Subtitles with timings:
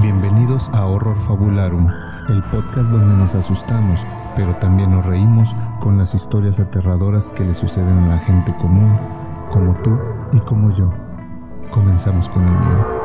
[0.00, 1.86] Bienvenidos a Horror Fabularum,
[2.30, 7.54] el podcast donde nos asustamos, pero también nos reímos con las historias aterradoras que le
[7.54, 8.98] suceden a la gente común,
[9.50, 9.98] como tú
[10.32, 10.90] y como yo.
[11.70, 13.02] Comenzamos con el miedo.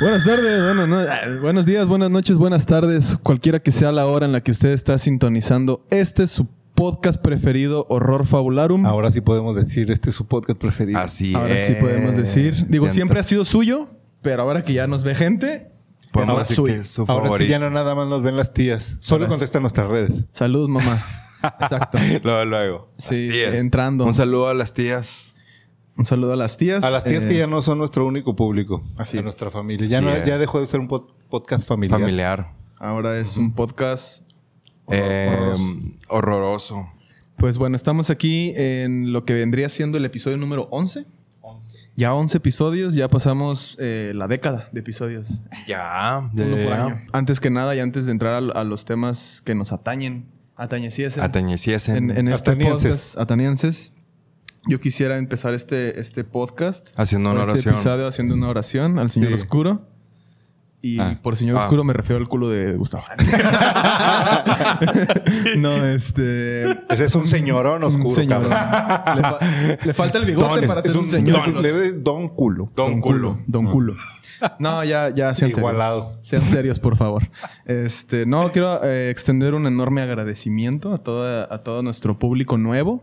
[0.00, 4.26] Buenas tardes, buenas, ah, buenos días, buenas noches, buenas tardes, cualquiera que sea la hora
[4.26, 5.84] en la que usted está sintonizando.
[5.90, 6.46] Este es su
[6.76, 8.86] podcast preferido, Horror Fabularum.
[8.86, 11.00] Ahora sí podemos decir, este es su podcast preferido.
[11.00, 11.78] Así Ahora sí es.
[11.78, 12.54] podemos decir.
[12.68, 13.88] Digo, Siento- siempre ha sido suyo,
[14.22, 15.72] pero ahora que ya nos ve gente,
[16.12, 16.54] Podemos ahora que
[16.84, 18.96] su Ahora sí ya no nada más nos ven las tías.
[19.00, 19.30] Solo Ahora sí.
[19.32, 20.26] contesta nuestras redes.
[20.30, 21.02] Salud, mamá.
[21.60, 21.98] Exacto.
[22.22, 22.88] Luego, luego.
[22.96, 23.54] Las Sí, tías.
[23.54, 24.04] entrando.
[24.04, 25.34] Un saludo a las tías.
[25.98, 26.84] Un saludo a las tías.
[26.84, 28.82] A las tías Eh, que ya no son nuestro único público.
[28.98, 29.24] Así a es.
[29.24, 29.88] nuestra familia.
[29.88, 32.00] Ya, no, ya dejó de ser un pod- podcast familiar.
[32.00, 32.52] Familiar.
[32.78, 34.22] Ahora es un podcast.
[34.90, 35.54] Eh,
[36.08, 36.88] horroroso.
[37.36, 41.04] Pues bueno, estamos aquí en lo que vendría siendo el episodio número 11.
[41.98, 45.40] Ya 11 episodios, ya pasamos eh, la década de episodios.
[45.66, 46.30] Ya.
[46.34, 46.84] Uno por ya.
[46.84, 47.00] año.
[47.12, 51.22] Antes que nada y antes de entrar a, a los temas que nos atañen, atañeciesen
[51.22, 51.96] Atañeciesen.
[52.10, 52.92] en, en este Atanienses.
[52.92, 53.92] podcast, atanienses,
[54.66, 57.74] yo quisiera empezar este, este podcast, Haciendo una este oración.
[57.76, 59.40] episodio haciendo una oración al Señor Sí.
[59.40, 59.88] Oscuro.
[60.86, 61.18] Y Ah.
[61.22, 61.62] por Señor Ah.
[61.64, 63.04] Oscuro me refiero al culo de Gustavo.
[65.58, 66.64] no, este...
[66.88, 68.08] Ese es un señorón oscuro.
[68.10, 68.50] Un señorón.
[68.50, 69.16] cabrón.
[69.16, 69.38] Le, fa-
[69.86, 71.52] le falta el bigote Don, para es ser un, señor.
[71.52, 72.70] Don, le- don culo.
[72.74, 73.38] Don culo.
[73.46, 73.94] Don culo.
[74.58, 76.18] No, ya, ya sean Igualado.
[76.22, 76.28] serios.
[76.44, 77.28] Sean serios, por favor.
[77.64, 83.02] Este, no, quiero eh, extender un enorme agradecimiento a, toda, a todo nuestro público nuevo.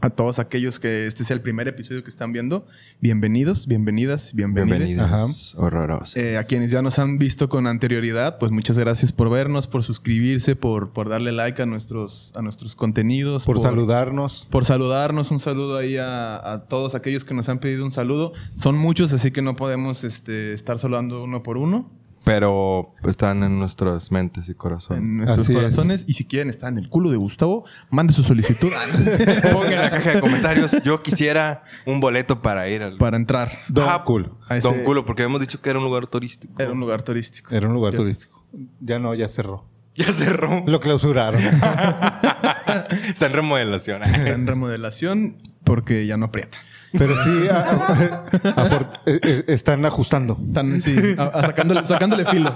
[0.00, 2.64] A todos aquellos que este sea el primer episodio que están viendo.
[3.00, 4.86] Bienvenidos, bienvenidas, bienvenidos.
[4.86, 5.56] Bienvenidos.
[5.58, 6.16] Horroroso.
[6.20, 9.82] Eh, a quienes ya nos han visto con anterioridad, pues muchas gracias por vernos, por
[9.82, 13.44] suscribirse, por, por darle like a nuestros, a nuestros contenidos.
[13.44, 14.46] Por saludarnos.
[14.48, 15.32] por saludarnos.
[15.32, 18.34] Un saludo ahí a, a todos aquellos que nos han pedido un saludo.
[18.56, 21.97] Son muchos, así que no podemos este, estar saludando uno por uno
[22.28, 25.02] Pero están en nuestras mentes y corazones.
[25.02, 25.56] en nuestros Así es.
[25.58, 26.04] corazones.
[26.06, 28.68] Y si quieren estar en el culo de Gustavo, mande su solicitud
[29.52, 30.76] Pongan en la caja de comentarios.
[30.84, 32.98] Yo quisiera un boleto para ir al.
[32.98, 33.50] para entrar.
[33.68, 34.38] Don Ah, culo.
[34.50, 36.52] ese- Don culo, porque habíamos dicho que era un lugar turístico.
[36.62, 37.54] Era un lugar turístico.
[37.54, 37.98] Era un lugar Ya.
[37.98, 38.44] turístico.
[38.80, 39.64] Ya no, ya cerró.
[39.94, 40.62] Ya cerró.
[40.66, 41.40] Lo clausuraron.
[43.08, 44.02] Está en remodelación.
[44.04, 46.58] Está en remodelación porque ya no aprieta.
[46.92, 48.24] Pero sí, a- a-
[48.56, 50.38] afor- eh, eh, están ajustando.
[50.46, 52.52] Están sí, a- a sacándole, sacándole filo.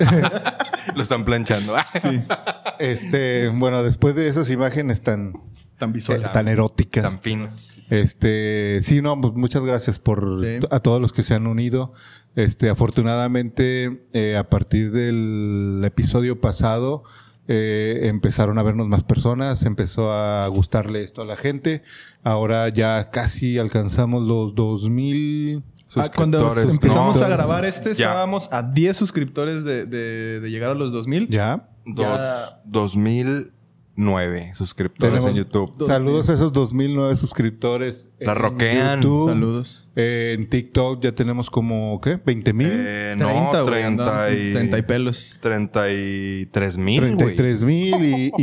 [0.94, 1.74] Lo están planchando.
[2.78, 5.34] Este, bueno, después de esas imágenes tan,
[5.78, 6.32] Tan eh, visuales.
[6.32, 7.04] tan eróticas.
[7.04, 7.48] Tan fino.
[7.90, 10.66] Este, sí, no, pues muchas gracias por Sí.
[10.70, 11.92] a todos los que se han unido.
[12.34, 17.04] Este, afortunadamente, eh, a partir del episodio pasado,
[17.48, 21.82] eh, empezaron a vernos más personas, empezó a gustarle esto a la gente.
[22.22, 25.62] Ahora ya casi alcanzamos los 2000
[25.94, 27.24] Ah, cuando empezamos ¿no?
[27.26, 28.06] a grabar este, Ya.
[28.06, 31.28] estábamos a 10 suscriptores de, de- de llegar a los 2000.
[31.28, 31.68] ya.
[31.84, 32.94] Dos, Ya-
[33.96, 35.86] 2009 suscriptores Tenemos- en YouTube.
[35.86, 38.08] Saludos a esos 2009 suscriptores.
[38.18, 39.02] La en roquean.
[39.02, 39.28] YouTube.
[39.28, 39.88] Saludos.
[39.94, 42.18] Eh, en TikTok ya tenemos como, ¿qué?
[42.18, 42.68] ¿20 mil?
[42.70, 44.52] Eh, no, 30, güey, 30 andamos en y...
[44.54, 45.36] 30 y pelos.
[45.40, 47.16] 33 mil, güey.
[47.16, 48.32] 33 mil y,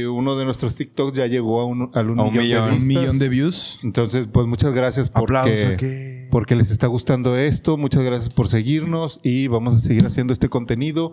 [0.00, 2.78] y uno de nuestros TikToks ya llegó a un, al un A un millón, millón.
[2.78, 3.80] de millón views.
[3.82, 7.76] Entonces, pues muchas gracias porque, porque les está gustando esto.
[7.76, 11.12] Muchas gracias por seguirnos y vamos a seguir haciendo este contenido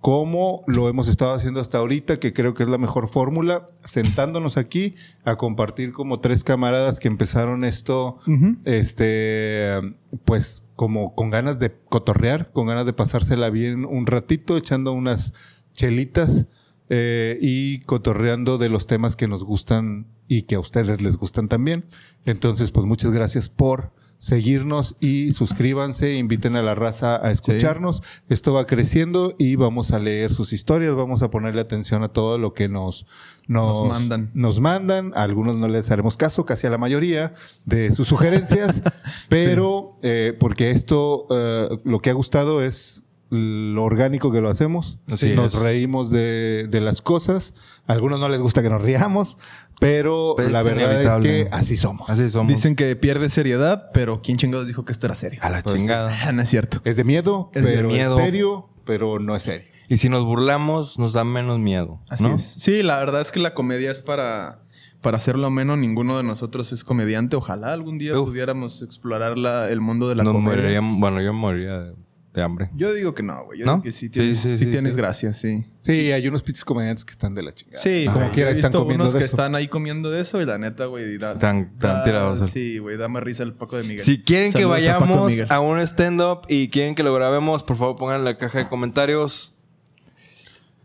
[0.00, 4.56] como lo hemos estado haciendo hasta ahorita, que creo que es la mejor fórmula, sentándonos
[4.56, 4.94] aquí
[5.24, 8.18] a compartir como tres camaradas que empezaron esto,
[8.64, 9.94] este,
[10.24, 15.34] pues como con ganas de cotorrear, con ganas de pasársela bien un ratito, echando unas
[15.74, 16.46] chelitas
[16.88, 21.48] eh, y cotorreando de los temas que nos gustan y que a ustedes les gustan
[21.48, 21.84] también.
[22.24, 28.02] Entonces, pues muchas gracias por seguirnos y suscríbanse, inviten a la raza a escucharnos.
[28.28, 32.36] Esto va creciendo y vamos a leer sus historias, vamos a ponerle atención a todo
[32.36, 33.06] lo que nos,
[33.48, 34.30] nos, Nos mandan.
[34.34, 35.12] Nos mandan.
[35.16, 37.32] A algunos no les haremos caso, casi a la mayoría
[37.64, 38.82] de sus sugerencias,
[39.30, 44.98] pero eh, porque esto eh, lo que ha gustado es lo orgánico que lo hacemos.
[45.10, 45.60] Así nos es.
[45.60, 47.54] reímos de, de las cosas.
[47.86, 49.38] A algunos no les gusta que nos riamos,
[49.78, 52.10] pero Pues la es verdad es que así somos.
[52.10, 52.52] Así somos.
[52.52, 55.40] Dicen que pierde seriedad, pero ¿quién chingados dijo que esto era serio?
[55.42, 56.10] A la Pues, chingada.
[56.28, 56.80] Ah, no es cierto.
[56.84, 58.18] Es de miedo, Es de miedo.
[58.18, 59.68] es serio, pero no es serio.
[59.88, 62.00] Y si nos burlamos, nos da menos miedo.
[62.08, 62.34] Así ¿no?
[62.36, 62.42] es.
[62.58, 64.60] Sí, la verdad es que la comedia es para,
[65.00, 65.78] para hacerlo menos.
[65.78, 67.34] Ninguno de nosotros es comediante.
[67.36, 68.28] Ojalá algún día Uf.
[68.28, 70.56] pudiéramos explorar la- el mundo de la Nos comedia.
[70.62, 71.94] moriríamos- bueno, yo moriría de
[72.32, 72.70] de hambre.
[72.76, 73.58] Yo digo que no, güey.
[73.58, 73.72] Yo ¿No?
[73.72, 74.96] digo que sí Sí, tienes, sí, sí sí, tienes sí.
[74.96, 75.64] gracia, sí.
[75.80, 77.82] Sí, hay unos pinches comediantes que están de la chingada.
[77.82, 79.34] Sí, Como quiera están comiendo unos de que eso.
[79.36, 82.50] están ahí comiendo de eso y la neta, güey, da, Están- están da- tirados.
[82.52, 84.00] Sí, güey, da más risa el Paco de Miguel.
[84.00, 85.46] Si quieren que Saludos a vayamos Miguel.
[85.50, 88.68] a, un stand-up y quieren que lo grabemos, por favor pongan en la caja de
[88.68, 89.54] comentarios.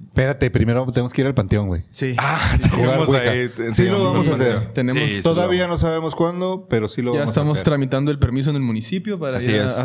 [0.07, 1.83] Espérate, primero tenemos que ir al panteón, güey.
[1.91, 2.15] Sí.
[2.17, 3.21] Ah, tenemos Ouija.
[3.31, 4.73] ahí- Sí lo vamos a hacer.
[4.73, 5.81] Tenemos- Sí, sí lo Todavía vamos.
[5.81, 7.63] no sabemos cuándo, pero sí lo ya vamos a estamos hacer.
[7.65, 9.77] tramitando el permiso en el municipio para Así ir a- es.
[9.77, 9.83] a,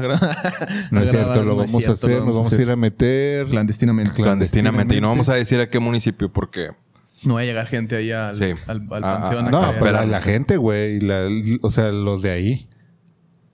[0.90, 3.46] No a es cierto, lo vamos a hacer, nos vamos a ir a meter.
[3.48, 4.12] clandestinamente.
[4.22, 4.94] Clandestinamente.
[4.96, 6.70] Y no vamos a decir a qué municipio porque...
[7.24, 8.44] No va a llegar gente ahí al, Sí.
[8.66, 9.44] al, al Ah, panteón.
[9.44, 11.00] ah, a No, que- pues la, gente, güey.
[11.00, 11.28] la-
[11.60, 12.66] O sea, los de ahí.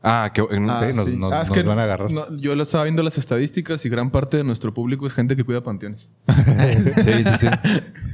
[0.03, 0.41] Ah, que...
[0.51, 1.17] en- Ah, nos- sí.
[1.17, 2.11] nos- Ah, es nos que van a agarrar.
[2.11, 5.35] no, yo lo estaba viendo las estadísticas y gran parte de nuestro público es gente
[5.37, 6.09] que cuida panteones.
[7.03, 7.49] Sí, sí, sí.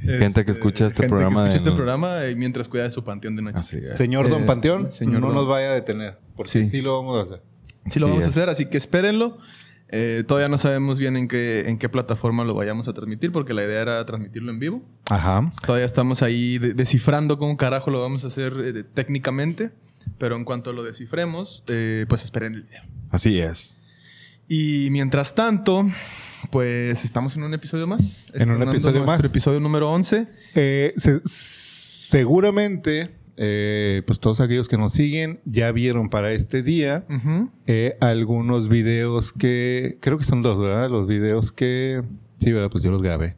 [0.06, 1.42] Gente que escucha este Gente programa.
[1.44, 3.58] Que escucha de- este programa y mientras cuida de su panteón de noche.
[3.58, 3.96] Así es.
[3.96, 6.18] Señor Don Eh, Panteón, señor no Don- nos vaya a detener.
[6.36, 6.68] Porque Sí.
[6.68, 7.42] sí, lo vamos a hacer.
[7.86, 9.38] Sí, lo vamos a hacer, así que espérenlo.
[9.94, 13.52] Eh, todavía no sabemos bien en qué, en qué plataforma lo vayamos a transmitir, porque
[13.52, 14.82] la idea era transmitirlo en vivo.
[15.10, 15.52] Ajá.
[15.66, 19.70] Todavía estamos ahí de- descifrando cómo carajo lo vamos a hacer eh, técnicamente,
[20.18, 22.82] pero en cuanto lo descifremos, eh, pues esperen el video.
[23.10, 23.76] Así es.
[24.48, 25.86] Y mientras tanto,
[26.50, 28.26] pues estamos en un episodio más.
[28.34, 29.22] En un episodio más.
[29.24, 30.26] episodio número 11.
[30.54, 37.04] Eh, se- seguramente, eh, pues todos aquellos que nos siguen ya vieron para este día
[37.66, 39.96] eh, algunos videos que...
[40.00, 40.90] Creo que son dos, ¿verdad?
[40.90, 42.02] Los videos que...
[42.38, 42.68] Sí, ¿verdad?
[42.70, 43.36] Pues yo los grabé.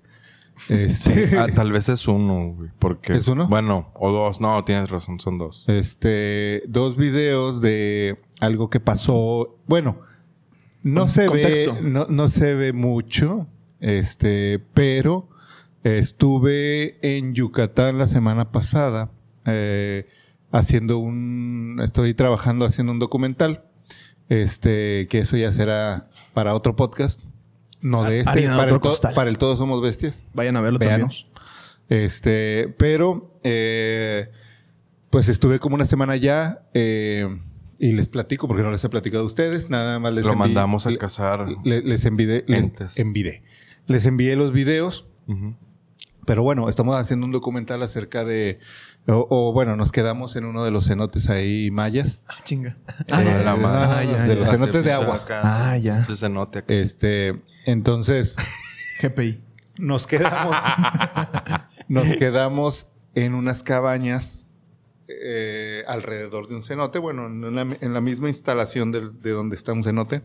[0.69, 2.71] Este, Ah, tal vez es uno, güey.
[2.79, 3.15] Porque...
[3.17, 3.49] ¿Es uno?
[3.49, 4.41] Bueno, o dos.
[4.41, 5.65] No, tienes razón, son dos.
[5.69, 9.57] este, dos videos de algo que pasó.
[9.67, 9.99] Bueno,
[10.83, 11.75] no Con- se contexto.
[11.75, 13.47] ve, no, no se ve mucho,
[13.81, 15.29] este, pero
[15.83, 19.11] estuve en Yucatán la semana pasada
[19.47, 20.07] eh,
[20.51, 23.65] haciendo un, estoy trabajando haciendo un documental,
[24.29, 27.21] este, que eso ya será para otro podcast,
[27.85, 29.15] no de Ha- este, harina de para el, otro costal.
[29.15, 30.25] para el Todos Somos Bestias.
[30.35, 31.29] Vayan a verlo Véanos.
[31.89, 34.31] Este, pero eh,
[35.11, 37.29] pues estuve como una semana ya eh,
[37.79, 40.39] y les platico porque no les he platicado a ustedes, nada más les Lo envié-
[40.39, 41.47] mandamos a cazar.
[41.65, 43.43] le- les envié, les envié,
[43.87, 45.55] les envié los videos, Ujú.
[46.27, 48.59] Pero bueno, estamos haciendo un documental acerca de,
[49.07, 52.21] o, o, bueno, nos quedamos en uno de los cenotes ahí mayas.
[52.29, 52.77] Ah, chinga.
[53.07, 54.35] Eh, la ah, ya, de ya.
[54.35, 55.17] los cenotes de agua.
[55.17, 55.41] acá.
[55.73, 55.97] Ah, ya.
[55.97, 56.73] Pinche cenote acá.
[56.73, 58.37] Este, entonces
[59.03, 59.41] GPI.
[59.79, 60.57] nos quedamos,
[61.89, 64.49] nos quedamos en unas cabañas
[65.09, 69.57] eh, alrededor de un cenote, bueno, en, la- en la misma instalación del- de, donde
[69.57, 70.23] está un cenote,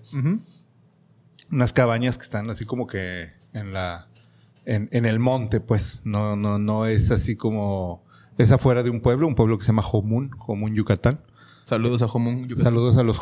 [1.52, 4.08] unas cabañas que están así como que en la,
[4.66, 8.04] en, en el monte, pues, no, no, no es así como,
[8.38, 11.22] es afuera de un pueblo, un pueblo que se llama Jomún, Jomún, Yucatán.
[11.66, 12.48] Saludos a Jomún.
[12.48, 12.64] Yucatán.
[12.64, 13.18] Saludos a los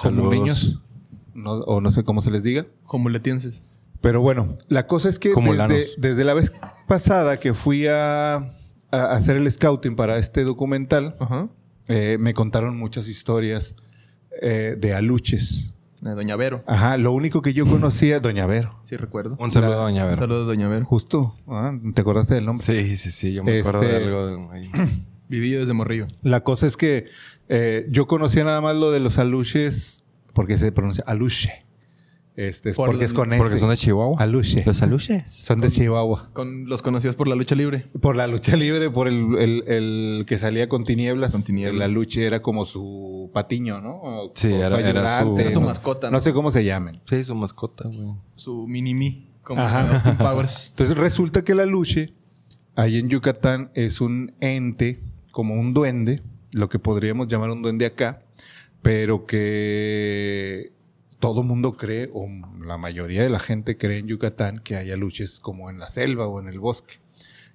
[1.38, 2.66] no, o no sé cómo se les diga.
[2.84, 3.64] Jomuletenses.
[4.02, 6.52] Pero bueno, la cosa es que desde, desde la vez
[6.88, 11.16] pasada que fui a, a hacer el scouting para este documental,
[11.88, 13.76] eh, me contaron muchas historias
[14.42, 15.76] eh, de aluches.
[16.08, 16.64] Eh, Doña Vero.
[16.68, 18.80] Ajá, lo único que yo conocía, Doña Vero.
[18.84, 19.36] Sí, recuerdo.
[19.40, 20.18] Un saludo a Doña Vero.
[20.22, 20.86] Saludos, Doña Vero.
[20.86, 22.64] Justo, ah, ¿te acordaste del nombre?
[22.66, 23.34] Sí, sí, sí.
[23.34, 24.28] Yo me acuerdo de Este- algo.
[24.28, 24.72] de- ahí.
[25.30, 26.08] Vivido desde Morrillo.
[26.22, 27.06] La cosa es que
[27.50, 31.66] eh, yo conocía nada más lo de los aluches, porque se pronuncia aluche.
[32.38, 33.30] Este, es Por porque es con.
[33.36, 34.22] Porque son de Chihuahua.
[34.22, 34.62] Aluche.
[34.64, 35.28] Los aluches.
[35.28, 36.30] Son de Chihuahua.
[36.34, 37.88] Con los conocidos por la lucha libre.
[38.00, 41.32] Por la lucha libre, por el, el- el que salía con tinieblas.
[41.32, 41.80] Con tinieblas.
[41.80, 43.96] La lucha era como su patiño, ¿no?
[44.04, 44.78] O- Sí, o era-
[45.24, 45.66] su- Era su ¿no?
[45.66, 46.12] mascota.
[46.12, 47.02] No sé cómo se llamen.
[47.10, 48.14] Sí, su mascota, güey.
[48.36, 49.32] Su mini-me.
[49.42, 50.16] Como Ajá.
[50.20, 50.68] Powers.
[50.70, 52.14] Entonces resulta que la luche,
[52.76, 56.22] ahí en Yucatán, es un ente, como un duende,
[56.54, 58.22] lo que podríamos llamar un duende acá,
[58.84, 60.72] pero que
[61.20, 62.28] todo mundo cree, o
[62.64, 66.28] la mayoría de la gente cree en Yucatán, que hay aluches como en la selva
[66.28, 66.96] o en el bosque.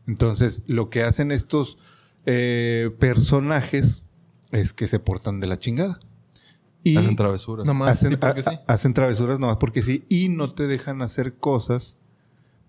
[0.07, 1.79] Entonces, lo que hacen estos
[2.27, 4.03] eh, personajes
[4.51, 6.01] es que se portan de la chingada.
[6.85, 7.65] Y Hacen travesuras.
[7.65, 7.93] Nomás.
[7.93, 11.97] hacen, sí, hacen travesuras nomás porque sí y no te dejan hacer cosas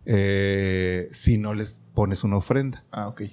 [0.05, 2.83] eh, si no les pones una ofrenda.
[2.91, 3.23] Ah, ok.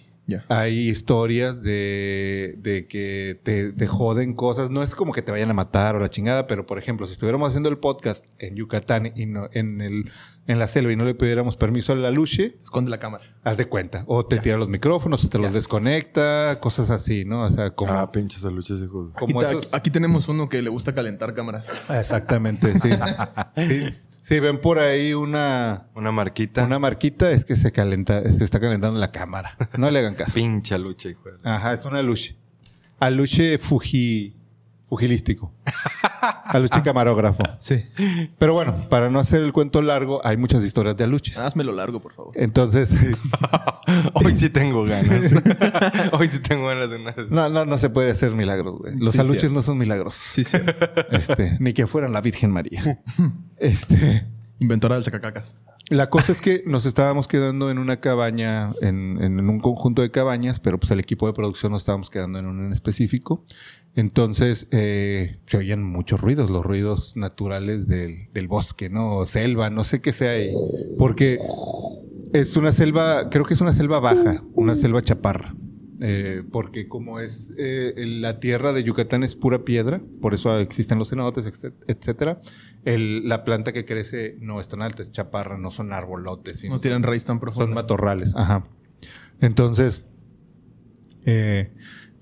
[0.48, 4.70] Hay historias de, de que te, te joden cosas.
[4.70, 7.12] No es como que te vayan a matar o la chingada, pero por ejemplo, si
[7.12, 10.10] estuviéramos haciendo el podcast en Yucatán y no, en, el,
[10.46, 13.29] en la selva y no le pidiéramos permiso a la luche, Esconde la cámara.
[13.42, 14.04] Haz de cuenta.
[14.06, 14.42] O te Ya.
[14.42, 17.42] tira los micrófonos, o te los desconecta, cosas así, ¿no?
[17.42, 19.10] O sea, como, Ah, pinches aluches, hijos.
[19.16, 21.70] Aquí, como esos- aquí tenemos uno que le gusta calentar cámaras.
[21.88, 22.90] Exactamente, sí.
[23.56, 24.08] sí.
[24.20, 26.64] Si ven por ahí una, Una marquita.
[26.64, 29.56] una marquita, es que se calenta, se está calentando la cámara.
[29.78, 30.34] No le hagan caso.
[30.34, 31.22] Pinche aluche, hijo.
[31.42, 32.36] Ajá, es una aluche.
[32.98, 34.36] Aluche fuji,
[34.90, 35.54] fujilístico.
[36.44, 37.42] Aluche camarógrafo.
[37.60, 37.84] Sí.
[38.38, 41.38] Pero bueno, para no hacer el cuento largo, hay muchas historias de aluches.
[41.38, 42.32] Házmelo largo, por favor.
[42.36, 42.92] Entonces,
[44.14, 45.32] Hoy sí tengo ganas.
[46.12, 47.14] Hoy sí tengo ganas de una.
[47.30, 48.98] no, no, no se puede hacer milagros, güey.
[48.98, 49.54] Los Sí, aluches cierto.
[49.56, 50.14] no son milagros.
[50.14, 50.58] Sí, sí.
[51.10, 53.00] Este, ni que fueran la Virgen María.
[53.56, 54.26] Este,
[54.58, 55.56] Inventora del sacacacas.
[55.90, 60.60] La cosa es que nos estábamos quedando en una cabaña, en, un conjunto de cabañas,
[60.60, 63.44] pero pues el equipo de producción nos estábamos quedando en un en específico.
[63.96, 69.26] Entonces, eh, se oían muchos ruidos, los ruidos naturales del, del bosque, ¿no?
[69.26, 70.52] Selva, no sé qué sea ahí.
[70.96, 71.40] Porque
[72.32, 75.56] es una selva, creo que es una selva baja, una selva chaparra.
[76.02, 80.98] Eh, porque como es eh, la tierra de Yucatán es pura piedra, por eso existen
[80.98, 82.40] los cenotes, etc- etcétera.
[82.86, 86.76] El- la planta que crece no es tan alta, es chaparra, no son arbolotes, sino
[86.76, 87.74] No tienen raíz tan son profunda.
[87.74, 88.34] matorrales.
[88.34, 88.64] Ajá.
[89.42, 90.02] Entonces,
[91.26, 91.70] eh,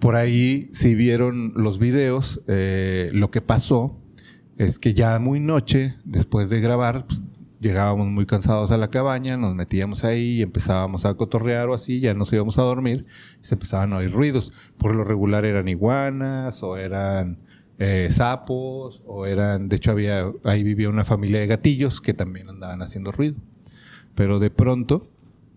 [0.01, 4.01] por ahí, si vieron los videos, lo que pasó
[4.57, 7.23] es que ya muy noche, después de grabar, pues,
[7.61, 12.01] llegábamos muy cansados a la cabaña, nos metíamos ahí y empezábamos a cotorrear o así,
[12.01, 13.07] ya nos íbamos a dormir,
[13.43, 14.53] y se empezaban a oír ruidos.
[14.77, 17.39] Por lo regular eran iguanas o eran
[17.79, 22.49] eh, sapos o eran, de hecho había, ahí vivía una familia de gatillos que también
[22.49, 23.37] andaban haciendo ruido.
[24.15, 25.09] Pero de pronto,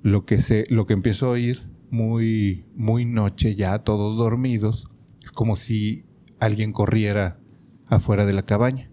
[0.03, 4.88] lo que se, lo que empiezo a oír muy, muy noche ya, todos dormidos,
[5.24, 6.05] es como si
[6.39, 7.39] alguien corriera
[7.88, 8.89] afuera de la cabaña.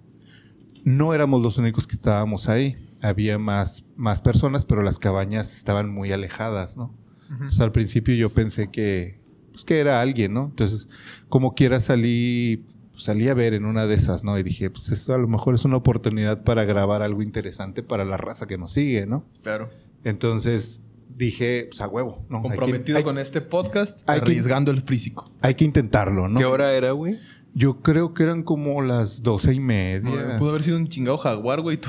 [0.85, 2.77] No éramos los únicos que estábamos ahí.
[3.01, 6.95] Había más, más personas, pero las cabañas estaban muy alejadas, ¿no?
[7.31, 9.21] Entonces, al principio yo pensé que,
[9.53, 10.47] pues, que era alguien, ¿no?
[10.47, 10.89] Entonces,
[11.29, 12.65] como quiera salí,
[12.97, 14.39] salí a ver en una de esas, ¿no?
[14.39, 18.05] Y dije, pues esto a lo mejor es una oportunidad para grabar algo interesante para
[18.05, 19.25] la raza que nos sigue, ¿no?
[19.43, 19.69] Claro.
[20.05, 20.83] Entonces
[21.17, 22.39] dije, pues a huevo, ¿no?
[22.39, 25.31] Hay que- Comprometido hay- con este podcast, hay que- arriesgando el físico.
[25.41, 26.39] Hay que intentarlo, ¿no?
[26.39, 27.19] ¿Qué hora era, güey?
[27.55, 30.37] Yo creo que eran como las doce y media.
[30.39, 31.81] Pudo haber sido un chingado jaguar, güey.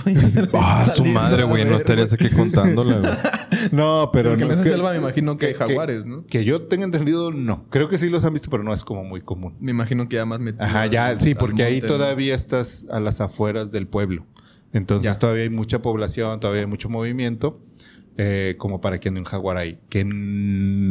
[0.54, 1.64] Ah, su madre, güey.
[1.66, 3.14] No estarías aquí contándola, güey.
[3.72, 6.26] No, pero Porque no, en esa selva me imagino que hay que- jaguares, ¿no?
[6.26, 7.66] Que yo tenga entendido, no.
[7.70, 9.56] Creo que sí los han visto, pero no es como muy común.
[9.60, 10.64] Me imagino que ya más metido.
[10.64, 14.26] Ajá, ya, al- sí, porque ahí todavía estás a las afueras del pueblo.
[14.72, 15.20] Entonces Ya.
[15.20, 17.60] todavía hay mucha población, todavía hay mucho movimiento,
[18.18, 20.06] eh, como para que ande un jaguar ahí, que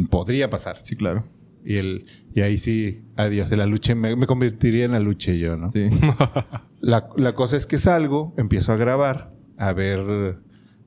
[0.09, 0.79] podría pasar.
[0.83, 1.25] Sí, claro.
[1.69, 5.71] Y, el, y ahí sí, adiós, el aluche, me, me convertiría en aluche yo, ¿no?
[5.71, 5.87] Sí.
[6.81, 10.39] La, la cosa es que salgo, empiezo a grabar, a ver,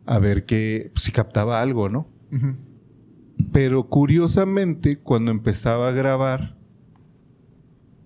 [0.07, 2.09] a ver que pues, si captaba algo, ¿no?
[3.53, 6.57] Pero curiosamente, cuando empezaba a grabar,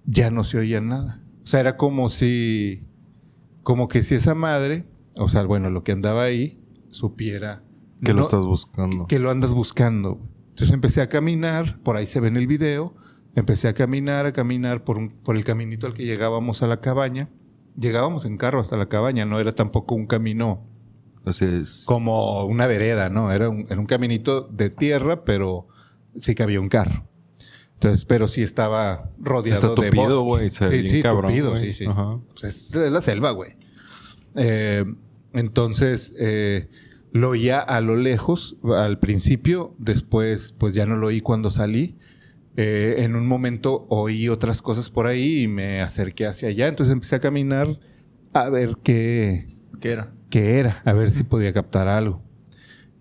[0.04, 1.23] ya no se oía nada.
[1.45, 2.83] O sea, era como si,
[3.62, 7.62] como que si esa madre, o sea, bueno, lo que andaba ahí, supiera
[8.04, 9.06] Que lo estás buscando.
[9.06, 10.21] que lo andas buscando.
[10.56, 12.94] Entonces empecé a caminar, por ahí se ve en el video,
[13.34, 16.80] empecé a caminar, a caminar por, un- por el caminito al que llegábamos a la
[16.80, 17.28] cabaña.
[17.78, 20.66] Llegábamos en carro hasta la cabaña, no era tampoco un camino
[21.26, 21.82] Así es.
[21.84, 23.30] como una vereda, ¿no?
[23.32, 25.68] Era un, era un caminito de tierra, pero
[26.16, 27.04] sí que había un carro.
[27.75, 30.38] Entonces, pero sí estaba rodeado Está de tupido, bosque.
[30.46, 30.50] güey.
[30.50, 31.84] Se ve Sí, bien sí, cabrón, tupido, sí, sí.
[32.32, 33.56] Pues es, es la selva, güey.
[34.36, 34.86] Eh,
[35.34, 36.70] entonces, eh,
[37.16, 41.96] lo oía a lo lejos al principio, después pues ya no lo oí cuando salí.
[42.56, 46.92] Eh, en un momento oí otras cosas por ahí y me acerqué hacia allá, entonces
[46.92, 47.78] empecé a caminar
[48.32, 50.12] a ver qué, ¿Qué era?
[50.30, 52.23] qué era, a ver si podía captar algo.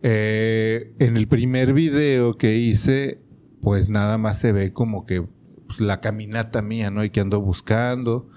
[0.01, 3.21] Eh, en el primer video que hice,
[3.61, 5.25] pues nada más se ve como que
[5.65, 7.03] pues, la caminata mía, ¿no?
[7.03, 8.29] Y que ando buscando.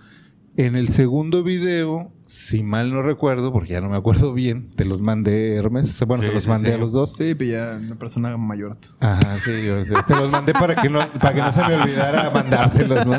[0.60, 4.84] En el segundo video, si mal no recuerdo, porque ya no me acuerdo bien, te
[4.84, 5.96] los mandé, Hermes.
[6.04, 6.74] Bueno, Sí, te los sí, mandé sí.
[6.74, 7.14] a los dos.
[7.16, 8.76] Sí, pero ya una persona mayor.
[8.98, 12.28] Ajá, sí, yo- te los mandé para que no, para que no se me olvidara
[12.30, 13.12] mandárselos, ¿no?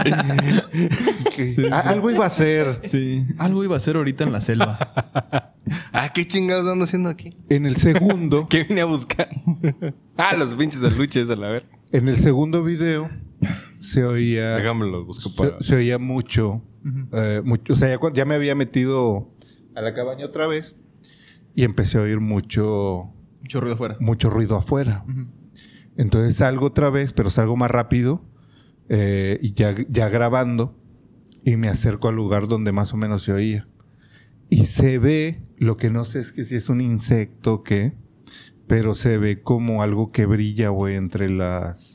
[1.81, 2.81] Algo iba a ser.
[2.91, 3.25] Sí.
[3.38, 4.77] Algo iba a hacer ahorita en la selva.
[5.93, 7.38] Ah, ¿qué chingados ando haciendo aquí?
[7.48, 9.29] En el segundo, ¿Qué vine a buscar?
[10.17, 11.65] ah, los pinches aluches a la ver.
[11.93, 13.10] en el segundo video
[13.80, 14.58] se oía.
[15.06, 15.62] Busco se, para...
[15.62, 16.62] se oía mucho,
[17.14, 19.30] eh, mucho- O sea, ya, ya me había metido
[19.76, 20.76] a la cabaña otra vez
[21.56, 23.98] y empecé a oír mucho, Mucho ruido afuera.
[24.00, 25.06] mucho ruido afuera.
[25.98, 28.22] Entonces salgo otra vez, pero salgo más rápido
[28.90, 30.76] eh, y ya, ya grabando
[31.44, 33.68] y me acerco al lugar donde más o menos se oía.
[34.50, 37.94] Y se ve, lo que no sé es que si es un insecto o qué,
[38.68, 41.88] pero se ve como algo que brilla, güey, entre las...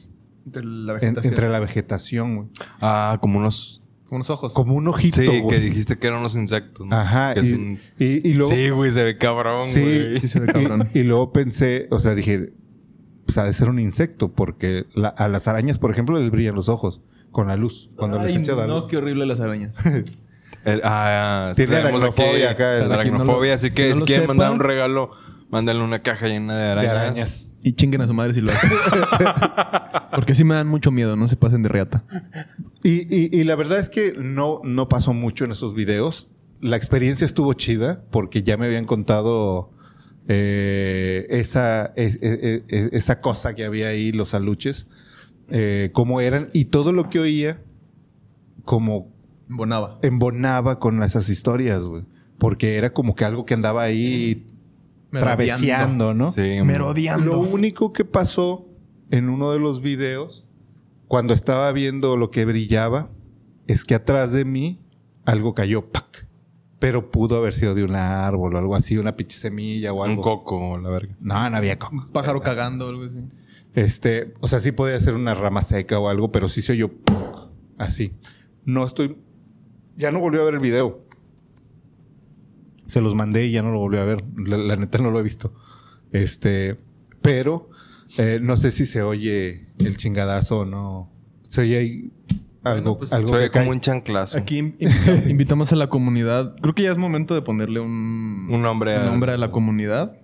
[0.47, 1.33] Entre la en- vegetación.
[1.35, 2.49] entre la vegetación, güey.
[2.81, 3.81] Ah, como unos...
[4.05, 4.53] Como unos ojos.
[4.53, 5.49] Como un ojito, Sí, güey.
[5.59, 6.95] que dijiste que eran unos insectos, ¿no?
[6.95, 7.35] Ajá.
[7.35, 8.53] Que es y, un- y- y luego...
[8.53, 10.21] Sí, güey, se ve cabrón, Sí, güey.
[10.21, 10.89] Sí, se ve cabrón.
[10.95, 12.53] Y, y luego pensé, o sea, dije,
[13.25, 16.55] pues ha de ser un insecto, porque la- a las arañas, por ejemplo, les brillan
[16.55, 17.01] los ojos
[17.33, 18.87] con la luz, cuando les echa la no, luz.
[18.89, 19.75] qué horrible las arañas.
[20.65, 24.35] El- ah, Tiene aracnofobia acá, el- Aracnofobia, así que no si quieren sepa.
[24.35, 25.11] mandar un regalo,
[25.51, 27.51] mándenle una caja llena de De arañas.
[27.65, 28.71] Y chinguen a su madre si lo hacen.
[30.15, 32.05] Porque sí me dan mucho miedo, no se pasen de reata.
[32.83, 36.29] Y, y- y la verdad es que no, no pasó mucho en esos videos.
[36.61, 39.71] La experiencia estuvo chida porque ya me habían contado
[40.29, 44.87] eh, esa, es- e- e- esa cosa que había ahí, los aluches,
[45.49, 46.49] eh, cómo eran.
[46.53, 47.63] Y todo lo que oía,
[48.65, 49.11] como
[49.49, 49.99] Bonaba.
[50.03, 52.05] embonaba con esas historias, güey.
[52.39, 54.47] Porque era como que algo que andaba ahí
[55.21, 56.31] travesiando, ¿no?
[56.33, 57.33] Sí, Merodeando.
[57.33, 58.67] Lo único que pasó
[59.11, 60.47] en uno de los videos,
[61.09, 63.11] cuando estaba viendo lo que brillaba,
[63.67, 64.81] es que atrás de mí
[65.25, 66.27] algo cayó, ¡pac!
[66.79, 70.17] Pero pudo haber sido de un árbol o algo así, una pinche semilla o algo.
[70.17, 71.17] un coco, la verga.
[71.21, 72.07] No, no había cocos.
[72.07, 73.21] Un pájaro cagando o algo así.
[73.75, 76.93] Este, o sea, sí podía ser una rama seca o algo, pero sí se oyó
[76.93, 77.49] ¡puc!
[77.79, 78.13] así.
[78.65, 79.17] No estoy.
[79.97, 81.04] Ya no volví a ver el video.
[82.87, 84.25] Se los mandé y ya no lo volví a ver.
[84.37, 85.55] La, la neta no lo he visto.
[86.13, 86.77] Este,
[87.23, 87.71] pero
[88.19, 91.11] eh, no sé si se oye el chingadazo o no.
[91.43, 92.13] Se oye ahí
[92.63, 93.73] algo, Bueno, pues, algo Soy que como cae.
[93.73, 94.39] un chanclazo.
[94.39, 96.55] Aquí in- invita- invitamos a la comunidad.
[96.61, 100.17] Creo que ya es momento de ponerle un, Un nombre a- nombre a la comunidad.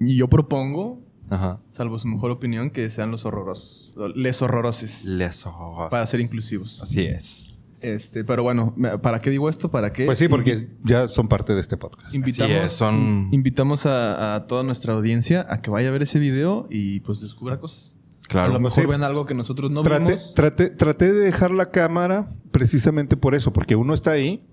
[0.00, 1.60] Y yo propongo, Ajá.
[1.70, 3.94] salvo su mejor opinión, que sean los horrorosos.
[4.16, 5.04] Les horrorosos.
[5.04, 5.90] Les ojos.
[5.90, 6.80] Para ser inclusivos.
[6.82, 7.47] Así es.
[7.80, 9.70] Este, pero bueno, ¿para qué digo esto?
[9.70, 10.04] ¿Para qué?
[10.06, 12.12] Pues sí, Invi- porque ya son parte de este podcast.
[12.14, 16.02] invitamos, Así es, son- invitamos a, a toda nuestra audiencia a que vaya a ver
[16.02, 17.94] ese video y pues descubra cosas.
[18.24, 18.52] A Claro.
[18.52, 18.88] lo mejor Sí.
[18.90, 20.34] ven algo que nosotros no Traté, vimos.
[20.34, 24.44] traté, traté de dejar la cámara precisamente por eso, porque uno está ahí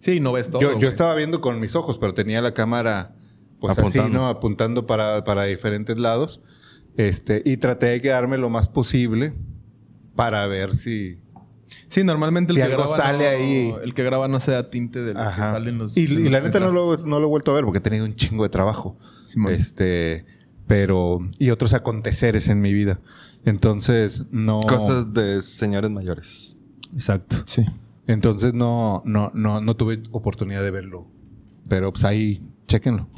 [0.00, 0.60] Sí, no ves todo.
[0.78, 3.14] yo, estaba viendo con mis ojos, pero tenía la cámara
[3.60, 4.02] pues Apuntando.
[4.08, 4.28] así, ¿no?
[4.28, 6.42] Apuntando para, para diferentes lados.
[6.98, 9.32] Este, y traté de quedarme lo más posible
[10.14, 11.18] para ver si.
[11.88, 13.74] Sí, normalmente el Si que algo graba sale no, ahí.
[13.84, 15.52] el que graba no se da tinte de lo que Ajá.
[15.52, 15.96] salen los.
[15.96, 18.04] y, y la neta no lo, no lo he vuelto a ver porque he tenido
[18.04, 18.98] un chingo de trabajo.
[19.26, 19.52] Simón.
[19.52, 20.24] Este,
[20.66, 21.20] pero.
[21.38, 23.00] Y otros aconteceres en mi vida.
[23.44, 24.62] Entonces, no.
[24.62, 26.56] Cosas de señores mayores.
[26.94, 27.36] Exacto.
[27.46, 27.64] Sí.
[28.06, 31.06] Entonces no, no, no, no tuve oportunidad de verlo.
[31.68, 33.08] Pero pues ahí, chéquenlo.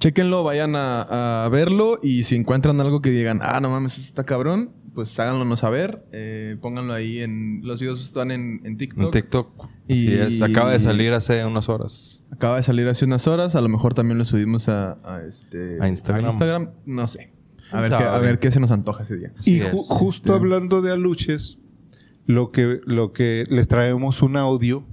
[0.00, 4.00] Chéquenlo, vayan a, a verlo y si encuentran algo que digan, ah, no mames, eso
[4.02, 6.04] está cabrón, pues háganlo saber.
[6.12, 7.60] Eh, pónganlo ahí en.
[7.64, 9.04] Los videos están en, en TikTok.
[9.04, 9.68] En TikTok.
[9.88, 10.42] Y- Así es.
[10.42, 12.24] Acaba de salir hace unas horas.
[12.30, 13.54] Acaba de salir hace unas horas.
[13.56, 16.70] A lo mejor también lo subimos a, a este, A Instagram.
[16.86, 17.32] No sé.
[17.70, 19.32] A ¿Quién ver, qué, a ver qué se nos antoja ese día.
[19.38, 21.58] Así y ju- justo Este- hablando de aluches,
[22.26, 24.84] lo que, lo que les traemos un audio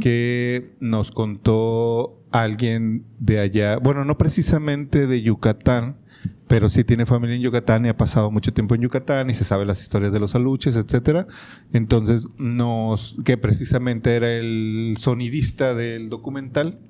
[0.00, 5.96] que nos contó alguien de allá, bueno, no precisamente de Yucatán,
[6.50, 9.44] pero sí tiene familia en Yucatán y ha pasado mucho tiempo en Yucatán y se
[9.44, 11.28] sabe las historias de los aluches, etcétera.
[11.72, 16.80] Entonces, nos, que precisamente era el sonidista del documental,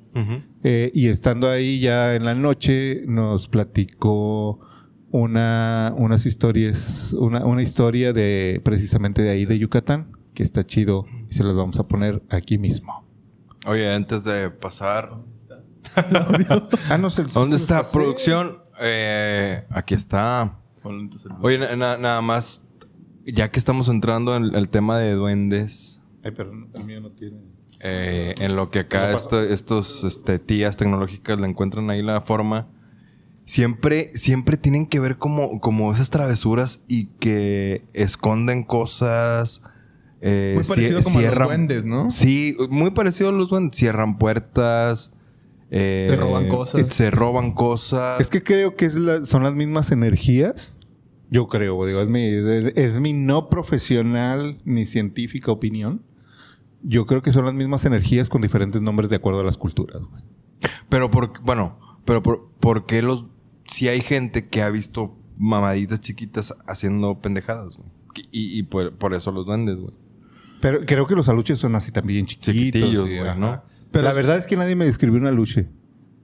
[0.64, 4.60] eh, y estando ahí ya en la noche, nos platicó
[5.10, 11.04] una, unas historias, una, una historia de precisamente de ahí de Yucatán, que está chido
[11.28, 13.06] y se las vamos a poner aquí mismo.
[13.66, 15.10] Oye, antes de pasar.
[16.88, 17.24] Ah, no sé.
[17.24, 18.69] ¿Dónde está producción?
[18.80, 20.58] Eh, aquí está.
[21.42, 22.62] Oye, na- na- nada más.
[23.26, 26.02] Ya que estamos entrando en el tema de duendes.
[26.24, 27.38] Ay, pero el mío no tiene.
[27.82, 32.68] eh, en lo que acá esto- estos este, tías tecnológicas le encuentran ahí la forma.
[33.46, 39.62] Siempre, siempre tienen que ver como, como esas travesuras y que esconden cosas.
[40.20, 42.10] eh, Muy parecido como a los duendes, ¿no?
[42.10, 43.78] Sí, muy parecido a los duendes.
[43.78, 45.12] Cierran puertas.
[45.70, 46.86] Eh, Se roban cosas.
[46.88, 48.20] Se roban cosas.
[48.20, 50.78] Es que creo que es la- son las mismas energías.
[51.30, 52.24] Yo creo, digo, es mi,
[52.74, 56.02] es mi no profesional ni científica opinión.
[56.82, 60.02] Yo creo que son las mismas energías con diferentes nombres de acuerdo a las culturas.
[60.02, 60.22] güey.
[60.88, 63.26] Pero por, bueno, pero por, ¿por qué los,
[63.66, 67.88] si hay gente que ha visto mamaditas chiquitas haciendo pendejadas, güey?
[68.32, 69.94] Y, y por, por eso los duendes, güey.
[70.60, 72.52] Pero creo que los aluches son así también chiquitos.
[72.54, 73.34] Chiquitillos, güey, ajá.
[73.36, 73.62] ¿no?
[73.90, 75.68] Pero la verdad es que nadie me describió una aluche.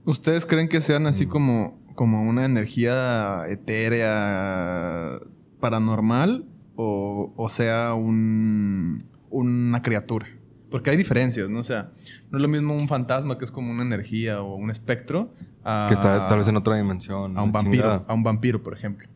[0.05, 1.07] ¿Ustedes creen que sean Mm.
[1.07, 5.19] así como, como una energía etérea
[5.59, 10.27] paranormal o, o sea un, una criatura?
[10.71, 11.59] Porque hay diferencias, ¿no?
[11.59, 11.91] O sea,
[12.29, 15.85] no es lo mismo un fantasma que es como una energía o un espectro a,
[15.87, 17.37] Que está tal vez en otra dimensión.
[17.37, 18.05] a un vampiro, chingada.
[18.07, 19.07] a un vampiro, por ejemplo.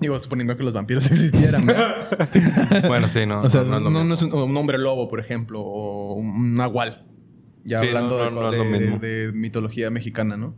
[0.00, 1.72] Digo, suponiendo que los vampiros existieran, ¿no?
[2.88, 3.42] Bueno, sí, no.
[3.42, 7.04] o sea, no, no, es no un, hombre lobo, por ejemplo, o un, un nahual.
[7.68, 10.54] Ya Sí, hablando no, de- no, de, mitología mexicana, ¿no?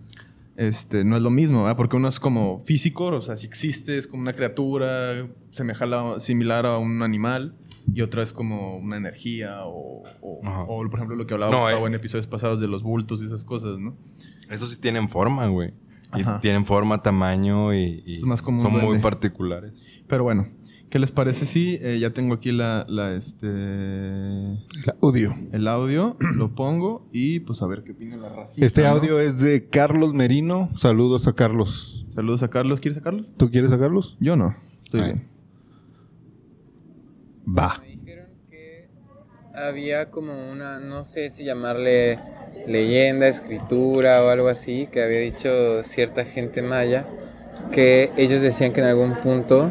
[0.57, 1.77] Este, no es lo mismo, ¿verdad?
[1.77, 6.67] Porque uno es como físico, o sea, si existe, es como una criatura semejala- similar
[6.67, 7.55] a un animal.
[7.93, 10.41] y otra es como una energía o, o,
[10.91, 11.89] por ejemplo lo que Gustavo eh.
[11.89, 13.97] en episodios pasados de los bultos y esas cosas, ¿no?
[14.49, 15.73] Eso sí tienen forma, güey.
[16.15, 19.87] Y tienen forma, tamaño y, más son muy particulares.
[20.07, 20.49] Pero bueno,
[20.91, 24.59] ¿qué les parece si eh, ya tengo aquí la, la, este, El
[25.01, 25.37] audio.
[25.53, 28.67] el audio, lo pongo y pues a ver qué opina la racita.
[28.67, 28.89] Este ¿no?
[28.89, 30.69] audio es de Carlos Merino.
[30.75, 32.07] Saludos a Carlos.
[32.11, 32.81] Saludos a Carlos.
[32.81, 33.33] ¿Quieres a Carlos?
[33.37, 34.19] ¿Tú quieres a Carlos?
[34.21, 34.57] Yo no.
[34.85, 35.07] Estoy Ay.
[35.13, 35.29] bien.
[37.57, 37.79] Va.
[37.81, 38.89] Me dijeron que
[39.55, 42.19] había como una, no sé si llamarle
[42.67, 47.07] leyenda, escritura o algo así, que había dicho cierta gente maya,
[47.73, 49.71] que ellos decían que en algún punto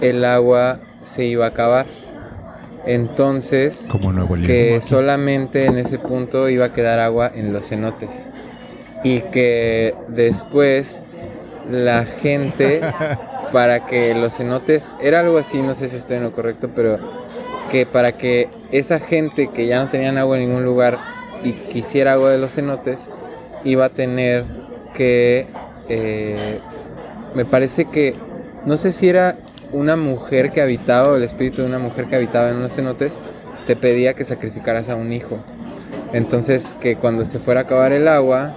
[0.00, 1.86] el agua se iba a acabar.
[2.84, 4.46] Entonces, Como Nuevo León.
[4.46, 8.30] que solamente en ese punto iba a quedar agua en los cenotes.
[9.02, 11.02] Y que después
[11.70, 12.80] la gente,
[13.52, 16.98] para que los cenotes, era algo así, no sé si estoy en lo correcto, pero
[17.70, 20.98] que para que esa gente que ya no tenían agua en ningún lugar
[21.42, 23.10] y quisiera agua de los cenotes,
[23.64, 24.44] iba a tener
[24.94, 25.48] que,
[25.88, 26.60] eh,
[27.36, 28.14] me parece que,
[28.64, 29.36] no sé si era
[29.70, 33.18] una mujer que habitaba el espíritu de una mujer que habitaba en los cenotes,
[33.66, 35.38] te pedía que sacrificaras a un hijo.
[36.14, 38.54] Entonces que cuando se fuera a acabar el agua,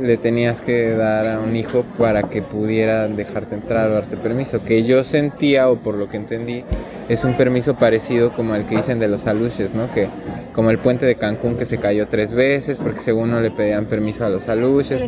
[0.00, 4.62] le tenías que dar a un hijo para que pudiera dejarte entrar o darte permiso.
[4.62, 6.64] Que yo sentía, o por lo que entendí,
[7.08, 9.92] es un permiso parecido como el que dicen de los aluches, ¿no?
[9.92, 10.08] Que
[10.54, 13.86] como el puente de Cancún que se cayó tres veces porque según no le pedían
[13.86, 15.02] permiso a los aluches.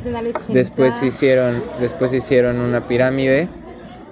[0.48, 3.48] Después hicieron, después hicieron una pirámide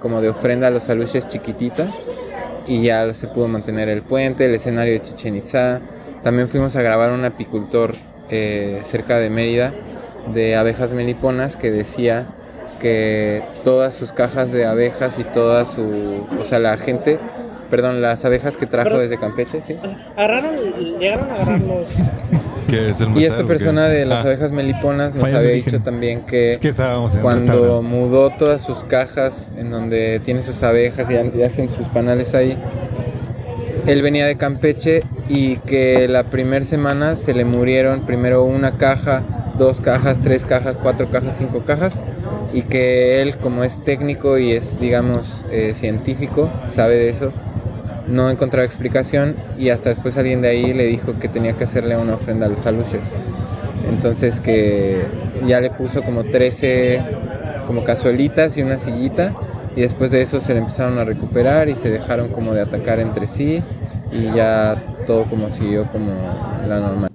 [0.00, 1.88] como de ofrenda a los aluches chiquitita
[2.66, 5.80] y ya se pudo mantener el puente, el escenario de Chichen Itza.
[6.22, 7.94] También fuimos a grabar un apicultor
[8.30, 9.74] eh, cerca de Mérida
[10.34, 12.26] de abejas meliponas que decía
[12.80, 17.18] que todas sus cajas de abejas y toda su, o sea, la gente,
[17.70, 19.76] perdón, las abejas que trajo Pero- desde Campeche, sí.
[20.16, 20.56] Agarraron,
[20.98, 21.86] llegaron a agarrar los.
[22.68, 26.22] ¿Qué es el Y esta persona de las Ah, abejas meliponas nos había dicho también
[26.22, 30.62] que Es que estábamos en un cuando mudó todas sus cajas en donde tiene sus
[30.62, 32.56] abejas y, y hacen sus panales ahí,
[33.86, 39.22] él venía de Campeche y que la primera semana se le murieron primero una caja,
[39.58, 42.00] dos cajas, tres cajas, cuatro cajas, cinco cajas
[42.52, 47.32] y que él como es técnico y es digamos eh, científico, sabe de eso,
[48.08, 51.96] no encontraba explicación y hasta después alguien de ahí le dijo que tenía que hacerle
[51.96, 53.14] una ofrenda a los aluches.
[53.88, 55.04] Entonces que
[55.46, 57.02] ya le puso como 13
[57.66, 59.32] como cazuelitas y una sillita
[59.76, 63.00] y después de eso se le empezaron a recuperar y se dejaron como de atacar
[63.00, 63.62] entre sí
[64.12, 66.12] y ya todo como siguió como
[66.68, 67.11] la normal.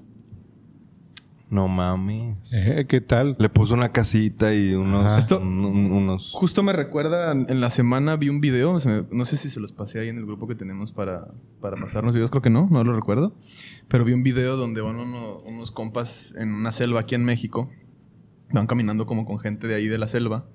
[1.49, 2.53] No mames.
[2.53, 3.37] Eh, ¿Qué tal?
[3.39, 5.05] Le puso una casita y unos...
[5.05, 5.19] Ajá.
[5.19, 6.31] Esto- un- un- unos...
[6.33, 9.61] Justo me recuerda, en la semana vi un video, se me- no sé si se
[9.61, 11.27] los pasé ahí en el grupo que tenemos para,
[11.61, 13.33] para pasarnos videos, creo que no, no lo recuerdo,
[13.87, 17.69] pero vi un video donde van uno- unos compas en una selva aquí en México,
[18.51, 20.45] van caminando como con gente de ahí de la selva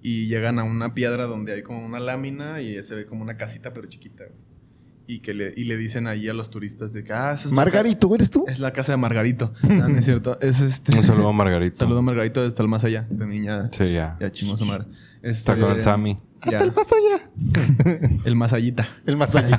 [0.00, 3.36] y llegan a una piedra donde hay como una lámina y se ve como una
[3.36, 4.24] casita pero chiquita.
[4.26, 4.49] güey.
[5.12, 8.14] Y que le, y le dicen ahí a los turistas de que, ah, es Margarito,
[8.14, 8.44] ¿eres tú?
[8.46, 9.52] Es la casa de Margarito.
[9.62, 10.38] No, no es cierto.
[10.40, 10.96] Es este.
[10.96, 11.76] Un saludo a Margarito.
[11.80, 13.08] Saludo a Margarito desde el más allá.
[13.08, 13.68] También ya.
[13.72, 14.16] Sí, ya.
[14.20, 14.84] Ya chingó su madre.
[15.22, 16.14] Está Este, con el Sammy.
[16.44, 16.58] ya.
[16.58, 18.10] Hasta el más allá.
[18.24, 18.88] El más allita.
[19.06, 19.58] El más allá.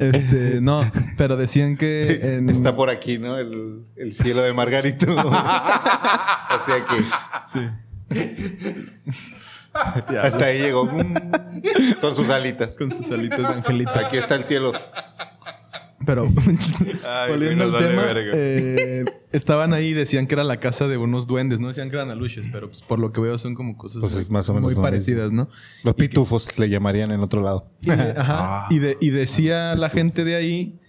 [0.00, 3.36] Este, no, pero decían que en- Está por aquí, ¿no?
[3.38, 5.06] El, el cielo de Margarito.
[5.18, 6.96] Hacia aquí.
[10.12, 10.86] Ya, Hasta ahí llegó.
[10.86, 11.14] Mm,
[12.00, 12.76] Con sus alitas.
[12.76, 14.06] con sus alitas de angelita.
[14.06, 14.72] Aquí está el cielo.
[16.04, 16.28] Pero
[17.06, 18.04] Ay, volviendo al vale tema,
[18.34, 21.60] eh, estaban ahí y decían que era la casa de unos duendes.
[21.60, 24.28] No decían que eran aluches, pero pues, por lo que veo son como cosas Pues
[24.28, 25.48] más o menos muy parecidas, ¿no?
[25.84, 27.68] Los pitufos le llamarían en otro lado.
[27.82, 28.66] Y, de- ajá, Ah.
[28.70, 30.80] y, de- y decía la gente de ahí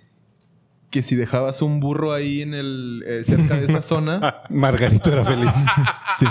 [0.90, 5.24] que si dejabas un burro ahí en el eh, cerca de esa zona, Margarito era
[5.24, 5.54] feliz.
[6.20, 6.26] sí.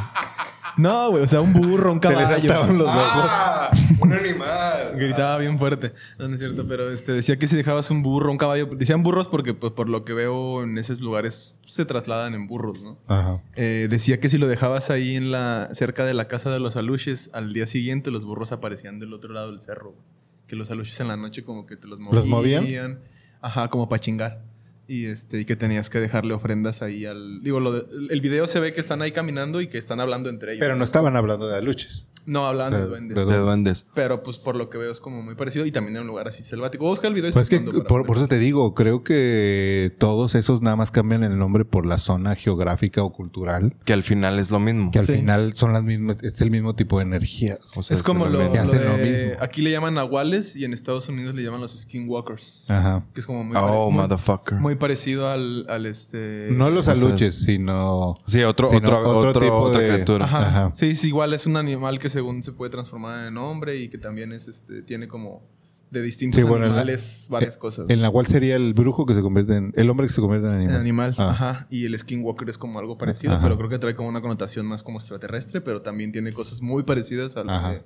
[0.77, 2.39] No, güey, o sea, un burro, un Se le caballo.
[2.49, 3.01] saltaban los ojos.
[3.31, 3.71] ¡Ah!
[4.01, 4.93] Un animal.
[4.97, 5.93] Gritaba bien fuerte.
[6.19, 8.67] No, no es cierto, pero este, decía que si dejabas un burro, un caballo.
[8.67, 12.81] Decían burros porque, pues, por lo que veo en esos lugares, se trasladan en burros,
[12.83, 12.99] ¿no?
[13.07, 13.41] Ajá.
[13.55, 16.77] Eh, decía que si lo dejabas ahí en la, cerca de la casa de los
[16.77, 19.91] aluches, al día siguiente los burros aparecían del otro lado del cerro.
[19.93, 20.03] güey.
[20.47, 22.17] Que los aluches en la noche como que te los movían.
[22.23, 23.01] ¿Los movían?
[23.41, 24.43] Ajá, como para chingar.
[24.89, 27.43] Y, este, y que tenías que dejarle ofrendas ahí al...
[27.43, 30.29] Digo, lo de- el video se ve que están ahí caminando y que están hablando
[30.29, 30.61] entre ellos.
[30.61, 32.07] Pero no estaban hablando de aluches.
[32.25, 33.17] No, hablaban O sea, de duendes.
[33.17, 33.85] de De duendes.
[33.97, 36.29] Pero pues por lo que veo es como muy parecido y también en un lugar
[36.29, 36.85] así selvático.
[36.85, 37.33] Voy a buscar el video.
[37.33, 41.25] Pues es que por, por eso te digo, creo que todos esos nada más cambian
[41.25, 44.93] el nombre por la zona geográfica o cultural, Que al final es lo mismo.
[44.93, 45.15] que al Sí.
[45.15, 47.59] final son las mismas, es el mismo tipo de energías.
[47.77, 49.33] O sea, Es como lo, lo hacen lo de- mismo.
[49.41, 52.67] Aquí le llaman nahuales y en Estados Unidos le llaman los skinwalkers.
[52.69, 53.05] Ajá.
[53.15, 54.61] Que es como muy, Oh, muy- motherfucker.
[54.61, 56.49] muy parecido al, al este...
[56.51, 60.25] No los sea, aluches, sino Sí, otro, sino otro, otro, otra de- criatura.
[60.25, 60.49] Ajá.
[60.49, 60.73] Ajá.
[60.75, 63.99] Sí, sí, igual es un animal que según se puede transformar en hombre y que
[63.99, 65.43] también es este tiene como
[65.91, 67.85] de distintos Sí, bueno, el- animales varias cosas.
[67.91, 69.73] El nahual sería el brujo que se convierte en...
[69.77, 70.81] El hombre que se convierte en En animal.
[70.81, 71.31] animal, Ah.
[71.33, 71.67] ajá.
[71.69, 73.43] Y el skinwalker es como algo parecido, Ajá.
[73.43, 76.83] pero creo que trae como una connotación más como extraterrestre, pero también tiene cosas muy
[76.85, 77.83] parecidas a lo, que,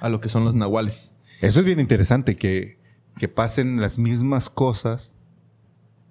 [0.00, 1.14] a lo que son los nahuales.
[1.40, 2.78] Eso es bien interesante, que,
[3.18, 5.15] que pasen las mismas cosas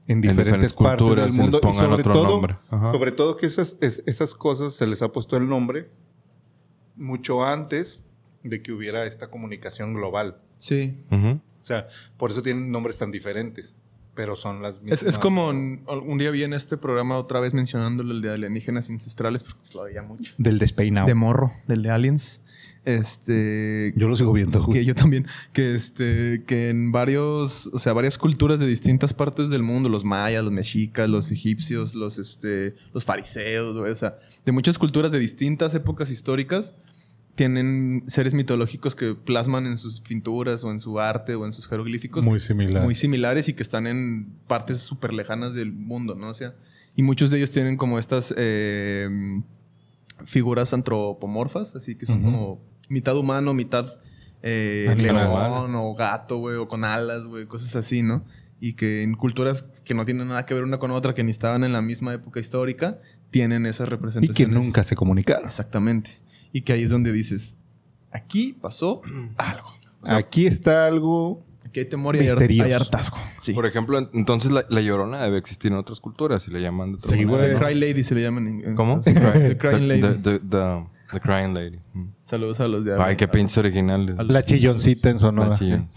[0.07, 1.61] en diferentes, diferentes partes culturas del y les mundo.
[1.61, 2.55] pongan otro todo, nombre.
[2.69, 2.91] Ajá.
[2.91, 5.89] sobre todo que esas, es- esas cosas se les ha puesto el nombre
[6.95, 8.03] mucho antes
[8.43, 10.37] de que hubiera esta comunicación global.
[10.59, 11.03] Sí.
[11.11, 11.27] Ujú.
[11.61, 11.87] O sea,
[12.17, 13.75] por eso tienen nombres tan diferentes,
[14.13, 15.01] pero son las mismas.
[15.01, 18.31] Es, es como un, un día vi en este programa otra vez mencionándolo el de
[18.31, 20.33] alienígenas ancestrales, porque pues, lo veía mucho.
[20.37, 21.07] Del despeinado.
[21.07, 22.41] De morro, del de aliens.
[22.85, 23.93] Este.
[23.95, 24.79] Yo lo sigo viendo, güey.
[24.79, 29.49] que yo también, que este, que en varios, o sea, varias culturas de distintas partes
[29.49, 34.19] del mundo, los mayas, los mexicas, los egipcios, los este, los fariseos, güey, o sea,
[34.45, 36.75] de muchas culturas de distintas épocas históricas,
[37.35, 41.67] tienen seres mitológicos que plasman en sus pinturas o en su arte o en sus
[41.67, 42.83] jeroglíficos Muy similar.
[42.83, 46.29] muy similares y que están en partes súper lejanas del mundo, ¿no?
[46.29, 46.55] O sea,
[46.95, 49.09] y muchos de ellos tienen como estas eh,
[50.25, 53.87] figuras antropomorfas, así que son como mitad humano, mitad
[54.43, 58.23] eh, león o gato, güey, o con alas, güey, cosas así, ¿no?
[58.59, 61.31] Y que en culturas que no tienen nada que ver una con otra, que ni
[61.31, 62.99] estaban en la misma época histórica,
[63.31, 64.37] tienen esas y representaciones.
[64.37, 65.45] que nunca se comunicaron.
[65.45, 66.17] Exactamente.
[66.53, 67.57] Y que ahí es donde dices,
[68.11, 69.01] aquí pasó
[69.37, 69.73] algo.
[70.03, 71.43] Aquí está algo...
[71.65, 73.17] Aquí hay temor y hay, hartazgo.
[73.41, 73.51] Sí.
[73.51, 76.91] Por ejemplo, en- entonces la, la llorona debe existir en otras culturas y le llaman
[76.91, 77.53] de otra Sí, manera, güey.
[77.53, 77.59] ¿no?
[77.59, 79.01] Cry Lady se le llaman en en- ¿Cómo?
[79.01, 80.39] The, Cry- The Crying The- Lady.
[81.11, 81.79] The, Crying Lady.
[81.93, 82.05] Mm.
[82.25, 84.17] Saludos a los de Ay, qué pinches originales.
[84.17, 85.49] al- La chilloncita en Sonora.
[85.49, 85.89] La chillón.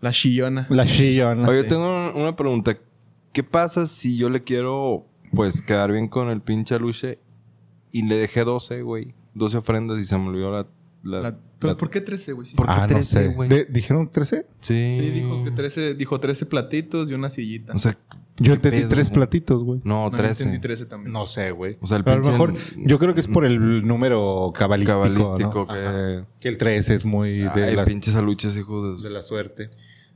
[0.00, 0.66] La chillona.
[0.70, 1.48] La chillona.
[1.48, 1.68] Oye, Sí.
[1.68, 2.76] tengo una pregunta.
[3.32, 7.18] ¿Qué pasa si yo le quiero, pues, quedar bien con el pinche aluche
[7.92, 9.14] y le dejé 12, güey?
[9.34, 10.66] 12 ofrendas y se me olvidó la...
[11.02, 12.52] la- La- ¿Pero la- por qué 13, güey?
[12.54, 13.28] ¿Por qué ah, no 13, sé.
[13.34, 13.48] güey?
[13.68, 14.46] ¿Dijeron 13?
[14.60, 14.98] Sí.
[15.00, 17.72] sí, dijo que 13, dijo 13 platitos y una sillita.
[17.72, 17.96] O sea,
[18.38, 19.14] Yo ¿qué entendí pedo, tres güey?
[19.14, 19.80] platitos, güey.
[19.84, 20.42] No, No, yo 13.
[20.44, 21.12] entendí 13 también.
[21.12, 21.76] No sé, güey.
[21.80, 25.00] O sea, el Pero a lo mejor, yo creo que es por el número cabalístico.
[25.00, 26.26] Cabalístico ¿no?
[26.40, 26.48] que...
[26.48, 29.14] El 13 es muy de, Ay, la, pinches aluches, hijos de de...
[29.14, 29.70] la suerte.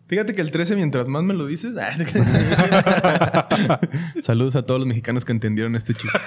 [0.07, 1.75] Fíjate que el 13, mientras más me lo dices...
[4.23, 6.19] Saludos a todos los mexicanos que entendieron este chiste.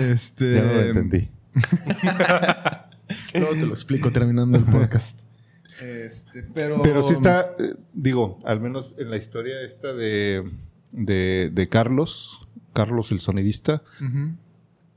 [0.10, 0.54] este...
[0.54, 1.28] Ya no lo entendí.
[3.34, 5.18] Luego te lo explico terminando el podcast.
[5.80, 6.23] Este,
[6.54, 6.82] pero...
[6.82, 10.42] Pero sí está, eh, digo, al menos en la historia esta de,
[10.92, 13.82] de, de Carlos, Carlos el sonidista,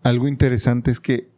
[0.04, 1.30] algo interesante es que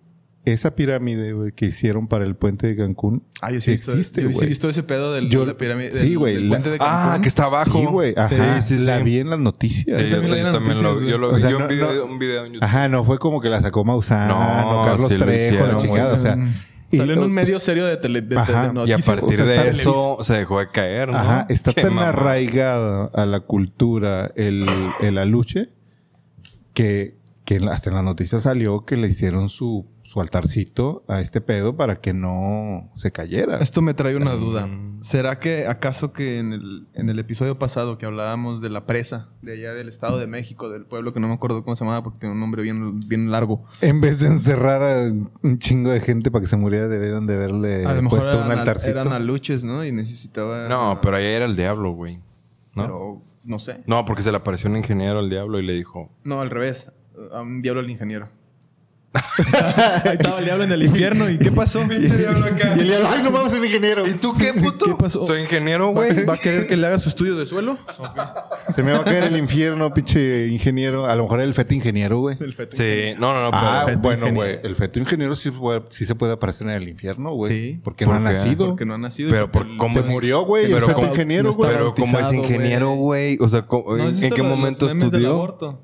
[0.46, 4.22] esa pirámide güey, que hicieron para el puente de Cancún, Ah, yo sí visto- existe,
[4.24, 4.48] yo sí he güey.
[4.50, 5.92] visto ese pedo del, Yo- de la pirámide.
[5.92, 7.22] sí, del- güey, del la- puente de Ah, Cancún.
[7.22, 7.80] que está abajo.
[7.80, 8.14] Sí, güey.
[8.18, 8.62] Ajá.
[8.62, 9.86] Sí, sí, La vi en las noticias.
[10.02, 11.42] Sí, yo, también yo también lo, yo lo güey.
[11.42, 11.48] vi.
[11.48, 12.64] O sea, yo no- un video, no- un video en YouTube.
[12.66, 15.86] Ajá, no fue como que la sacó Maussan No, o Carlos Trejo, la güey.
[15.88, 16.14] chingada.
[16.14, 16.38] O sea,
[16.98, 18.72] Salió en un medio serio de tele de, Ajá.
[18.86, 21.18] Y a partir o sea, de eso se dejó de caer, ¿no?
[21.18, 22.10] Ajá, está Qué tan mamada.
[22.10, 24.66] arraigada a la cultura el,
[25.02, 25.70] el aluche
[26.74, 31.04] que, que en la- hasta en las noticias salió que le hicieron su, su altarcito
[31.08, 33.60] a este pedo para que no se cayera.
[33.60, 34.40] Esto me trae una Mm.
[34.40, 34.68] duda.
[35.02, 39.30] ¿Será que acaso que en el, en el episodio pasado que hablábamos de la presa
[39.44, 42.02] de allá del Estado de México, del pueblo que no me acuerdo cómo se llamaba
[42.02, 43.64] porque tiene un nombre bien, bien largo?
[43.82, 45.12] En vez de encerrar a
[45.44, 48.38] un chingo de gente para que se muriera, debieron de haberle a lo mejor puesto
[48.38, 48.90] un eran, al- altarcito.
[49.00, 49.86] eran aluches, ¿no?
[49.86, 50.68] Y necesitaba...
[50.68, 52.18] No, pero ahí era el diablo, güey.
[52.74, 52.82] ¿no?
[52.84, 53.84] Pero no sé.
[53.86, 56.10] No, porque se le apareció un ingeniero al diablo y le dijo...
[56.24, 56.92] No, al revés.
[57.32, 58.30] A un diablo al ingeniero.
[59.14, 61.30] Ahí estaba el diablo en el infierno.
[61.30, 61.82] ¿Y qué pasó?
[61.90, 62.46] Y el diablo,
[63.10, 64.08] ay, no vamos a un ingeniero.
[64.08, 64.86] ¿Y tú qué, puto?
[64.86, 65.26] ¿Qué pasó?
[65.26, 66.26] Soy ingeniero, ¿Va, güey.
[66.26, 67.78] va a querer que le haga su estudio de suelo?
[68.76, 71.08] Se me va a caer el infierno, pinche ingeniero.
[71.08, 72.38] A lo mejor era el feto ingeniero, güey.
[72.40, 72.76] El feto.
[72.76, 73.64] Sí, no, no, no, pero...
[73.64, 74.60] Ah, feto bueno, güey.
[74.64, 75.52] El feto ingeniero sí,
[75.90, 77.52] se puede aparecer en el infierno, güey.
[77.52, 77.82] Sí.
[77.84, 78.68] Porque ¿Por no ha nacido.
[78.70, 79.32] Porque no ha nacido.
[79.32, 80.66] Pero por cómo Se es- murió, güey.
[80.66, 81.72] Pero el feto como- ingeniero, no güey.
[81.72, 83.38] Pero como es ingeniero, güey.
[83.42, 85.80] O sea, co- ¿No ¿en, en qué momento estudió?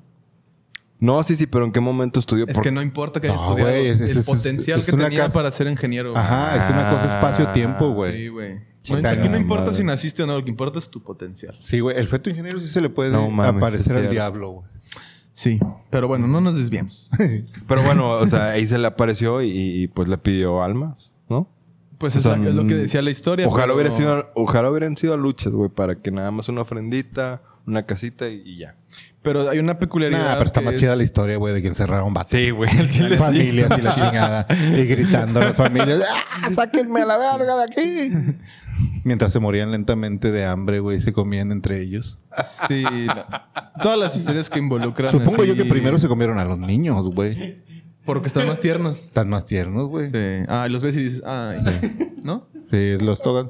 [1.00, 2.46] No, sí, sí, pero ¿en qué momento estudió?
[2.48, 3.72] Es Por- que no importa que haya No, estudiado.
[3.72, 6.16] güey, es- es- el es- potencial es que tenía casa- para ser ingeniero.
[6.16, 8.28] Ajá, es una cosa espacio-tiempo, Sí, güey.
[8.30, 8.60] güey.
[8.82, 9.78] Sí, No, está aquí no importa madre.
[9.78, 11.56] si naciste o no, lo que importa es tu potencial.
[11.60, 11.98] Sí, güey.
[11.98, 14.68] El feto ingeniero sí se le puede No mames, aparecer al diablo, güey.
[15.34, 17.10] Sí, pero bueno, no nos desviemos.
[17.68, 21.50] Pero bueno, o sea, ahí se le apareció y, y, pues le pidió almas, ¿no?
[21.98, 23.46] Pues O es, sea, la- es lo que decía la historia.
[23.48, 27.42] Ojalá pero- hubiera sido, ojalá hubieran sido luchas, güey, para que nada más una ofrendita,
[27.68, 28.76] una casita y, y ya.
[29.22, 30.24] Pero hay una peculiaridad.
[30.24, 32.32] Nah, pero está que más es- chida la historia, güey, de que encerraron vatos.
[32.32, 33.16] Sí, güey, el chile sí.
[33.18, 34.48] familias y la chingada.
[34.50, 36.02] Y gritando a las familias,
[36.44, 38.36] ¡ah, sáquenme a la verga de aquí!
[39.04, 42.20] Mientras se morían lentamente de hambre, güey, se comían entre ellos.
[42.68, 43.26] Sí, no.
[43.82, 45.12] todas las historias que involucran.
[45.12, 47.64] Supongo así- yo que primero se comieron a los niños, güey.
[48.06, 48.98] Porque están más tiernos.
[48.98, 50.12] Están más tiernos, güey.
[50.12, 50.46] Sí.
[50.48, 51.58] Ah, y los ves y dices, ay,
[52.24, 52.48] ¿no?
[52.70, 53.50] Sí, los tocan.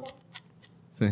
[0.97, 1.07] Sí.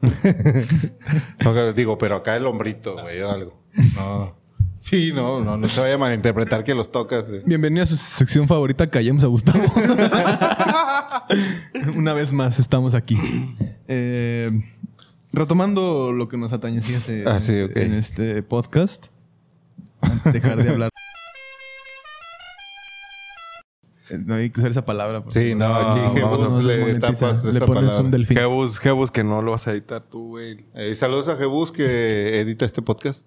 [1.44, 3.60] No, digo, pero acá el hombrito, güey, o algo.
[3.96, 4.34] No.
[4.78, 7.28] Sí, no, no, no se vaya a malinterpretar que los tocas.
[7.28, 7.42] eh.
[7.44, 9.60] Bienvenido a su sección favorita, Callemos a Gustavo.
[11.96, 13.18] Una vez más estamos aquí.
[13.88, 14.50] Eh,
[15.32, 19.06] retomando lo que nos atañe sí, hace- Ah, sí, en este podcast.
[20.32, 20.90] Dejar de hablar.
[24.18, 25.22] No hay que usar esa palabra.
[25.28, 28.00] Sí, no, aquí Jebus le tapas Le esa pones palabra.
[28.04, 28.36] un delfín.
[28.36, 30.66] Jebus, Jebus, que no lo vas a editar tú, güey.
[30.74, 33.26] Eh, saludos a Jebus que edita este podcast.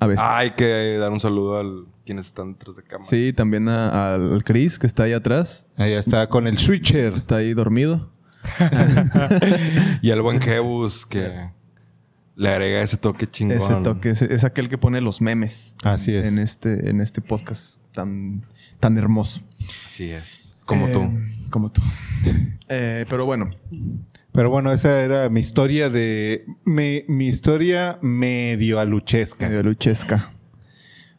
[0.00, 0.18] A ver.
[0.20, 1.64] Hay que dar un saludo a
[2.06, 3.10] quienes están detrás de cámara.
[3.10, 5.66] Sí, también a- al Chris, que está ahí atrás.
[5.76, 7.14] Ahí está con el switcher.
[7.14, 8.10] Está ahí dormido.
[10.02, 11.50] Y al buen Jebus que
[12.38, 13.58] le agrega ese toque chingón.
[13.58, 15.74] Ese toque es, es aquel que pone los memes.
[15.82, 16.24] Así es.
[16.26, 18.46] En este, en este podcast tan,
[18.80, 19.42] tan hermoso.
[19.86, 20.56] Así es.
[20.64, 21.10] Como Eh, tú.
[21.50, 21.82] Como tú.
[22.70, 23.48] Eh, pero bueno,
[24.32, 26.44] Pero bueno, esa era mi historia de...
[26.66, 29.48] Me, mi historia medio aluchesca.
[29.48, 30.32] medio luchesca.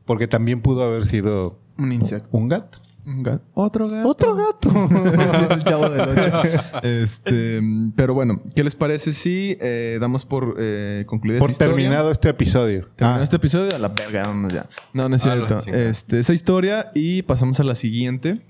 [0.06, 2.30] Porque también pudo haber sido Un insecto.
[2.32, 2.80] un gato.
[3.18, 3.44] Gato.
[3.54, 4.08] Otro gato.
[4.10, 4.70] Otro gato.
[5.54, 6.42] El chavo del ocho.
[6.84, 7.60] Este,
[7.96, 11.84] pero bueno, ¿qué les parece si eh, damos por eh, concluida Por esta historia?
[11.84, 12.88] terminado este episodio.
[12.96, 14.68] Terminado Ah, este episodio, a la verga, vámonos ya.
[14.94, 15.66] No, no es A la cierto.
[15.66, 15.90] chingada.
[15.90, 18.42] Este, esa historia y pasamos a la siguiente,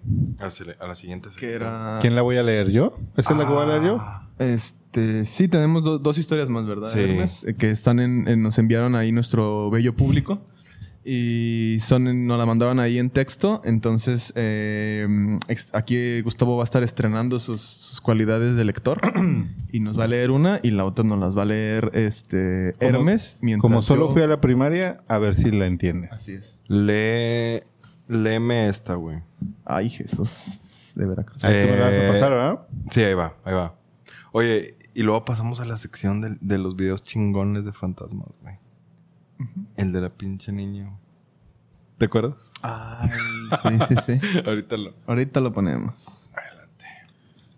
[0.66, 1.52] le- A la siguiente que sección.
[1.62, 1.98] era...
[2.02, 2.98] ¿Quién la voy a leer yo?
[3.18, 3.98] ¿Esa es la que voy a leer yo?
[4.00, 6.90] Ah, Este, sí, tenemos do- dos historias más, ¿verdad?
[6.90, 7.00] Sí.
[7.00, 7.44] Hermes?
[7.46, 10.42] Eh, Que están en, en- nos enviaron ahí nuestro bello público.
[11.12, 13.62] Y son, nos la mandaron ahí en texto.
[13.66, 15.08] Entonces, eh,
[15.74, 19.00] aquí Gustavo va a estar estrenando sus, sus cualidades de lector.
[19.72, 22.76] y nos va a leer una y la otra nos las va a leer este
[22.80, 23.38] Como- Hermes.
[23.42, 26.10] Mientras Como solo yo- fui a la primaria, a ver si la entiende.
[26.12, 26.58] Así es.
[26.68, 27.62] Lee...
[28.08, 29.20] Léeme esta, güey.
[29.66, 30.32] Ay, Jesús.
[30.96, 31.44] De Veracruz.
[31.44, 32.60] Ahí tú me la a Eh, pasar, ¿verdad?
[32.92, 33.76] Sí, ahí va, ahí va.
[34.32, 38.56] Oye, y luego pasamos a la sección de, de los videos chingones de fantasmas, güey.
[39.76, 41.00] El de la pinche niño.
[41.98, 42.54] ¿Te acuerdas?
[42.62, 43.10] Ay,
[43.64, 44.40] sí, sí, sí.
[44.46, 44.94] Ahorita lo.
[45.06, 46.32] Ahorita lo ponemos.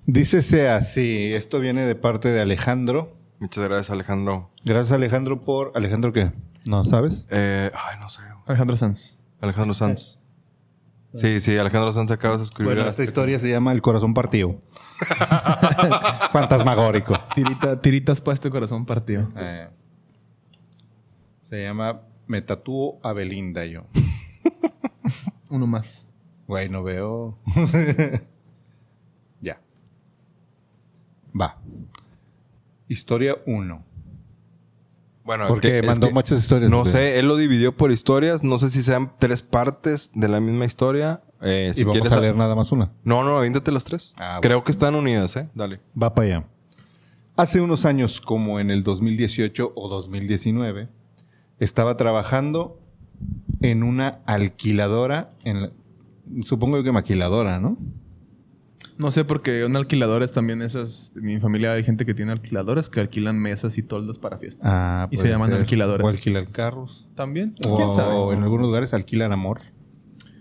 [0.05, 1.31] Dícese así.
[1.33, 3.15] Esto viene de parte de Alejandro.
[3.39, 4.51] Muchas gracias, Alejandro.
[4.65, 5.71] Gracias, Alejandro, por...
[5.75, 6.31] ¿Alejandro qué?
[6.65, 7.27] ¿No sabes?
[7.29, 8.21] Eh, ay, no sé.
[8.45, 9.17] Alejandro Sanz.
[9.39, 10.19] Alejandro Sanz.
[11.15, 12.73] Sí, sí, Alejandro Sanz acabas de escribir.
[12.73, 14.61] Bueno, esta historia se llama El corazón partido.
[16.31, 17.17] Fantasmagórico.
[17.35, 19.29] Tirita, tiritas para este corazón partido.
[19.35, 19.67] Eh,
[21.51, 23.83] se llama Me tatúo a Belinda yo.
[25.49, 26.07] Uno más.
[26.47, 27.37] Güey, no veo.
[29.41, 29.59] ya.
[31.39, 31.57] Va.
[32.87, 33.85] Historia 1.
[35.25, 38.45] Bueno, Porque es mandó muchas historias, No sé, él lo dividió por historias.
[38.45, 41.19] No sé si sean tres partes de la misma historia.
[41.41, 42.93] Eh, si y vamos quieres a leer nada más una.
[43.03, 44.13] No, no, aviéntate las tres.
[44.15, 44.41] Ah, bueno.
[44.41, 45.49] Creo que están unidas, ¿eh?
[45.53, 45.81] Dale.
[46.01, 46.47] Va para allá.
[47.35, 51.00] Hace unos años, como en el 2018 o 2019,
[51.61, 52.79] estaba trabajando
[53.61, 55.71] en una alquiladora, en la-
[56.41, 57.77] supongo que maquiladora, ¿no?
[58.97, 61.11] No sé, porque un alquilador es también esas.
[61.15, 64.61] En mi familia hay gente que tiene alquiladores que alquilan mesas y toldos para fiestas.
[64.71, 65.59] Ah, Y se llaman ser.
[65.61, 66.05] alquiladores.
[66.05, 67.07] O alquilar carros.
[67.15, 67.55] ¿También?
[67.59, 68.13] Pues, O, ¿Quién sabe?
[68.15, 69.61] o en algunos lugares alquilan amor.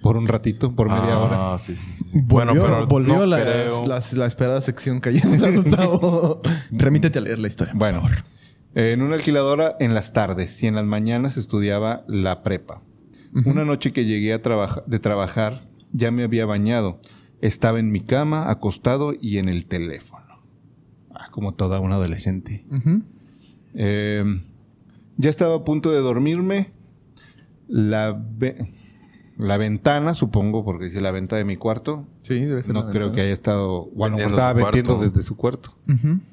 [0.03, 1.55] Por un ratito, por media hora.
[1.55, 2.05] Ah, sí, sí, sí.
[2.05, 2.21] sí.
[2.23, 3.87] Volvió, volvió no la, creo.
[3.87, 5.53] la- la esperada sección cayendo.
[5.53, 6.41] Gustavo.
[6.71, 7.73] Remítete a leer la historia.
[7.77, 8.03] Bueno,
[8.75, 12.83] en una alquiladora en las tardes y en las mañanas estudiaba la prepa.
[13.45, 17.01] Una noche que llegué a trabaja- de trabajar, ya me había bañado.
[17.41, 20.43] Estaba en mi cama, acostado y en el teléfono.
[21.15, 22.65] Ah, como toda una adolescente.
[23.75, 24.25] Eh,
[25.17, 26.73] ya estaba a punto de dormirme.
[27.69, 28.73] La, ve-
[29.39, 32.07] la ventana, supongo, porque dice la venta de mi cuarto.
[32.23, 32.75] Sí, debe ser.
[32.75, 33.87] No creo que haya estado...
[33.95, 35.77] Bueno, Vendiendo estaba vendiendo desde su cuarto.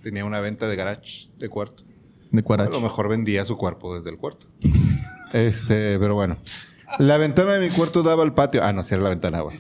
[0.02, 1.84] Tenía una venta de garage de cuarto.
[2.32, 4.48] De A lo mejor vendía su cuerpo desde el cuarto.
[5.34, 6.38] Este, pero bueno.
[7.00, 8.64] La ventana de mi cuarto daba al patio.
[8.64, 9.42] Ah, no, sí era la ventana.
[9.42, 9.58] güey.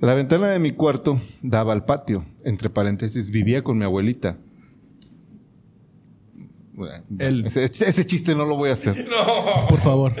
[0.00, 2.24] La ventana de mi cuarto daba al patio.
[2.44, 4.38] Entre paréntesis, vivía con mi abuelita.
[6.72, 7.46] Bueno, Él.
[7.46, 9.06] Ese, ese chiste no lo voy a hacer.
[9.68, 10.14] Por favor.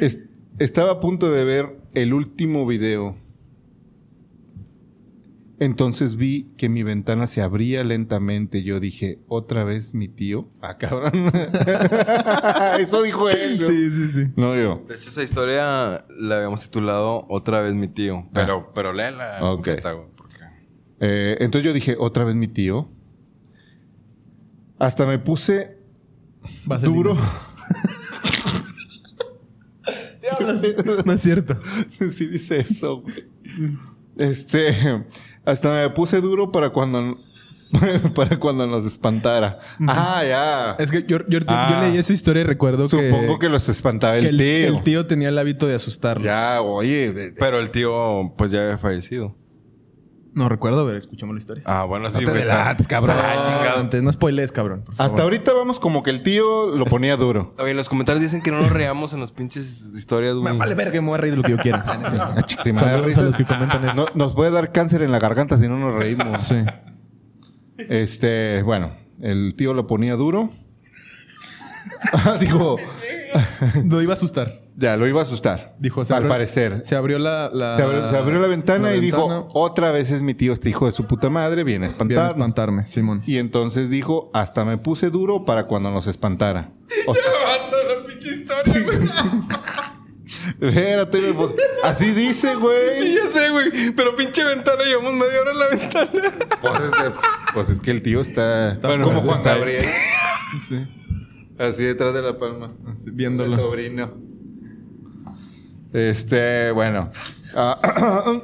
[0.00, 0.20] Es-
[0.58, 3.16] estaba a punto de ver el último video.
[5.58, 8.62] Entonces vi que mi ventana se abría lentamente.
[8.62, 10.48] Yo dije, ¿otra vez mi tío?
[10.60, 11.30] Ah, cabrón.
[12.78, 13.58] Eso dijo él.
[13.58, 13.66] ¿no?
[13.66, 14.32] Sí, sí, sí.
[14.36, 14.84] No yo.
[14.86, 18.28] De hecho, esa historia la habíamos titulado Otra vez mi tío.
[18.34, 19.38] Pero, pero léela.
[19.42, 19.56] Ok.
[19.82, 19.82] porque-
[21.00, 22.90] Eh, entonces yo dije, ¿otra vez mi tío?
[24.78, 25.78] Hasta me puse
[26.66, 26.96] Vaselina.
[26.96, 27.16] duro.
[31.04, 31.58] No es cierto.
[32.10, 33.24] sí dice eso, güey.
[34.16, 35.04] Este,
[35.46, 37.16] hasta me puse duro para cuando
[38.14, 39.58] para cuando nos espantara.
[39.88, 40.76] Ah, ya.
[40.78, 41.80] Es que yo, yo, yo Ah.
[41.88, 44.76] leí esa historia y recuerdo Supongo que, los espantaba que el, tío.
[44.76, 46.24] el tío tenía el hábito de asustarlo.
[46.24, 47.12] Ya, oye.
[47.12, 49.34] de- de- Pero el tío, pues ya había fallecido.
[50.36, 51.62] No recuerdo, ver, escuchamos la historia.
[51.66, 52.42] Ah, bueno, sí, te güey.
[52.42, 53.16] adelantes, cabrón.
[53.18, 53.80] Ah, chingado.
[53.80, 54.82] Antes, no spoilees, cabrón.
[54.84, 55.10] por favor.
[55.10, 57.54] Hasta ahorita vamos como que el tío lo ponía duro.
[57.58, 60.58] Oye, en los comentarios dicen que no nos reamos en las pinches historias, Me güey.
[60.58, 61.82] Vale, verga, me voy a reír de lo que yo quiera.
[62.58, 63.94] Si me da Saludos risa, a los que comentan eso.
[63.94, 66.38] no- nos puede dar cáncer en la garganta si no nos reímos.
[66.42, 66.56] Sí.
[67.78, 70.50] Este, bueno, el tío lo ponía duro.
[72.12, 72.76] Ah, Digo,
[73.84, 74.60] Lo iba a asustar.
[74.76, 75.74] Ya, lo iba a asustar.
[75.78, 76.82] Dijo, se al abrió- parecer.
[76.86, 77.50] Se abrió la...
[77.52, 79.24] la- Se abrió, se abrió la ventana y ventana.
[79.34, 82.22] dijo, otra vez es mi tío, este hijo de su puta madre, viene a Viene
[82.22, 83.22] a espantarme, Simón.
[83.26, 86.70] Y entonces dijo, hasta me puse duro para cuando nos espantara.
[87.06, 87.24] O sea,
[87.98, 89.08] la pinche historia, güey.
[90.60, 91.50] espérate, güey, pues,
[91.84, 92.98] así dice, güey.
[93.02, 93.70] Sí, ya sé, güey.
[93.96, 96.32] Pero pinche ventana, llevamos media hora en la ventana.
[96.60, 97.12] Pues es,
[97.54, 99.58] pues es que el tío está, Bueno, como pues Juan está ahí.
[99.58, 99.84] Gabriel,
[100.68, 100.86] Sí.
[101.58, 102.72] así detrás de la palma.
[102.94, 103.56] Así, El viéndolo.
[103.56, 104.12] sobrino.
[105.96, 107.10] Este, bueno.
[107.54, 108.34] Ah,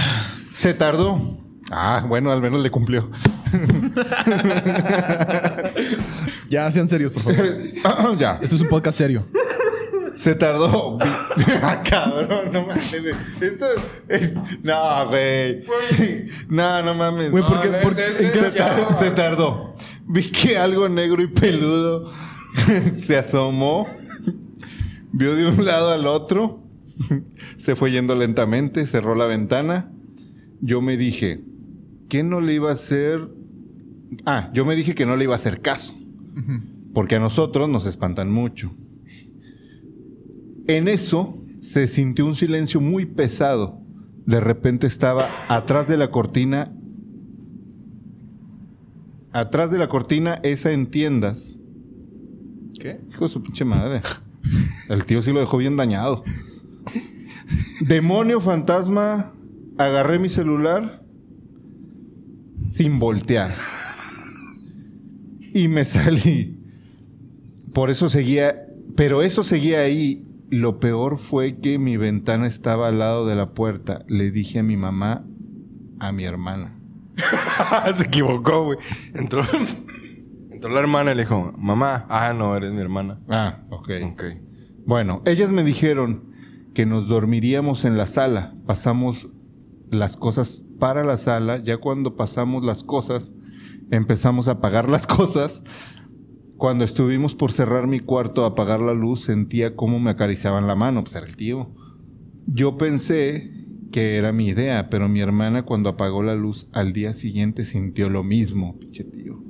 [0.54, 1.38] se tardó.
[1.70, 3.10] Ah, bueno, al menos le cumplió.
[6.48, 8.16] Ya, sean serios, por favor.
[8.18, 8.38] ya.
[8.42, 9.26] Esto es un podcast serio.
[10.18, 10.98] Se tardó.
[11.62, 12.92] ah, cabrón, no mames.
[13.40, 13.66] Esto
[14.08, 14.32] es...
[14.62, 15.64] No, güey.
[16.48, 17.30] No, no mames.
[17.30, 19.74] Güey, ¿por qué- No, por se tardó.
[20.06, 22.12] Vi que algo negro y peludo
[22.98, 23.88] se asomó.
[25.12, 26.61] Vio de un lado al otro.
[27.56, 29.90] Se fue yendo lentamente, cerró la ventana.
[30.60, 31.42] Yo me dije,
[32.08, 33.28] ¿qué no le iba a hacer?
[34.26, 35.94] Ah, yo me dije que no le iba a hacer caso.
[36.94, 38.72] Porque a nosotros nos espantan mucho.
[40.66, 43.80] En eso se sintió un silencio muy pesado.
[44.26, 46.72] De repente estaba atrás de la cortina.
[49.32, 51.58] Atrás de la cortina, esa en tiendas.
[52.78, 53.00] ¿Qué?
[53.10, 54.02] Hijo de su pinche madre.
[54.88, 56.22] El tío sí lo dejó bien dañado.
[57.80, 59.32] Demonio fantasma.
[59.78, 61.02] Agarré mi celular
[62.70, 63.52] sin voltear.
[65.54, 66.58] Y me salí.
[67.74, 68.66] Por eso seguía.
[68.96, 70.26] Pero eso seguía ahí.
[70.50, 74.04] Lo peor fue que mi ventana estaba al lado de la puerta.
[74.06, 75.24] Le dije a mi mamá,
[75.98, 76.78] a mi hermana.
[77.94, 78.78] Se equivocó, güey.
[79.14, 79.42] Entró,
[80.50, 82.06] entró la hermana y le dijo, mamá.
[82.10, 83.18] Ah, no, eres mi hermana.
[83.28, 83.90] Ah, ok.
[84.12, 84.24] Ok.
[84.84, 86.31] Bueno, ellas me dijeron
[86.74, 88.54] que nos dormiríamos en la sala.
[88.66, 89.28] Pasamos
[89.90, 91.62] las cosas para la sala.
[91.62, 93.32] Ya cuando pasamos las cosas,
[93.90, 95.62] empezamos a apagar las cosas.
[96.56, 100.74] Cuando estuvimos por cerrar mi cuarto a apagar la luz, sentía cómo me acariciaban la
[100.76, 101.02] mano.
[101.02, 101.70] Pues era el tío.
[102.46, 103.50] Yo pensé
[103.90, 108.08] que era mi idea, pero mi hermana cuando apagó la luz al día siguiente sintió
[108.08, 109.42] lo mismo, pinche tío.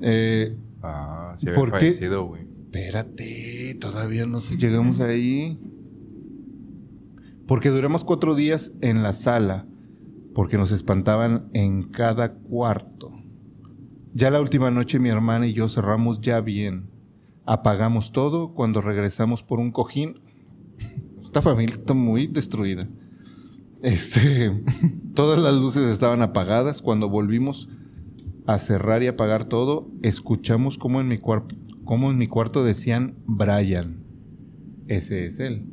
[0.00, 1.78] Eh, Ah, sí había ¿Por qué?
[1.78, 2.42] fallecido, güey.
[2.66, 5.58] Espérate, todavía no llegamos ahí.
[7.46, 9.66] Porque duramos cuatro días en la sala,
[10.34, 13.12] porque nos espantaban en cada cuarto.
[14.14, 16.90] Ya la última noche mi hermana y yo cerramos ya bien.
[17.44, 20.20] Apagamos todo cuando regresamos por un cojín.
[21.22, 22.88] Esta familia está muy destruida.
[23.82, 24.62] Este,
[25.14, 26.82] todas las luces estaban apagadas.
[26.82, 27.68] Cuando volvimos
[28.46, 31.20] a cerrar y apagar todo, escuchamos como en mi
[31.84, 34.02] como en mi cuarto decían Brian.
[34.88, 35.66] Ese es él.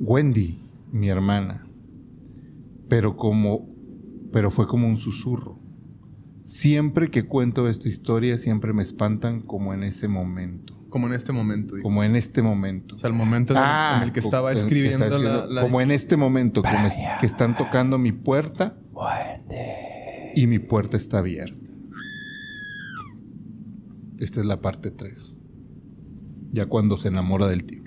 [0.00, 0.58] Wendy,
[0.92, 1.66] mi hermana.
[2.88, 3.68] Pero como
[4.32, 5.58] pero fue como un susurro.
[6.44, 11.32] Siempre que cuento esta historia siempre me espantan como en ese momento, Como en este
[11.32, 11.74] momento.
[11.76, 11.82] digo.
[11.84, 12.94] como en este momento.
[12.94, 15.80] O sea, el momento en el, en el que estaba que escribiendo, la, la- como
[15.80, 16.90] en este momento que, me-
[17.20, 18.78] que están tocando mi puerta
[20.34, 21.66] y mi puerta está abierta.
[24.18, 25.36] Esta es la parte 3.
[26.52, 27.82] Ya cuando se enamora del tío.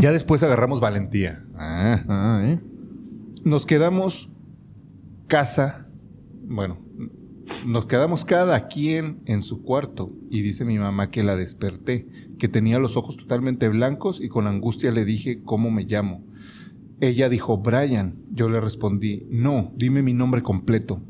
[0.00, 1.44] Ya después agarramos valentía.
[1.54, 2.04] Ah.
[2.08, 2.60] Ah, ¿eh?
[3.44, 4.30] Nos quedamos
[5.26, 5.86] casa,
[6.46, 6.78] bueno,
[7.66, 12.06] nos quedamos cada quien en su cuarto y dice mi mamá que la desperté,
[12.38, 16.24] que tenía los ojos totalmente blancos y con angustia le dije cómo me llamo.
[17.00, 18.16] Ella dijo, Brian.
[18.32, 21.00] Yo le respondí, no, dime mi nombre completo.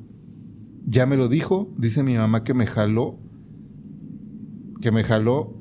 [0.87, 3.19] Ya me lo dijo, dice mi mamá que me jaló,
[4.81, 5.57] que me jaló,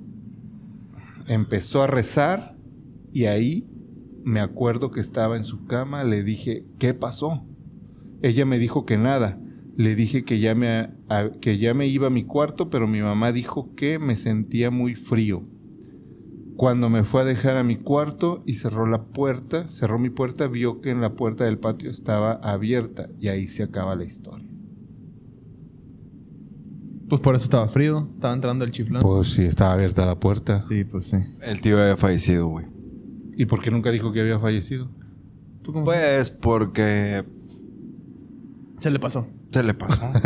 [1.28, 2.53] empezó a rezar
[3.14, 3.66] y ahí
[4.24, 7.45] me acuerdo que estaba en su cama, le dije, ¿qué pasó?
[8.22, 9.39] Ella me dijo que nada.
[9.76, 13.01] Le dije que ya me, a- que ya me iba a mi cuarto, pero mi
[13.01, 15.43] mamá dijo que me sentía muy frío.
[16.55, 20.47] Cuando me fue a dejar a mi cuarto y cerró la puerta, cerró mi puerta,
[20.47, 24.45] vio que en la puerta del patio estaba abierta y ahí se acaba la historia.
[27.09, 28.07] Pues por eso estaba frío.
[28.16, 29.01] Estaba entrando el chiflón.
[29.01, 30.61] Pues sí, estaba abierta la puerta.
[30.68, 31.18] Sí, pues sí.
[31.41, 32.66] El tío había fallecido, güey.
[33.38, 34.90] ¿Y por qué nunca dijo que había fallecido?
[35.62, 37.24] ¿Tú cómo Pues porque
[38.80, 39.28] se le pasó?
[39.52, 40.02] se le pasó.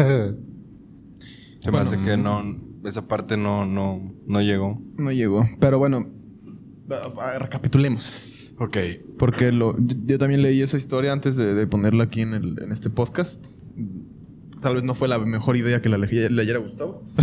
[1.60, 1.90] Se me Bueno.
[1.90, 2.44] hace que no...
[2.86, 4.80] Esa parte no, no, no llegó.
[4.98, 5.46] No llegó.
[5.60, 6.08] Pero bueno,
[7.40, 8.54] recapitulemos.
[8.60, 8.78] Ok.
[9.18, 12.62] Porque lo, yo, yo también leí esa historia antes de, de ponerla aquí en, el,
[12.62, 13.46] en este podcast.
[14.62, 17.04] Tal vez no fue la mejor idea que la le, leyera Gustavo.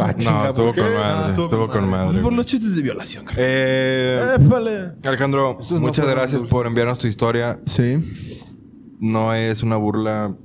[0.00, 1.42] Ah, chinga, No, estuvo con madre.
[1.42, 2.20] estuvo con madre.
[2.20, 3.24] Por los chistes de violación.
[3.24, 3.36] creo.
[3.38, 4.90] Eh.
[5.04, 7.58] Alejandro, Estos muchas gracias por enviarnos tu historia.
[7.66, 8.44] Sí.
[9.00, 10.36] No es una burla,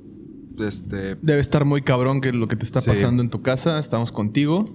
[0.58, 1.16] este...
[1.20, 2.88] Debe estar muy cabrón que lo que te está Sí.
[2.90, 3.78] pasando en tu casa.
[3.78, 4.74] Estamos contigo.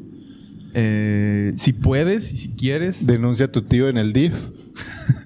[0.76, 3.06] Eh, si puedes y si quieres.
[3.08, 4.34] Denuncia a tu tío en el DIF.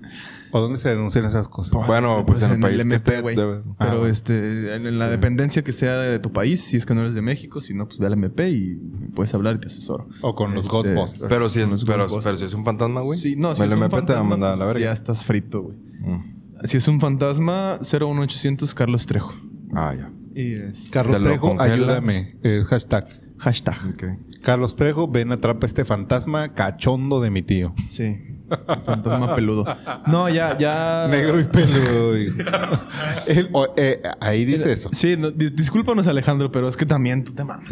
[0.51, 1.71] ¿O dónde se denuncian esas cosas?
[1.87, 3.35] Bueno, pues en el país que MP, esté, güey.
[3.35, 4.07] debe- Ah, Pero bueno.
[4.07, 7.21] este, en, la dependencia que sea de tu país, si es que no eres de
[7.21, 8.75] México, si no, pues ve al MP y
[9.15, 10.07] puedes hablar y te asesoro.
[10.21, 11.29] O con los Este, Ghostbusters.
[11.29, 12.23] Pero si es, los pero, Ghostbusters.
[12.25, 13.19] pero si es un fantasma, güey.
[13.19, 14.73] Sí, no, si el es un MP te va a fantasma, mandar a la pues,
[14.75, 14.85] verga.
[14.87, 15.77] Ya estás frito, güey.
[15.99, 16.65] Mm.
[16.65, 19.33] Si es un fantasma, 01800 Carlos Trejo.
[19.73, 20.11] Ah, ya.
[20.35, 22.37] Y es Carlos Trejo, ayúdame.
[22.43, 23.07] Eh, hashtag.
[23.37, 24.19] hashtag.
[24.41, 27.73] Carlos Trejo, ven, atrapa este fantasma cachondo de mi tío.
[27.89, 28.17] Sí.
[28.85, 29.65] Fantasma peludo.
[30.07, 31.07] No, ya, ya.
[31.09, 32.13] Negro y peludo,
[33.53, 34.89] o- eh, ahí dice eso.
[34.93, 37.69] Sí, no, dis- discúlpanos Alejandro, pero es que también tú te mamas.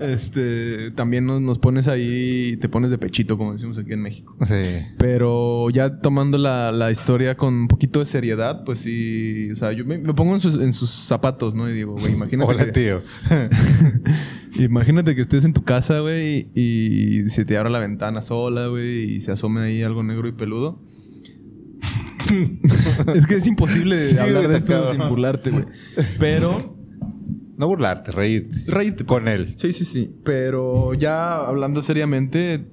[0.00, 4.36] este, también nos, nos pones ahí, te pones de pechito, como decimos aquí en México.
[4.46, 4.86] Sí.
[4.98, 9.72] Pero ya tomando la, la historia con un poquito de seriedad, pues sí, o sea,
[9.72, 11.68] yo me, me pongo en sus, en sus zapatos, ¿no?
[11.68, 13.00] Y digo, güey, imagínate Hola, que, tío.
[14.58, 19.05] imagínate que estés en tu casa, güey, y se te abra la ventana sola, güey,
[19.06, 20.80] y se asome ahí algo negro y peludo.
[23.14, 25.64] es que es imposible Sí, hablar de esto sin burlarte, güey.
[26.18, 26.74] Pero
[27.56, 28.56] No burlarte, reírte.
[28.66, 29.54] reírte Con él.
[29.56, 30.14] Sí, sí, sí.
[30.24, 32.66] Pero ya hablando seriamente,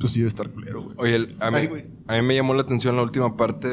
[0.00, 0.96] pues sí debe estar culero, güey.
[0.98, 1.84] Oye, el- a, mí, Ay, güey.
[2.08, 3.68] a mí me llamó la atención la última parte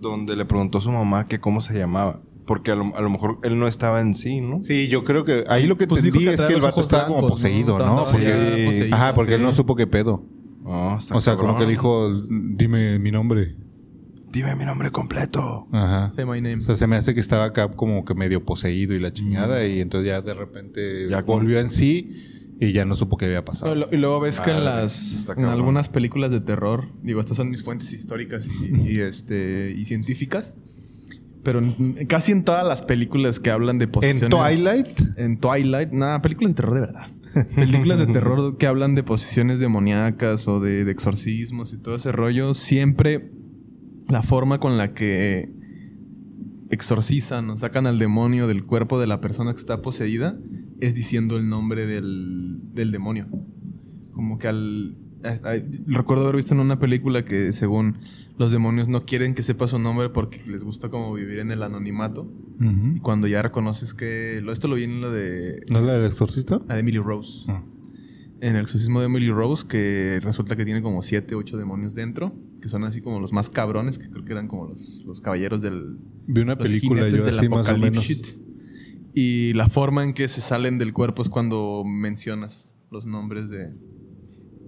[0.00, 2.20] donde le preguntó a su mamá que cómo se llamaba.
[2.46, 4.62] Porque a lo, a lo mejor él no estaba en sí, ¿no?
[4.62, 6.80] Sí, yo creo que ahí lo que Pues entendí dijo que es que el vato
[6.80, 8.06] estaba como poseído, ¿no?
[8.06, 8.18] Sí.
[8.18, 10.24] poseído, Ajá, porque él no supo qué pedo.
[10.98, 11.60] Está O sea, como cabrón.
[11.60, 12.12] que le dijo,
[12.56, 13.56] dime mi nombre.
[14.32, 15.66] Dime mi nombre completo.
[15.72, 16.12] Ajá.
[16.14, 16.56] Say my name.
[16.56, 19.66] O sea, se me hace que estaba acá como que medio poseído y la chingada.
[19.66, 22.10] Y entonces ya de repente Ya como- volvió en sí
[22.60, 23.74] y ya no supo qué había pasado.
[23.74, 27.36] Lo- Y luego ves que en Madre, las en algunas películas de terror, digo, estas
[27.36, 30.56] son mis fuentes históricas y, y, este y científicas,
[31.42, 35.92] pero en- casi en todas las películas que hablan de En posiciones Twilight, en Twilight,
[35.92, 37.06] nada, películas de terror de verdad.
[37.54, 42.12] Películas de terror que hablan de posiciones demoníacas o de, de exorcismos y todo ese
[42.12, 43.30] rollo, siempre
[44.08, 45.50] la forma con la que
[46.70, 50.38] exorcizan o sacan al demonio del cuerpo de la persona que está poseída
[50.80, 53.28] es diciendo el nombre del, del demonio.
[54.12, 54.96] Como que al...
[55.86, 57.98] recuerdo haber visto en una película que según
[58.38, 61.62] los demonios no quieren que sepa su nombre porque les gusta como vivir en el
[61.62, 62.30] anonimato.
[62.94, 64.42] Y cuando ya reconoces que...
[64.50, 65.64] Esto lo vi en la de...
[65.70, 66.60] ¿no es la del exorcista?
[66.68, 67.44] La de Emily Rose.
[67.48, 67.62] Ah.
[68.40, 72.34] En el exorcismo de Emily Rose, que resulta que tiene como siete, ocho demonios dentro,
[72.60, 75.62] que son así como los más cabrones, que creo que eran como los, los caballeros
[75.62, 75.96] del,
[76.26, 78.06] Vi una película yo así más o menos.
[79.14, 83.72] Y la forma en que se salen del cuerpo es cuando mencionas los nombres de,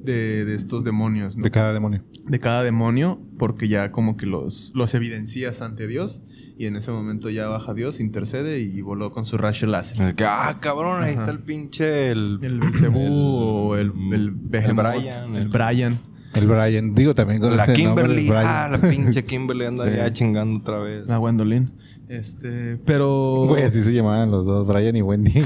[0.05, 1.42] de, de estos demonios, ¿no?
[1.44, 2.03] De cada demonio.
[2.26, 6.22] de cada demonio, porque ya como que los, los evidencias ante Dios,
[6.59, 10.14] y en ese momento ya baja Dios, intercede y voló con su rayo láser.
[10.16, 11.20] Que, ah, cabrón, ahí Ajá.
[11.20, 12.11] está el pinche...
[12.11, 15.99] El, El Belcebú el- o el, el Behemoth, Brian, El el- Brian.
[16.34, 16.94] El Brian.
[16.94, 18.28] Digo también con la ese Kimberly.
[18.34, 19.96] Ah, la pinche Kimberly anda Sí.
[19.96, 21.07] ya chingando otra vez.
[21.07, 21.70] La Gwendolyn.
[22.09, 23.44] Este, pero...
[23.49, 25.30] Güey, así se llamaban los dos, Brian y Wendy.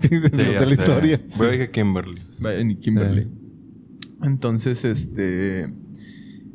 [0.00, 0.74] Sí, de la sé.
[0.74, 1.20] historia.
[1.38, 2.20] Yo dije Kimberly.
[2.38, 3.28] Brian y Kimberly.
[4.22, 5.72] Entonces, este...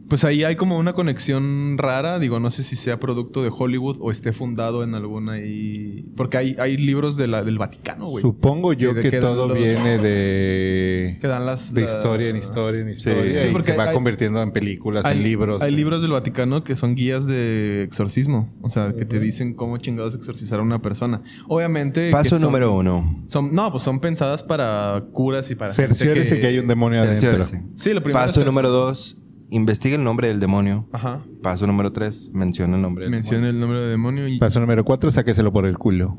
[0.08, 2.20] Pues ahí hay como una conexión rara.
[2.20, 6.06] Digo, no sé si sea producto de Hollywood o esté fundado en alguna ahí.
[6.16, 8.22] Porque hay, hay libros de la, del Vaticano, güey.
[8.22, 11.18] Supongo yo que que todo los- viene de...
[11.22, 11.74] Que dan las...
[11.74, 13.42] De la- historia en historia en historia.
[13.44, 15.62] Sí, y porque se va hay- convirtiendo en películas, Hay en libros.
[15.62, 18.54] Hay en- libros del Vaticano que son guías de exorcismo.
[18.62, 21.22] O sea, que te dicen cómo chingados exorcizar a una persona.
[21.48, 22.12] Obviamente...
[22.12, 23.24] Paso que son- número uno.
[23.28, 25.74] Son, no, pues son pensadas para curas y para...
[25.74, 26.48] Cerciórese que...
[26.48, 27.32] hay un demonio adentro.
[27.38, 27.64] Cerciórese.
[27.76, 29.18] Sí, lo primero Paso es- número dos.
[29.50, 30.88] Investiga el nombre del demonio.
[30.92, 31.22] Ajá.
[31.44, 32.30] Paso número tres.
[32.34, 34.40] Menciona el nombre del Menciona el nombre del demonio y...
[34.40, 36.18] Paso número cuatro, sáqueselo por el culo.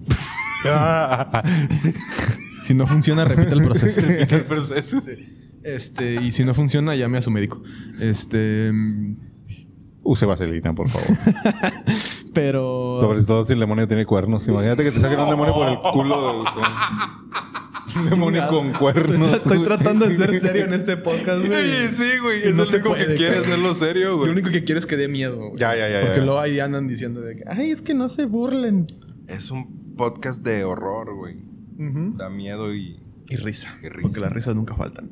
[2.63, 4.01] Si no funciona, repite el proceso.
[4.01, 4.27] demonio.
[4.29, 5.01] El proceso.
[5.63, 7.63] Este, y si no funciona, llame a su médico.
[8.01, 9.17] Este, mm,
[10.03, 11.07] Use vaselina, por favor.
[12.35, 14.49] pero Sobre todo si el demonio tiene cuernos.
[14.49, 16.43] Imagínate que te saquen un demonio por el culo.
[16.43, 16.51] de-
[17.95, 19.33] Un demonio con cuernos.
[19.37, 21.87] Estoy tratando de ser serio en este podcast, güey.
[21.89, 22.41] Sí, güey.
[22.41, 24.31] Y Es no lo único puede, que quiere hacerlo serio, Lo güey.
[24.33, 25.37] único que quiero es que dé miedo.
[25.37, 25.59] güey.
[25.59, 26.25] Ya, ya, ya, Porque ya.
[26.25, 28.87] luego ahí andan diciendo de que, ay, es que no se burlen.
[29.29, 31.37] Es un podcast de horror, güey.
[32.17, 33.01] Da miedo y...
[33.29, 33.77] Y risa.
[33.83, 34.03] Y risa.
[34.03, 35.11] Porque las risas nunca faltan.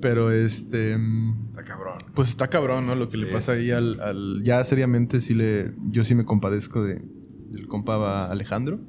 [0.00, 0.96] Pero este.
[0.96, 1.94] mm, Está cabrón.
[2.14, 2.94] Pues está cabrón, ¿no?
[2.94, 3.70] Lo que le Sí, pasa sí, ahí sí.
[3.72, 5.72] Al, al- Ya seriamente sí le...
[5.86, 7.00] Yo sí me compadezco de...
[7.50, 8.80] Del compa Alejandro.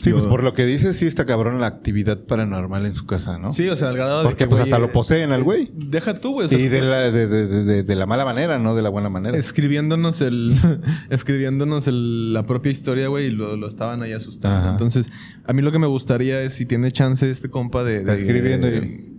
[0.00, 3.38] Sí, pues por lo que dices, sí está cabrón la actividad paranormal en su casa,
[3.38, 3.52] ¿no?
[3.52, 5.70] Sí, o sea, al grado de Porque que, pues hasta lo poseen al güey.
[5.72, 6.46] Deja tú, güey.
[6.46, 8.88] o sea, Y de la, de, de- de- de- la mala manera, no de la
[8.88, 9.38] buena manera.
[9.38, 10.54] escribiéndonos el
[11.10, 14.58] escribiéndonos el- la propia historia, güey, y lo, lo estaban ahí asustando.
[14.58, 14.70] Ajá.
[14.72, 15.10] Entonces,
[15.44, 19.10] a mí lo que me gustaría es si tiene chance este compa de, escribiendo y-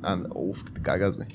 [0.00, 1.28] Anda, uf, que te cagas, güey.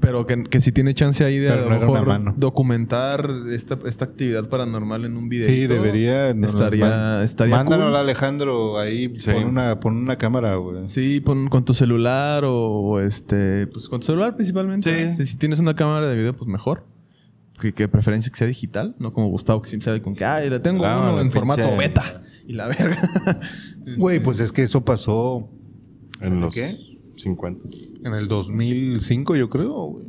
[0.00, 2.34] Pero que, que si tiene chance ahí de a lo mejor mano.
[2.36, 5.46] documentar esta, esta actividad paranormal en un video.
[5.46, 6.34] Sí, debería.
[6.34, 7.96] no, estaría, man- estaría Mándanos cool.
[7.96, 9.14] a Alejandro ahí.
[9.20, 9.30] Sí.
[9.30, 10.88] Pon, una, pon una cámara, güey.
[10.88, 15.16] Sí, pon con tu celular o, o este, pues con tu celular principalmente.
[15.16, 15.26] Sí.
[15.26, 16.84] Si tienes una cámara de video, pues mejor.
[17.60, 20.48] Que, que preferencia que sea digital, no como Gustavo que siempre sabe con que, ay,
[20.48, 22.22] le tengo uno la en pinche- formato beta.
[22.46, 23.40] Y la verga.
[23.98, 25.48] Güey, pues es que eso pasó
[26.20, 26.76] En los qué?
[27.22, 27.68] 50.
[28.04, 30.04] en el 2005, yo creo, güey.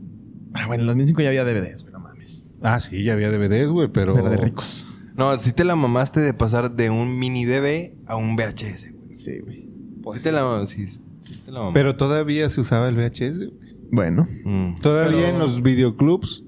[0.53, 2.41] ah, bueno, en los 2005 ya había DVDs, güey, no mames.
[2.61, 4.17] Ah, sí, ya había DVDs, güey, pero.
[4.17, 4.87] Era de ricos.
[5.15, 9.15] No, sí te la mamaste de pasar de un mini DV a un VHS, güey.
[9.17, 9.69] Sí, güey.
[10.17, 11.01] Sí te la sí, sí
[11.45, 11.79] te la mamaste.
[11.79, 13.75] Pero todavía se usaba el VHS, güey.
[13.91, 14.27] Bueno.
[14.45, 14.75] Mm.
[14.81, 16.43] Todavía Pero- en los videoclubs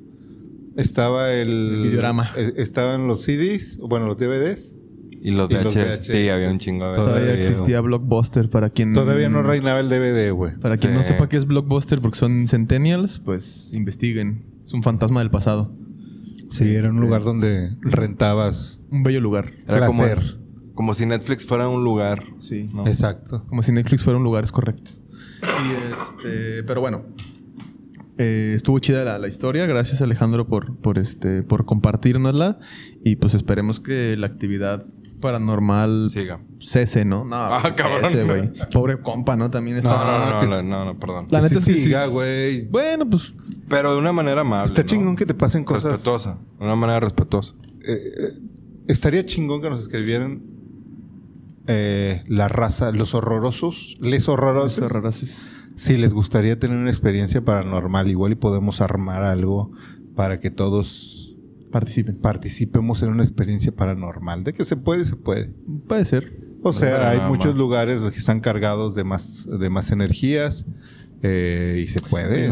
[0.78, 1.50] estaba el.
[1.50, 2.32] El videorama.
[2.38, 4.76] eh, Estaban los CDs, bueno, los DVDs.
[5.26, 8.70] Y los Y los VHS, sí, había un chingo de Todavía Todavía existía Blockbuster para
[8.72, 8.94] quien...
[8.94, 10.58] Todavía no reinaba el DVD, güey.
[10.60, 11.14] Para quien no Sí.
[11.14, 14.44] sepa qué es Blockbuster porque son centennials, pues investiguen.
[14.66, 15.72] Es un fantasma del pasado.
[16.50, 18.82] Sí, era un lugar donde rentabas.
[18.92, 19.54] Un bello lugar.
[19.66, 20.38] Era como, placer.
[20.76, 22.22] como si Netflix fuera un lugar.
[22.40, 22.70] Sí.
[22.74, 22.86] ¿no?
[22.86, 23.46] Exacto.
[23.48, 24.92] Como si Netflix fuera un lugar, es correcto.
[25.42, 27.06] Y este, pero bueno.
[28.18, 29.66] Eh, estuvo chida la, la historia.
[29.66, 32.60] Gracias Alejandro por, por este, por compartirnosla.
[33.04, 34.86] Y pues esperemos que la actividad
[35.24, 36.40] paranormal Siga.
[36.60, 37.26] cese, ¿no?
[37.26, 38.28] No, Ah, cese, cabrón.
[38.28, 38.52] güey.
[38.72, 39.50] Pobre compa, ¿no?
[39.50, 39.90] También está.
[39.90, 41.28] No, no, no, no, no, no, perdón.
[41.32, 41.84] La Que neta sí es que sí.
[41.86, 42.68] siga, güey.
[42.68, 43.34] Bueno, pues
[43.70, 44.66] Pero de una manera amable.
[44.68, 44.88] Está ¿no?
[44.88, 45.92] chingón que te pasen cosas.
[45.94, 46.38] Respetuosa.
[46.60, 47.56] De una manera respetuosa.
[47.86, 48.40] Eh, eh,
[48.88, 50.44] estaría chingón que nos escribieran
[51.68, 54.78] eh, la raza, los horrorosos, les horrorosos.
[54.84, 59.72] Eso raras es- Si les gustaría tener una experiencia paranormal, igual y podemos armar algo
[60.16, 61.33] para que todos
[61.74, 62.16] participen.
[62.22, 64.46] participemos en una experiencia paranormal.
[64.46, 65.52] De que se puede, se puede.
[65.88, 66.32] Puede ser.
[66.62, 67.58] O No sea, hay muchos mal.
[67.58, 70.66] lugares que están cargados de más, de más energías
[71.22, 72.50] eh, y se puede.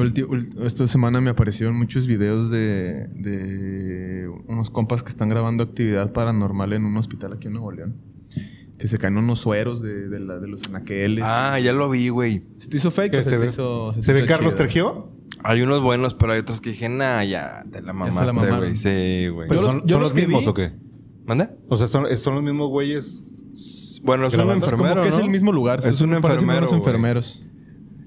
[0.65, 6.74] Esta semana me aparecieron muchos videos de, de unos compas que están grabando actividad paranormal
[6.74, 7.95] en un hospital aquí en Nuevo León.
[8.78, 11.24] Que se caen unos sueros de, de, la- de los anaqueles.
[11.26, 12.41] Ah, ya lo vi, güey.
[12.57, 13.47] ¿Se te hizo fake ¿Qué o se, se te ve?
[13.47, 14.65] hizo te ¿Se ve hizo Carlos chido?
[14.67, 15.11] Trejo?
[15.44, 18.76] Hay unos buenos, pero hay otros que dije, nah, ya, te la la mamaste, güey.
[18.76, 19.48] Sí, güey.
[19.50, 20.72] ¿Pero son, los- yo son los los que mismos vi- o qué?
[21.26, 21.50] ¿Mande?
[21.70, 24.00] O sea, son, son los mismos güeyes.
[24.04, 25.86] Bueno, es un enfermero, que es el mismo lugar.
[25.86, 27.44] Es un enfermero, unos enfermeros.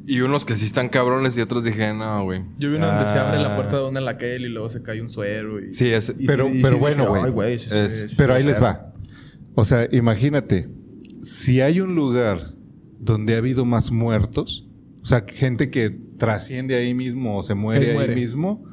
[0.07, 2.43] Y unos que sí están cabrones y otros dije, no, güey.
[2.59, 3.57] Yo vi uno donde se abre la Ah.
[3.57, 5.65] puerta de una laquel y luego se cae un suero.
[5.65, 6.15] Y, Sí, es...
[6.19, 7.59] y Pero- y pero dije, bueno, güey.
[8.17, 8.93] Pero ahí les va.
[9.55, 10.69] O sea, imagínate,
[11.23, 12.53] si hay un lugar
[12.99, 14.69] donde ha habido más muertos,
[15.01, 18.15] o sea, gente que trasciende ahí mismo o se muere Ahí ahí, muere.
[18.15, 18.65] mismo,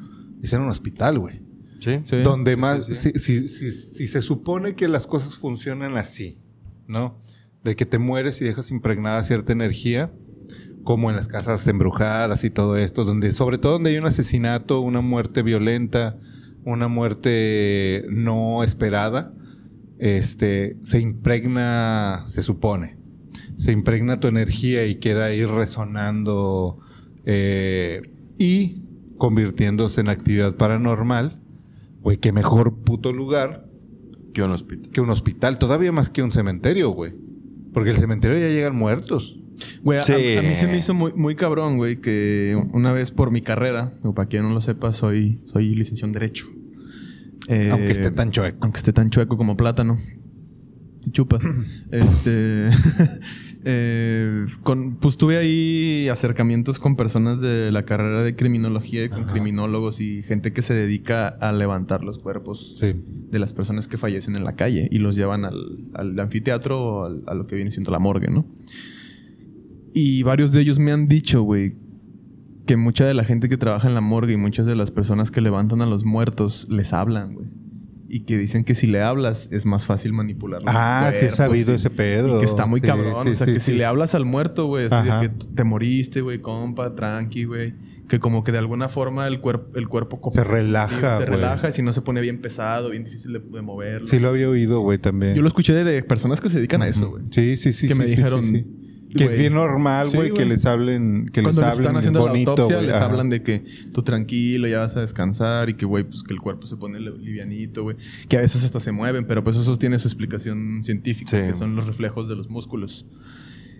[0.42, 1.40] es en un hospital, güey.
[1.80, 1.98] ¿Sí?
[2.04, 2.16] Sí.
[2.22, 2.94] Donde sí, más, sí.
[2.94, 6.38] Si, si- si- si se supone que las cosas funcionan así,
[6.86, 7.20] ¿no?
[7.64, 10.12] De que te mueres y dejas impregnada cierta energía,
[10.84, 14.80] como en las casas embrujadas y todo esto, donde, sobre todo donde hay un asesinato,
[14.80, 16.18] una muerte violenta,
[16.64, 19.32] una muerte no esperada,
[19.98, 22.96] este, se impregna, se supone,
[23.56, 26.78] se impregna tu energía y queda ahí resonando.
[27.24, 28.02] Eh,
[28.38, 28.84] y
[29.18, 31.40] convirtiéndose en actividad paranormal,
[32.00, 33.66] güey, qué mejor puto lugar
[34.34, 34.90] Que un hospital.
[34.90, 37.12] que un hospital, todavía más que un cementerio, güey.
[37.72, 39.38] Porque el cementerio ya llegan muertos.
[39.82, 40.12] Güey, a- Sí.
[40.36, 43.42] a, a mí se me hizo muy, muy cabrón, güey, que una vez por mi
[43.42, 46.46] carrera, o para quien no lo sepa, soy, soy licenciado en Derecho.
[47.48, 48.58] Eh, aunque esté tan chueco.
[48.62, 49.98] Aunque esté tan chueco como plátano.
[51.12, 51.42] Chupas.
[51.90, 52.70] este.
[53.64, 59.24] eh, con, pues tuve ahí acercamientos con personas de la carrera de criminología y con
[59.24, 62.94] criminólogos y gente que se dedica a levantar los cuerpos Sí.
[63.30, 67.04] de las personas que fallecen en la calle y los llevan al, al anfiteatro o
[67.04, 68.44] al- a lo que viene siendo la morgue, ¿no?
[69.94, 71.74] Y varios de ellos me han dicho, güey,
[72.66, 75.30] que mucha de la gente que trabaja en la morgue y muchas de las personas
[75.30, 77.46] que levantan a los muertos les hablan, güey.
[78.14, 80.60] Y que dicen que si le hablas es más fácil manipular.
[80.60, 82.36] los Ah, sí he sabido y- ese pedo.
[82.36, 83.24] Y que está muy Sí, cabrón.
[83.24, 86.38] sí, o sea, sí, que si le hablas al muerto, güey, que te moriste, güey,
[86.38, 87.72] compa, tranqui, güey.
[88.10, 90.20] Que como que de alguna forma el, cuerpo el cuerpo...
[90.30, 93.62] Se relaja, Se relaja y si no se pone bien pesado, bien difícil de, de
[93.62, 94.06] moverlo.
[94.06, 95.34] Sí lo había oído, güey, también.
[95.34, 97.22] Yo lo escuché de, de personas que se dedican a eso, güey.
[97.30, 97.88] Sí, sí, sí.
[97.88, 98.66] Que sí, me sí, dijeron,
[99.14, 101.96] Que es bien normal, Sí, güey, que les hablen, que les Cuando les hablen están
[101.96, 103.04] haciendo bonito, la autopsia, les Ajá.
[103.06, 106.40] hablan de que tú tranquilo, ya vas a descansar y que, güey, pues que el
[106.40, 107.96] cuerpo se pone li- livianito, güey.
[108.28, 111.36] Que a veces hasta se mueven, pero pues eso tiene su explicación científica, Sí.
[111.52, 113.06] que son los reflejos de los músculos.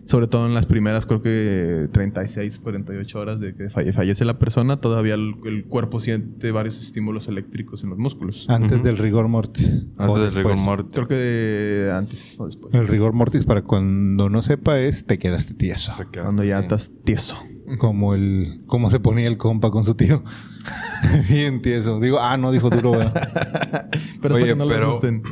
[0.04, 4.36] Sobre todo en las primeras, creo que 36, 48 horas de que falle- fallece la
[4.38, 8.46] persona, todavía el, el cuerpo siente varios estímulos eléctricos en los músculos.
[8.50, 9.86] Antes del rigor mortis.
[9.96, 10.66] Antes O del rigor después.
[10.66, 10.92] mortis.
[10.92, 12.74] Creo que antes o después.
[12.74, 15.92] El rigor mortis, para cuando no sepa, es te quedaste tieso.
[15.92, 17.36] Te quedaste Cuando ya estás tieso.
[17.78, 18.62] Como el...
[18.66, 20.24] Cómo se ponía el compa con su tío.
[21.30, 22.00] bien tieso.
[22.00, 23.08] Digo, ah, no, dijo duro, güey.
[24.20, 25.22] Pero Oye, para que no lo pero- asusten.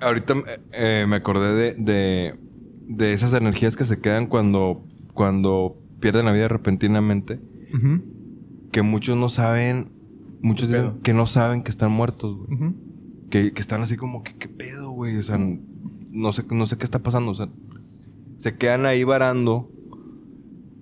[0.00, 0.34] Ahorita
[0.72, 2.34] eh, me acordé de, de,
[2.86, 7.40] de esas energías que se quedan cuando, cuando pierden la vida repentinamente.
[8.70, 9.92] Que muchos no saben,
[10.42, 11.02] muchos ¿Qué dicen pedo?
[11.02, 12.74] que no saben que están muertos, güey.
[13.30, 15.16] Que, que están así como que, ¿qué pedo, güey?
[15.16, 17.30] O sea, no sé, no sé qué está pasando.
[17.32, 17.48] O sea,
[18.36, 19.70] se quedan ahí varando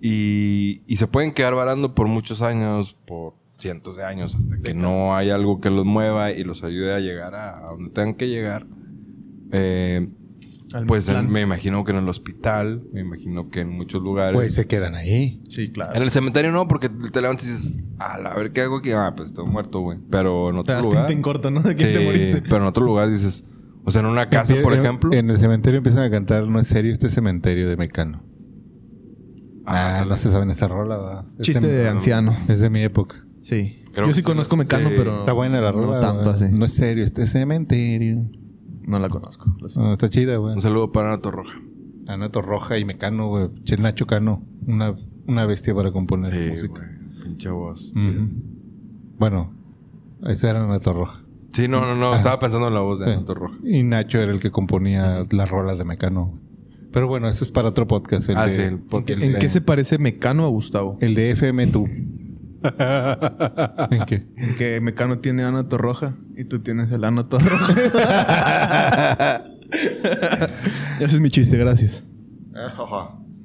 [0.01, 4.75] y, y se pueden quedar varando por muchos años, por cientos de años, hasta que
[4.75, 8.15] no hay algo que los mueva y los ayude a llegar a, a donde tengan
[8.15, 8.67] que llegar.
[9.53, 10.09] Eh,
[10.87, 11.31] pues en- plan.
[11.31, 14.35] me imagino que en el hospital, me imagino que en muchos lugares.
[14.35, 15.41] Güey, se quedan ahí.
[15.49, 15.95] Sí, claro.
[15.95, 18.91] En el cementerio no, porque te levantas y dices, a la ver qué hago aquí.
[18.93, 19.99] Ah, pues estoy muerto, güey.
[20.11, 21.11] Pero en Te otro das lugar.
[21.12, 21.62] en corto, ¿no?
[21.62, 22.43] ¿De quién Sí, te moriste?
[22.43, 23.45] pero en otro lugar dices,
[23.85, 25.12] o sea, en una casa, por en- ejemplo.
[25.12, 28.25] En el cementerio empiezan a cantar, no es serio este cementerio de Mecano.
[29.64, 32.37] Ah, Ah, no se saben esta rola, Chiste de anciano.
[32.49, 33.25] Es de mi época.
[33.41, 33.79] Sí.
[33.93, 34.59] Creo Yo que sí sí, conozco sí.
[34.59, 35.20] Mecano, pero...
[35.20, 36.01] Está buena la rola.
[36.01, 36.47] No tanto así.
[36.51, 38.29] No es serio este cementerio.
[38.87, 39.55] No la conozco.
[39.76, 40.55] No, está chida, güey.
[40.55, 41.59] Un saludo para Ana Torroja.
[42.07, 43.49] Ana Torroja y Mecano, güey.
[43.64, 44.43] Che, Nacho Cano.
[44.66, 44.95] Una,
[45.26, 46.83] una bestia para componer Sí, música.
[46.87, 47.22] güey.
[47.24, 47.95] Pinche voz.
[49.18, 49.53] Bueno,
[50.26, 51.22] esa era Ana Torroja.
[51.53, 52.14] Sí, no, no, no.
[52.14, 53.12] Estaba pensando en la voz de Sí.
[53.12, 53.59] Ana Torroja.
[53.64, 56.39] Y Nacho era el que componía las rolas de Mecano.
[56.93, 58.28] Pero bueno, eso es para otro podcast.
[58.28, 59.20] El Ah, de, sí, el ¿En, podcast.
[59.20, 60.99] qué, en de- qué se parece Mecano a Gustavo?
[61.01, 61.87] el de FM tú.
[63.91, 64.27] ¿En qué?
[64.37, 67.73] En que Mecano tiene ano torroja y tú tienes el ano torroja.
[71.01, 72.07] Ese es mi chiste, gracias.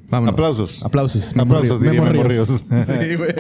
[0.10, 0.34] Vámonos.
[0.34, 0.86] Aplausos.
[0.86, 1.36] Aplausos.
[1.36, 1.94] Memo Aplausos, Ríos.
[1.94, 2.50] Memo Memo Ríos.
[2.50, 2.66] Ríos.
[2.88, 3.34] Sí, güey.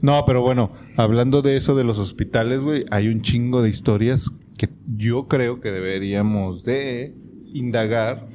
[0.00, 4.30] No, pero bueno, hablando de eso de los hospitales, güey, hay un chingo de historias
[4.56, 7.14] que yo creo que deberíamos de
[7.52, 8.28] indagar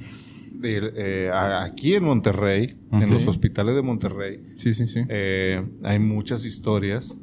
[0.63, 3.13] de, eh, aquí en Monterrey, en Ujú.
[3.13, 4.43] los hospitales de Monterrey.
[4.57, 5.01] Sí, sí, sí.
[5.09, 7.19] eh, hay muchas historias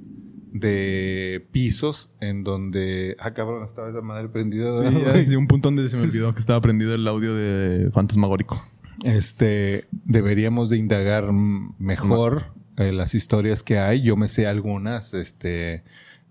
[0.53, 3.17] de pisos en donde...
[3.19, 4.77] Ah, cabrón, estaba esa madre prendida.
[5.17, 8.61] Sí, sí, un punto donde se me olvidó que estaba prendido el audio de Fantasmagórico.
[9.05, 14.03] Este, deberíamos de indagar mejor eh, las historias que hay.
[14.03, 15.85] Yo me sé algunas, este,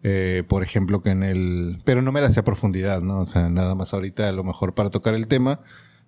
[0.03, 3.21] eh, por ejemplo, que en el, pero no me las sé a profundidad, ¿no?
[3.21, 5.61] O sea, nada más ahorita a lo mejor para tocar el tema,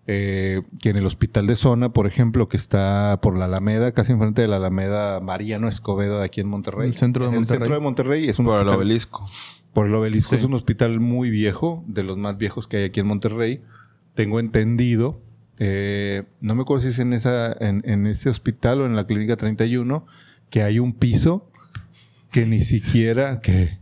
[0.07, 4.11] eh, que en el hospital de zona, por ejemplo, que está por la Alameda, casi
[4.11, 6.87] enfrente de la Alameda Mariano Escobedo de aquí en Monterrey.
[6.87, 7.55] El centro de En Monterrey.
[7.57, 9.25] El centro de Monterrey es un Por el hospital- obelisco.
[9.73, 10.29] por el obelisco.
[10.31, 10.35] Sí.
[10.37, 13.61] Es un hospital muy viejo, de los más viejos que hay aquí en Monterrey.
[14.15, 15.21] Tengo entendido,
[15.59, 19.05] eh, no me acuerdo si es en, esa, en, en ese hospital o en la
[19.07, 20.05] clínica 31,
[20.49, 21.47] que hay un piso
[22.31, 23.39] que ni siquiera...
[23.41, 23.79] que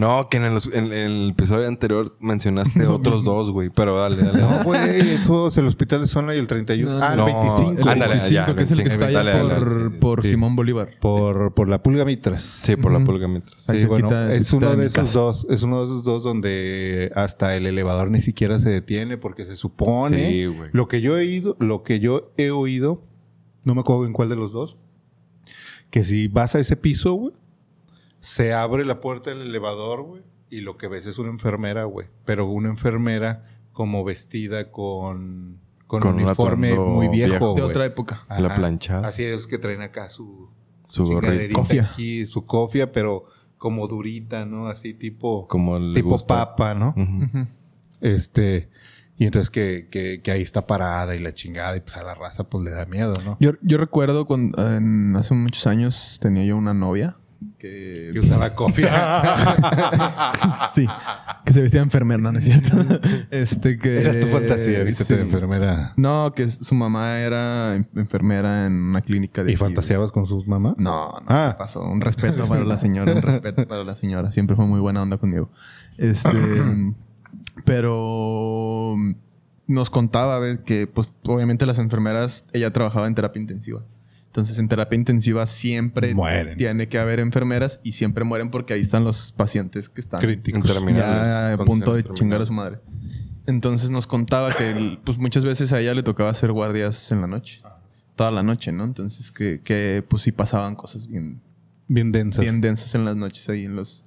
[0.00, 3.68] No, que en el, en- en el episodio anterior mencionaste otros dos, güey.
[3.70, 4.40] Pero dale, dale.
[4.40, 6.98] No, güey, eso es el hospital de zona y el 31.
[6.98, 7.70] No, ah, el no, 25.
[7.82, 10.22] El Ándale, 25, ya, que es el que 25, está allá dale, dale, por, por
[10.22, 10.30] Sí.
[10.30, 10.90] Simón Bolívar.
[11.00, 12.60] Por, por la pulga mitras.
[12.62, 13.68] Sí, por la pulga mientras.
[13.68, 17.12] Ahí Sí, bueno, quita- es uno de esos dos, es uno de esos dos donde
[17.14, 20.70] hasta el elevador ni siquiera se detiene porque se supone Sí, güey.
[20.72, 23.02] lo que yo he ido, lo que yo he oído,
[23.64, 24.76] no me acuerdo en cuál de los dos,
[25.90, 27.34] que si vas a ese piso, güey,
[28.20, 32.08] se abre la puerta del elevador, güey, y lo que ves es una enfermera, güey.
[32.24, 37.54] Pero una enfermera como vestida con, con, Con un uniforme muy viejo, viejo.
[37.54, 38.24] De otra época.
[38.28, 38.54] La Ajá.
[38.54, 39.08] planchada.
[39.08, 40.50] Así es que traen acá su,
[40.88, 41.62] Su gorrito.
[41.90, 43.24] aquí, su cofia, pero
[43.58, 44.68] como durita, ¿no?
[44.68, 46.34] Así tipo, Como tipo gusta.
[46.56, 46.94] papa, ¿no?
[48.00, 48.70] Este,
[49.16, 52.14] y entonces que, que, que ahí está parada y la chingada, y pues a la
[52.14, 53.36] raza pues le da miedo, ¿no?
[53.40, 57.16] Yo, yo recuerdo cuando en- hace muchos años tenía yo una novia
[57.58, 58.10] que...
[58.12, 58.90] Que usaba cofia.
[60.74, 60.86] sí,
[61.44, 62.32] que se vestía de enfermera, ¿no?
[62.32, 62.76] ¿No es cierto?
[63.30, 64.00] este que...
[64.00, 65.14] Era tu fantasía, viste, sí.
[65.14, 65.92] de enfermera.
[65.96, 69.50] No, que su mamá era en- enfermera en una clínica de...
[69.50, 70.74] ¿Y aquí, fantaseabas con sus mamás?
[70.78, 71.50] No, no, Ah.
[71.52, 71.82] ¿qué pasó?
[71.82, 74.32] Un respeto para la señora, un respeto para la señora.
[74.32, 75.50] Siempre fue muy buena onda conmigo.
[75.98, 76.28] Este,
[77.64, 78.96] pero
[79.66, 80.58] nos contaba ¿ves?
[80.58, 83.82] que, pues, obviamente las enfermeras, ella trabajaba en terapia intensiva.
[84.30, 86.56] Entonces, en terapia intensiva siempre Mueren.
[86.56, 90.62] tiene que haber enfermeras y siempre mueren porque ahí están los pacientes que están Críticos.
[90.94, 92.78] Ya a punto de chingar a su madre.
[93.46, 97.26] Entonces nos contaba que pues muchas veces a ella le tocaba hacer guardias en la
[97.26, 97.60] noche.
[98.14, 98.84] Toda la noche, ¿no?
[98.84, 101.40] Entonces que, que pues sí pasaban cosas bien,
[101.88, 102.42] Bien densas.
[102.44, 104.04] bien densas en las noches ahí en los,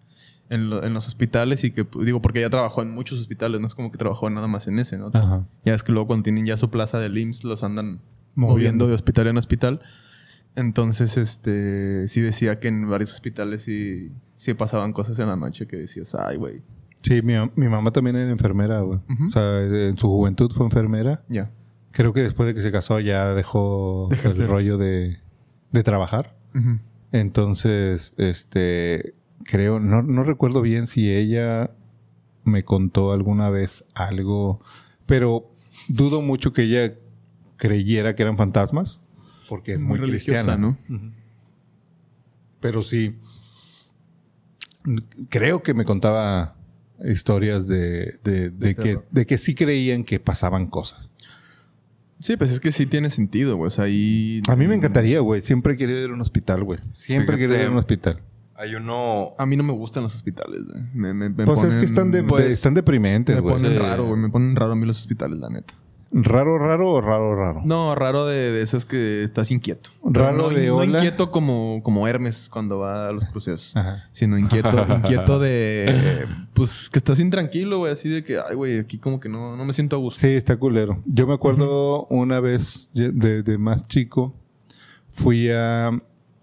[0.49, 3.59] en, lo- en los hospitales y que pues, digo porque ella trabajó en muchos hospitales,
[3.59, 5.09] no es como que trabajó nada más en ese, ¿no?
[5.13, 5.45] Ajá.
[5.65, 7.99] Ya es que luego cuando tienen ya su plaza del IMSS los andan
[8.35, 8.53] Moviendo.
[8.53, 9.81] moviendo de hospital en hospital.
[10.55, 15.67] Entonces, este, sí decía que en varios hospitales sí, sí pasaban cosas en la noche
[15.67, 16.61] que decías, ay, güey,
[17.01, 18.99] Sí, mi, mi mamá también era enfermera, güey.
[19.25, 21.21] O sea, en su juventud fue enfermera.
[21.27, 21.51] ya.
[21.91, 25.19] Creo que después de que se casó ya dejó el rollo de,
[25.71, 26.35] de trabajar.
[27.11, 31.71] Entonces, este, creo, no, no recuerdo bien si ella
[32.45, 34.61] me contó alguna vez algo,
[35.05, 35.51] pero
[35.87, 36.95] dudo mucho que ella
[37.57, 39.01] creyera que eran fantasmas,
[39.47, 40.57] porque es muy, religiosa, cristiana.
[40.57, 40.77] ¿no?
[42.59, 43.15] Pero sí,
[45.29, 46.55] creo que me contaba
[47.05, 51.11] historias de, de, de De que, de que sí creían que pasaban cosas.
[52.19, 53.67] Sí, pues es que sí tiene sentido, güey.
[53.67, 54.41] O sea, ahí...
[54.47, 55.41] A mí me encantaría, güey.
[55.41, 56.79] Siempre he querido ir a un hospital, güey.
[56.93, 58.21] Siempre querido ir a un hospital.
[58.55, 59.31] Hay uno...
[59.37, 60.83] A mí no me gustan los hospitales, güey.
[60.93, 63.55] Me, me, me Pues es ponen- que están, de, pues, de- están deprimentes, Me güey.
[63.55, 63.77] ponen Sí.
[63.77, 64.21] raro, güey.
[64.21, 65.73] Me ponen raro a mí los hospitales, la neta.
[66.15, 67.61] ¿Raro, raro o raro, raro?
[67.65, 69.89] No, raro de, de esas que estás inquieto.
[70.03, 70.99] Raro no, de no hola.
[70.99, 73.75] inquieto como, como Hermes cuando va a los cruceros.
[73.75, 74.09] Ajá.
[74.11, 76.27] Sino inquieto, inquieto de...
[76.53, 77.93] Pues que estás intranquilo, güey.
[77.93, 80.19] Así de que, ay, güey, aquí como que no, no me siento a gusto.
[80.19, 81.01] Sí, está culero.
[81.05, 84.35] Yo me acuerdo una vez de más chico,
[85.11, 85.89] fui a...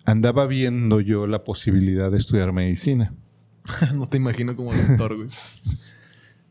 [0.05, 3.14] Andaba viendo yo la posibilidad de estudiar medicina.
[3.95, 5.29] no te imagino como doctor, güey.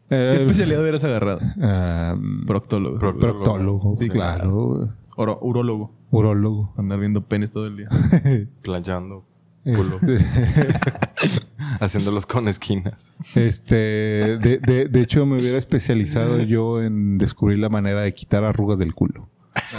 [0.09, 1.39] ¿Qué Eh, especialidad hubieras agarrado?
[1.61, 2.15] ah,
[2.47, 2.97] Proctólogo.
[2.99, 4.89] Pro- proctólogo, Sí, claro.
[5.15, 5.91] Oro- urólogo.
[6.11, 6.73] Urólogo.
[6.77, 7.89] Andar viendo penes todo el día.
[8.63, 9.25] planchando.
[9.63, 9.99] Culo.
[10.01, 10.17] Este,
[11.79, 13.13] Haciéndolos con esquinas.
[13.35, 18.43] este, de, de- de hecho, me hubiera especializado yo en descubrir la manera de quitar
[18.43, 19.27] arrugas del culo.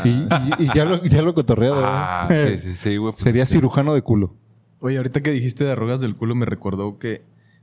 [0.04, 0.26] Y, y-
[0.58, 1.80] y ya lo, ya lo cotorreado.
[1.82, 3.12] Ah, sí, sí, sí, güey.
[3.12, 3.54] pues Sería sí.
[3.54, 4.34] cirujano de culo.
[4.80, 7.22] Oye, ahorita que dijiste de arrugas del culo, me recordó que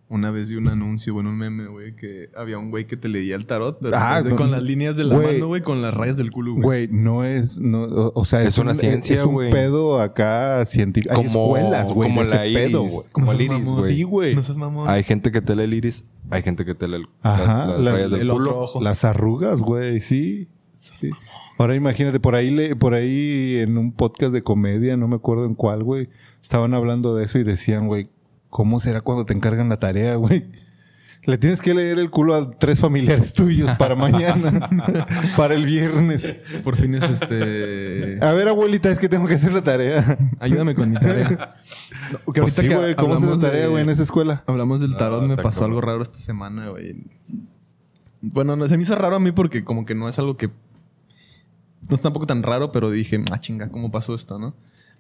[0.10, 3.10] una vez vi un anuncio, bueno, un meme, güey, que había un güey que te
[3.10, 3.80] leía el tarot.
[3.82, 5.34] de Ah, repente, con las líneas de la güey.
[5.34, 6.64] mano, güey, con las rayas del culo, güey.
[6.64, 9.52] Güey, no es, no, o, o sea, Es una un- ciencia, Es un güey.
[9.52, 11.14] pedo acá científico.
[11.14, 12.62] Hay Como- escuelas, güey, como de ese la iris.
[12.70, 13.08] pedo, güey.
[13.12, 13.96] Como No el iris, güey.
[13.96, 14.36] Sí, güey.
[14.36, 14.88] No seas mamón.
[14.90, 16.06] Hay gente que te lee el iris.
[16.30, 18.82] Hay gente que te lee el, Ajá, las, las la- rayas del el otro ojo.
[18.82, 20.48] Las arrugas, güey, sí.
[20.80, 21.10] sí.
[21.58, 25.46] Ahora imagínate, por ahí, le, por ahí en un podcast de comedia, no me acuerdo
[25.46, 26.08] en cuál, güey,
[26.42, 28.10] estaban hablando de eso y decían, güey,
[28.58, 30.48] ¿cómo será cuando te encargan la tarea, güey?
[31.26, 34.68] Le tienes que leer el culo a tres familiares tuyos para mañana,
[35.38, 36.38] para el viernes.
[36.64, 38.18] Por fin es este...
[38.20, 40.18] A ver, abuelita, es que tengo que hacer la tarea.
[40.40, 41.56] Ayúdame con mi tarea.
[42.26, 44.44] No, que Pues sí, güey, ¿cómo haces la tarea, de- güey, en esa escuela?
[44.48, 46.96] Hablamos del tarot, me está pasó algo raro esta semana, güey.
[48.22, 50.50] Bueno, no, se me hizo raro a mí porque como que no es algo que...
[51.90, 54.56] No es tampoco tan raro, pero dije, ah, chinga, ¿cómo pasó esto, no?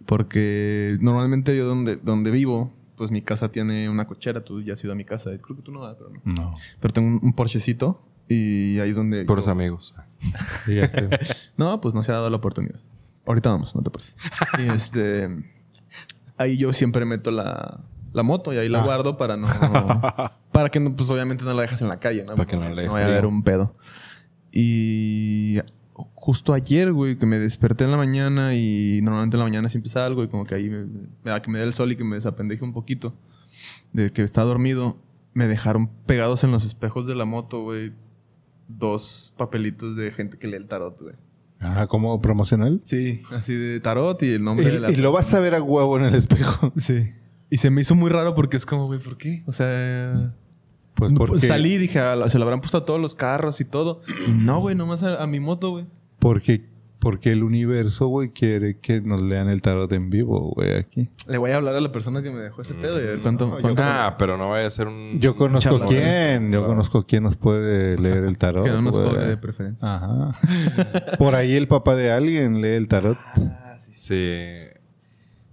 [0.05, 4.43] Porque normalmente yo donde, donde vivo, pues mi casa tiene una cochera.
[4.43, 5.29] Tú ya has ido a mi casa.
[5.41, 6.21] Creo que tú no, pero no.
[6.25, 6.55] No.
[6.81, 9.23] Pero tengo un, un Porschecito y ahí es donde...
[9.25, 9.95] Puros yo- amigos.
[11.57, 12.79] No, pues no se ha dado la oportunidad.
[13.25, 14.17] Ahorita vamos, no te preocupes.
[14.59, 15.29] Y este...
[16.37, 17.79] Ahí yo siempre meto la,
[18.13, 18.85] la moto y ahí la Ah.
[18.85, 19.47] guardo para no...
[20.51, 22.35] para que, no, pues obviamente no la dejas en la calle, ¿no?
[22.35, 23.75] Para que no le dé vaya a haber un pedo.
[24.51, 25.59] Y
[26.13, 29.91] justo ayer, güey, que me desperté en la mañana y normalmente en la mañana siempre
[29.91, 32.03] salgo y como que ahí me, me da que me dé el sol y que
[32.03, 33.13] me desapendeje un poquito
[33.93, 34.97] de que estaba dormido.
[35.33, 37.93] Me dejaron pegados en los espejos de la moto, güey,
[38.67, 41.15] dos papelitos de gente que lee el tarot, güey.
[41.59, 42.81] Ah, ¿como promocional?
[42.83, 44.91] Sí, así de tarot y el nombre de la...
[44.91, 46.71] Y, y lo vas a ver a huevo en el espejo.
[46.77, 47.13] Sí.
[47.49, 49.43] Y se me hizo muy raro porque es como, güey, ¿por qué?
[49.47, 50.35] O sea...
[50.97, 53.61] Pues no, porque, Salí y dije, "Ah, se lo habrán puesto a todos los carros
[53.61, 54.01] y todo.
[54.27, 55.85] Y no, güey, nomás a, a mi moto, güey.
[56.19, 56.65] porque,
[56.99, 61.09] porque el universo, güey, quiere que nos lean el tarot en vivo, güey, aquí.
[61.27, 63.19] Le voy a hablar a la persona que me dejó ese pedo y a ver
[63.21, 63.45] cuánto...
[63.45, 65.19] No, cuánto me- Ah, pero no vaya a ser un...
[65.19, 68.63] Yo conozco quién, yo conozco quién nos puede leer el tarot.
[68.65, 69.95] que no nos cobre de preferencia.
[69.95, 70.31] Ajá.
[71.19, 73.19] Por ahí el papá de alguien lee el tarot.
[73.91, 74.33] Sí.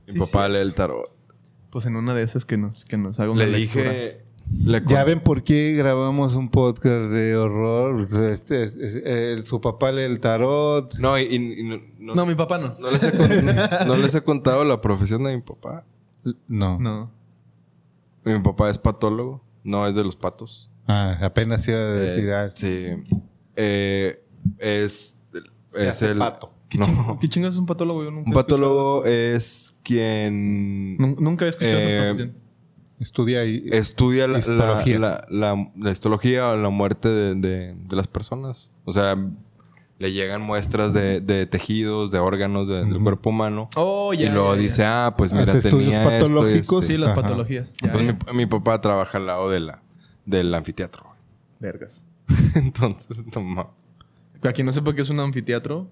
[0.07, 0.53] Mi Sí, papá sí.
[0.53, 1.11] lee el tarot.
[1.71, 3.91] Pues en una de esas que nos, que nos haga una Le lectura.
[3.91, 4.24] dije...
[4.53, 7.95] Le Ya ven por qué grabamos un podcast de horror.
[7.97, 10.95] O sea, Este, es- es- eh, su papá lee el tarot.
[10.99, 12.77] No, y, y- y no, no- No, mi papá no.
[12.79, 13.29] no les he con-
[13.89, 15.85] no les he contado la profesión de mi papá.
[16.49, 16.79] No.
[16.79, 17.11] No.
[18.25, 19.43] Mi papá es patólogo.
[19.65, 20.71] No es de los patos.
[20.87, 22.29] Ah, apenas iba a decir.
[22.31, 23.17] Eh, sí.
[23.57, 24.23] Eh,
[24.59, 25.19] es...
[25.69, 26.19] Se es hace el...
[26.19, 26.51] pato.
[26.75, 27.19] No.
[27.21, 28.03] ¿Qué chingas es un patólogo?
[28.03, 30.97] Yo nunca Un escuchado patólogo es quien...
[30.99, 32.44] Nunca he escuchado Eh, esa profesión.
[33.05, 33.63] Estudia ahí.
[33.71, 34.99] estudia la, Histología.
[34.99, 38.71] la, la, la- la histología o la muerte de, de- de las personas.
[38.87, 39.15] O sea,
[39.99, 43.69] le llegan muestras de, de tejidos, de órganos de- del cuerpo humano.
[43.77, 44.27] Oh, ya.
[44.27, 44.63] y luego ya, ya.
[44.63, 46.17] dice, ah, pues mira, Hace estudios tenía esto.
[46.17, 46.61] y patológicos.
[46.63, 46.83] esto".
[46.83, 47.21] Sí, las Ajá.
[47.23, 47.69] patologías.
[47.83, 48.33] Ya, Entonces ya.
[48.33, 49.83] mi, mi papá trabaja al lado de la,
[50.25, 51.05] del anfiteatro.
[51.61, 52.03] Vergas.
[52.55, 53.69] Entonces, no ma-
[54.41, 55.89] Para quien no sepa qué es un anfiteatro,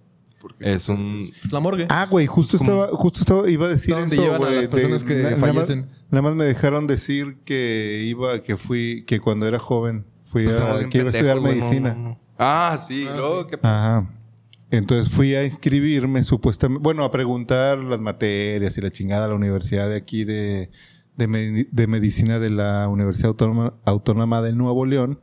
[0.60, 1.30] Es un...
[1.50, 1.86] la morgue.
[1.88, 2.70] Ah, güey, justo ¿Cómo?
[2.84, 4.54] estaba, justo estaba, iba a decir ¿Dónde eso, güey.
[4.56, 5.86] las personas que na- nada más- fallecen?
[6.10, 10.60] Nada más me dejaron decir que iba, que fui, que cuando era joven fui Pues
[10.60, 11.94] a, que iba a estudiar medicina.
[11.94, 12.20] no, no.
[12.38, 13.06] Ah, sí.
[13.08, 13.48] Ah, luego, sí.
[13.50, 14.10] ¿qué Ajá.
[14.70, 19.34] Entonces fui a inscribirme supuestamente, bueno, a preguntar las materias y la chingada a la
[19.34, 20.70] universidad de aquí de,
[21.16, 25.20] de medicina de la Universidad Autónoma, Autónoma de Nuevo León,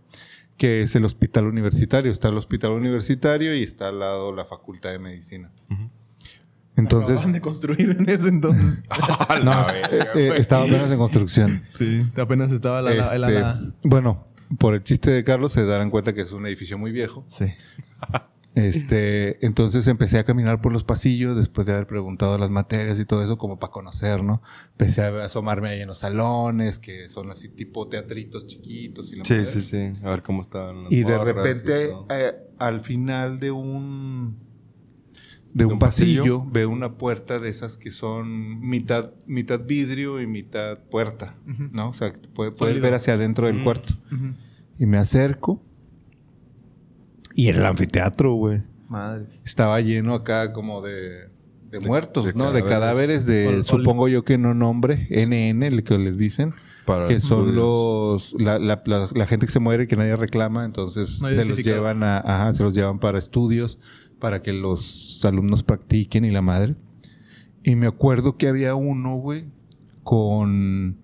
[0.60, 2.12] que es el hospital universitario.
[2.12, 5.52] Está el hospital universitario y está al lado la facultad de medicina.
[5.72, 5.90] Ujú.
[6.76, 8.84] Entonces, Acababan de construir en ese entonces.
[8.90, 11.64] A la no, verga, eh, eh, estaba apenas en construcción.
[11.70, 12.06] sí.
[12.16, 12.94] Apenas estaba la...
[12.94, 14.28] la- Este, la- la- Bueno,
[14.60, 17.24] por el chiste de Carlos se darán cuenta que es un edificio muy viejo.
[17.28, 17.46] Sí.
[18.56, 23.06] Este, entonces empecé a caminar por los pasillos después de haber preguntado las materias y
[23.06, 24.42] todo eso como para conocer, ¿no?
[24.72, 29.26] Empecé a asomarme ahí en los salones, que son así tipo teatritos chiquitos y la
[29.26, 29.46] Sí, madre.
[29.46, 29.94] sí, sí.
[30.04, 34.38] A ver cómo estaban las Y de repente, y eh, al final de un
[35.54, 36.46] de un, un pasillo, pasillo?
[36.52, 41.70] veo una puerta de esas que son mitad mitad vidrio y mitad puerta, Ujú.
[41.72, 41.90] ¿no?
[41.90, 42.82] O sea, puede- puedes Sólido.
[42.84, 43.64] ver hacia adentro del Mm.
[43.64, 43.94] cuarto.
[44.12, 44.34] Ujú.
[44.78, 45.64] Y me acerco.
[47.40, 48.62] Y el anfiteatro, güey.
[48.90, 49.42] Madres.
[49.46, 51.30] Estaba lleno acá como de,
[51.72, 52.52] de muertos, de ¿no?
[52.52, 53.26] De cadáveres.
[53.26, 56.54] de, Ol- ol- supongo yo que no nombre, NN, el que les dicen,
[56.86, 60.66] Para que son los, la, la- la- la gente que se muere que nadie reclama,
[60.66, 63.80] entonces No se los llevan a, ajá, se los llevan para estudios,
[64.20, 66.76] para que los alumnos practiquen y la madre.
[67.64, 69.46] Y me acuerdo que había uno, güey,
[70.04, 70.98] con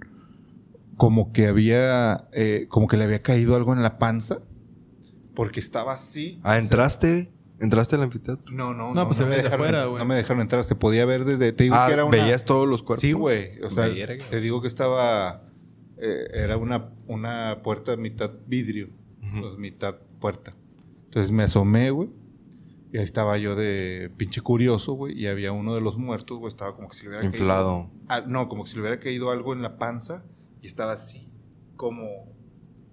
[0.98, 4.40] como que había, eh, como que le había caído algo en la panza,
[5.36, 6.40] porque estaba así.
[6.44, 7.32] Ah, ¿entraste?
[7.60, 8.52] ¿Entraste al anfiteatro?
[8.52, 10.00] No, no, No, pues se ve me dejaron, afuera, güey.
[10.00, 10.64] no me dejaron entrar.
[10.64, 11.54] Se podía ver desde.
[11.54, 12.18] Te digo Ah, que era una.
[12.18, 13.02] ¿veías todos los cuerpos?
[13.02, 13.62] Sí, güey.
[13.62, 14.26] O sea, Verga.
[14.30, 15.44] te digo que estaba.
[15.98, 18.90] eh, era una, una puerta mitad vidrio,
[19.24, 19.42] Ujú.
[19.42, 20.54] pues, mitad puerta.
[21.06, 22.10] Entonces me asomé, güey.
[22.92, 25.18] Y ahí estaba yo de pinche curioso, güey.
[25.18, 26.50] Y había uno de los muertos, güey.
[26.50, 27.90] Estaba como que si le hubiera Inflado.
[27.90, 28.04] caído.
[28.10, 30.26] ah, no, como que si le hubiera caído algo en la panza.
[30.62, 31.30] Y estaba así,
[31.78, 32.06] como.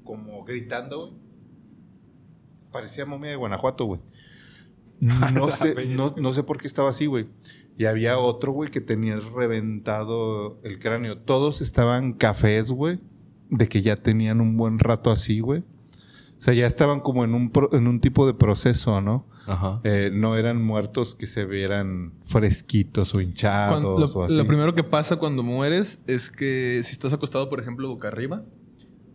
[0.04, 1.21] Como gritando, güey.
[2.72, 4.00] Parecía momia de Guanajuato, güey.
[5.34, 7.26] No sé, no, no sé por qué estaba así, güey.
[7.76, 11.18] Y había otro, güey, que tenía reventado el cráneo.
[11.18, 13.00] Todos estaban cafés, güey.
[13.50, 15.60] De que ya tenían un buen rato así, güey.
[15.60, 19.26] O sea, ya estaban como en un, pro- en un tipo de proceso, ¿no?
[19.46, 19.80] Ajá.
[19.84, 24.34] Eh, no eran muertos que se vieran fresquitos o hinchados Cuando- o así.
[24.34, 28.44] lo primero que pasa cuando mueres es que si estás acostado, por ejemplo, boca arriba,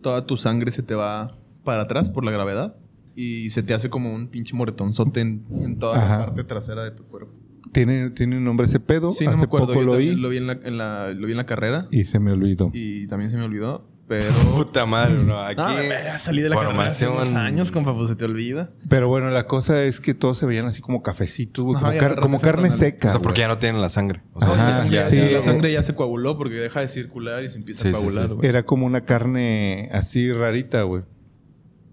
[0.02, 2.76] toda tu sangre se te va para atrás por la gravedad
[3.18, 6.20] y se te hace como un pinche moretonzote en, en toda Ajá.
[6.20, 7.34] la parte trasera de tu cuerpo.
[7.74, 9.14] ¿Tiene, ¿Tiene un nombre ese pedo?
[9.14, 9.68] Sí, no Hace me acuerdo.
[9.68, 11.46] poco Yo lo también vi lo vi en la, en la- lo vi en la
[11.46, 12.70] carrera y se me olvidó.
[12.74, 14.30] y también se me olvidó, pero...
[14.56, 15.38] Puta madre, no.
[15.42, 15.60] Aquí.
[15.60, 18.70] No, ya salí de la carrera hace formación- unos años, compa, pues se te olvida.
[18.88, 21.76] Pero bueno, la cosa es que todos se veían así como cafecitos, güey.
[21.76, 23.10] Ajá, Como, y car- agarran como esa carne seca.
[23.10, 23.50] O sea, porque güey.
[23.50, 24.22] ya no tienen la sangre.
[24.34, 25.34] O sea, Ajá, sangre, ya, ya, sí.
[25.34, 27.98] la sangre ya se coaguló porque deja de circular y se empieza Sí, a sí,
[27.98, 28.36] sí, coagular, sí.
[28.36, 28.48] güey.
[28.48, 31.04] Era como una carne así rarita, güey.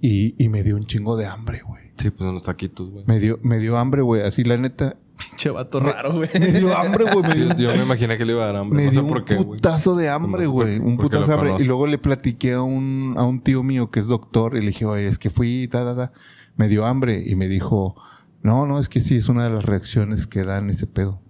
[0.07, 1.85] Y, y me dio un chingo de hambre, güey.
[1.97, 3.05] Sí, pues unos taquitos, güey.
[3.07, 4.21] Me dio, me dio hambre, güey.
[4.21, 4.97] Así, la neta.
[5.17, 6.29] Pinche vato raro, güey.
[6.39, 7.33] Me dio hambre, güey.
[7.33, 8.77] Sí, yo me imaginé que le iba a dar hambre.
[8.77, 9.47] me no dio sé por un qué, güey.
[9.47, 10.79] putazo de hambre, güey.
[10.79, 11.55] Un putazo de hambre.
[11.59, 14.59] Y luego le platiqué a un, a un tío mío que es doctor.
[14.59, 16.13] Y le dije, oye, es que fui, ta, ta, ta.
[16.57, 17.23] Me dio hambre.
[17.25, 17.97] Y me dijo,
[18.43, 21.23] No, no, es que sí es una de las reacciones que dan ese pedo.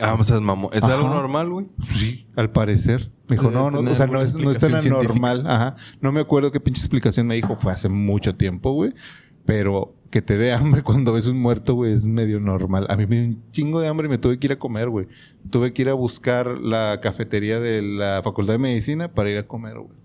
[0.00, 0.70] Ah, o sea, es mamón.
[0.72, 0.94] ¿Es Ajá.
[0.94, 1.66] algo normal, güey?
[1.88, 3.10] Sí, al parecer.
[3.28, 5.46] Me dijo, no, no, o sea, no es, no es tan anormal.
[5.46, 5.76] Ajá.
[6.00, 7.56] No me acuerdo qué pinche explicación me dijo.
[7.56, 8.94] Fue hace mucho tiempo, güey.
[9.44, 12.86] Pero que te dé hambre cuando ves un muerto, güey, es medio normal.
[12.88, 14.88] A mí me dio un chingo de hambre y me tuve que ir a comer,
[14.88, 15.08] güey.
[15.50, 19.46] Tuve que ir a buscar la cafetería de la Facultad de Medicina para ir a
[19.46, 19.96] comer, güey.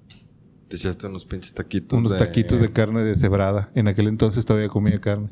[0.67, 1.97] Te echaste unos pinches taquitos.
[1.97, 3.69] Unos taquitos de carne deshebrada.
[3.73, 5.29] En aquel entonces todavía comía carne.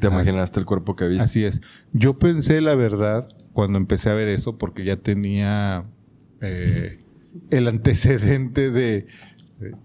[0.00, 1.24] Te imaginaste el cuerpo que viste.
[1.24, 1.60] Así es.
[1.92, 5.84] Yo pensé, la verdad, cuando empecé a ver eso, porque ya tenía
[6.40, 6.98] eh,
[7.50, 9.06] el antecedente de,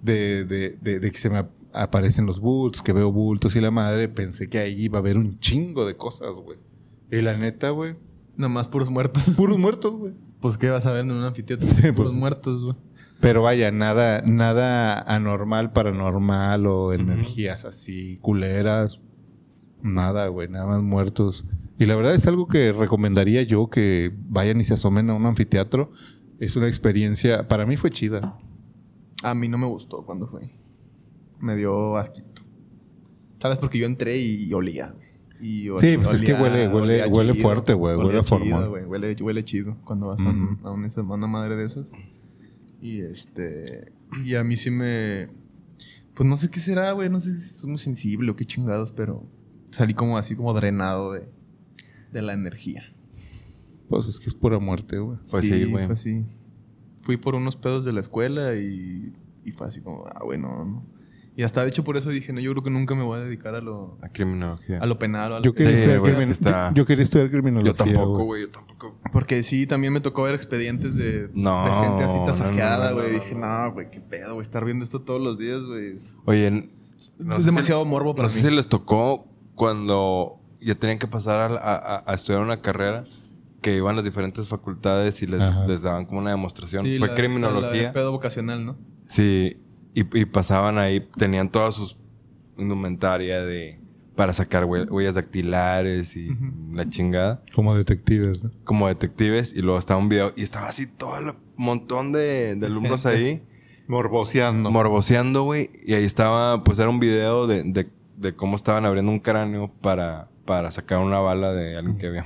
[0.02, 3.62] de, de- de- de que se me ap- aparecen los bultos, que veo bultos y
[3.62, 6.58] la madre, pensé que ahí iba a haber un chingo de cosas, güey.
[7.12, 7.96] Y la neta, güey,
[8.38, 9.24] Nomás puros muertos.
[9.38, 10.14] puros muertos, güey.
[10.42, 11.68] Pues, ¿qué vas a ver en un anfiteatro?
[11.70, 12.14] Sí, puros pues.
[12.14, 12.76] muertos, güey.
[13.22, 19.00] Pero vaya, nada, nada anormal, paranormal o energías así culeras.
[19.86, 21.46] Nada, güey, nada más muertos.
[21.78, 25.28] Y la verdad es algo que recomendaría yo que vayan y se asomen a un
[25.28, 25.92] anfiteatro.
[26.40, 28.36] Es una experiencia, para mí fue chida.
[29.22, 30.50] A mí no me gustó cuando fue.
[31.40, 32.42] Me dio asquito.
[33.40, 33.60] ¿Sabes?
[33.60, 34.96] Porque yo entré y olía.
[35.40, 39.44] Y Sí, pues es que huele- huele- huele fuerte, güey, huele a chido, Huele, huele
[39.46, 40.24] chido cuando vas a,
[41.12, 41.92] una, madre de esas.
[42.82, 43.92] Y este...
[44.24, 45.28] Y a mí sí me...
[46.16, 47.10] Pues no sé qué será, güey.
[47.10, 49.24] No sé si soy muy sensible o qué chingados, pero...
[49.76, 51.28] Salí como así como drenado de,
[52.12, 52.84] de la energía.
[53.90, 55.18] Pues es que es pura muerte, güey.
[55.30, 55.86] Pues sí, güey.
[55.86, 56.26] Fue así.
[57.02, 59.14] Fui por unos pedos de la escuela y,
[59.44, 60.86] y fue así como, ah, bueno, no.
[61.38, 63.24] Y hasta de hecho por eso dije, no, yo creo que nunca me voy a
[63.24, 64.80] dedicar a lo, A criminología.
[64.80, 66.86] a lo penal o a lo Yo que- quería, Sí, estudiar crimin- está- yo, yo
[66.86, 67.72] quería estudiar criminología.
[67.74, 68.44] Yo tampoco, güey.
[68.44, 68.96] Yo tampoco.
[69.12, 73.08] Porque sí, también me tocó ver expedientes de, No, de gente así tasajeada, no, güey.
[73.12, 73.72] no, dije, no.
[73.74, 75.96] güey, qué pedo, güey, estar viendo esto todos los días, güey.
[75.96, 76.70] Es, Oye,
[77.38, 78.40] es demasiado si- morbo para No mí.
[78.42, 83.06] sé si les tocó cuando ya tenían que pasar a, a- a estudiar una carrera
[83.62, 85.40] que iban a las diferentes facultades y les,
[85.82, 86.86] daban como una demostración.
[86.86, 87.88] Sí, Fue la- la criminología.
[87.88, 88.78] de pedo vocacional, ¿no?
[89.08, 89.58] Sí,
[89.94, 91.98] y, y pasaban ahí, tenían todas sus
[92.58, 93.80] indumentaria de
[94.16, 96.30] para sacar hue- huellas dactilares y
[96.72, 98.52] la chingada, Como detectives, ¿no?
[98.64, 102.66] como detectives, y luego estaba un video y estaba así todo el montón de, de
[102.66, 103.44] alumnos ahí
[103.88, 104.72] Morboseando.
[104.72, 107.88] morboseando, güey, y ahí estaba, pues era un video de, de,
[108.18, 112.26] de cómo estaban abriendo un cráneo para, para sacar una bala de alguien que había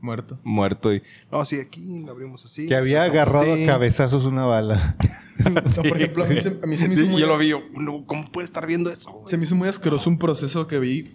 [0.00, 0.38] Muerto.
[0.44, 1.02] muerto y
[1.32, 2.66] no, sí, aquí lo abrimos así.
[2.68, 3.64] que había agarrado así.
[3.64, 4.96] a cabezazos una bala.
[5.38, 7.20] No, por ejemplo, a mí se, a mí se me hizo muy...
[7.20, 9.12] yo lo vi, yo, no, ¿cómo puede estar viendo eso?
[9.12, 9.28] güey?
[9.28, 11.14] Se me hizo muy asqueroso un proceso que vi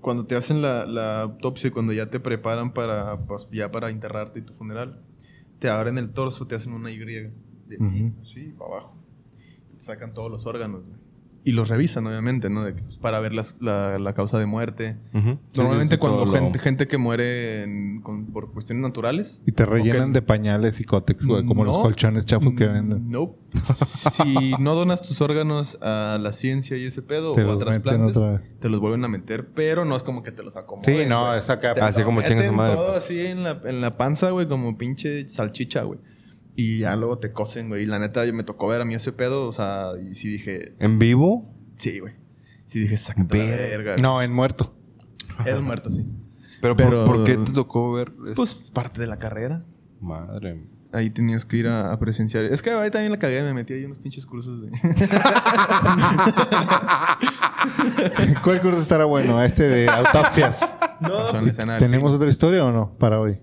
[0.00, 3.88] cuando te hacen la, la autopsia y cuando ya te preparan para, pues, ya para
[3.88, 5.00] enterrarte y tu funeral.
[5.60, 7.32] Te abren el torso, te hacen una Y de
[7.80, 8.12] Ujú.
[8.20, 8.98] así para abajo.
[9.72, 10.98] Y te sacan todos los órganos, güey.
[11.46, 12.64] Y los revisan, obviamente, ¿no?
[12.64, 14.96] De pues, para ver las- la, la causa de muerte.
[15.12, 19.42] Normalmente sí, sí, cuando gente, gente que muere en- con- por cuestiones naturales.
[19.46, 23.10] Y te rellenan de pañales y cótex, güey, como los colchones chafos que venden.
[23.10, 23.34] No.
[24.12, 28.18] si no donas tus órganos a la ciencia y ese pedo Te o a trasplantes,
[28.60, 30.84] te los vuelven a meter, pero no es como que te los acomoden.
[31.02, 31.74] Sí, no, es acá.
[31.82, 33.04] Así como chinga su madre, todo pues.
[33.04, 35.98] así en la, en la panza, güey, como pinche salchicha, güey.
[36.56, 37.82] Y ya luego te cosen, güey.
[37.82, 40.28] Y la neta, yo me tocó ver a mí ese pedo, o sea, y sí
[40.28, 41.42] dije, ¿En vivo?
[41.78, 42.14] sí, güey.
[42.66, 42.96] Sí dije,
[43.28, 43.92] Ver- verga.
[43.92, 44.02] güey.
[44.02, 44.74] No, en muerto.
[45.56, 46.06] Un muerto, sí.
[46.60, 48.34] ¿Pero, Pero- ¿por, por qué te tocó ver eso?
[48.36, 49.64] Pues parte de la carrera.
[50.00, 50.66] Madre.
[50.92, 52.44] Ahí tenías que ir a, a presenciar.
[52.44, 54.70] Es que ahí también la cagué, me metí ahí unos pinches cursos de.
[58.42, 59.42] ¿Cuál curso estará bueno?
[59.42, 60.76] Este de autopsias.
[61.00, 63.38] no, ¿Y ¿Tenemos otra historia o no para hoy?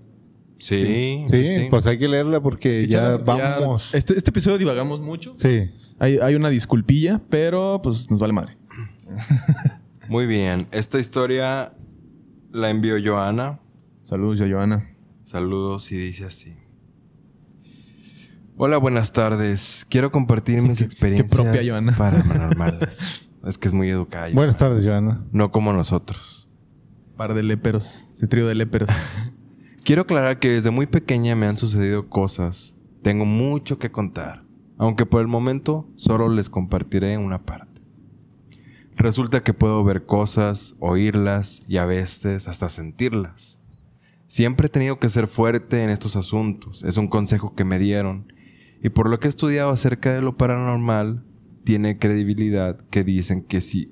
[0.62, 3.96] Sí, Sí, pues hay que leerla porque ya vamos.
[3.96, 5.34] Este, este episodio divagamos mucho.
[5.38, 5.72] Sí.
[6.00, 8.58] Hay, hay una disculpilla, pero pues nos vale madre.
[10.08, 10.68] Muy bien.
[10.72, 11.74] Esta historia
[12.52, 13.60] la envió Joana.
[14.04, 14.96] Saludos, yo, Joana.
[15.24, 16.56] Saludos y dice así.
[18.58, 19.88] Hola, buenas tardes.
[19.90, 21.94] Quiero compartir mis experiencias propia, Joana.
[21.98, 23.32] paranormales.
[23.46, 24.26] es que es muy educada.
[24.26, 24.36] Joana.
[24.36, 25.26] Buenas tardes, Joana.
[25.32, 26.50] No como nosotros.
[27.18, 27.86] Par de léperos.
[28.14, 28.90] Este trío de léperos.
[29.84, 32.76] Quiero aclarar que desde muy pequeña me han sucedido cosas.
[33.02, 34.44] Tengo mucho que contar.
[34.78, 37.82] Aunque por el momento solo les compartiré una parte.
[38.96, 43.60] Resulta que puedo ver cosas, oírlas y a veces hasta sentirlas.
[44.28, 46.84] Siempre he tenido que ser fuerte en estos asuntos.
[46.84, 48.32] Es un consejo que me dieron.
[48.84, 51.24] Y por lo que he estudiado acerca de lo paranormal,
[51.64, 53.92] tiene credibilidad que dicen que si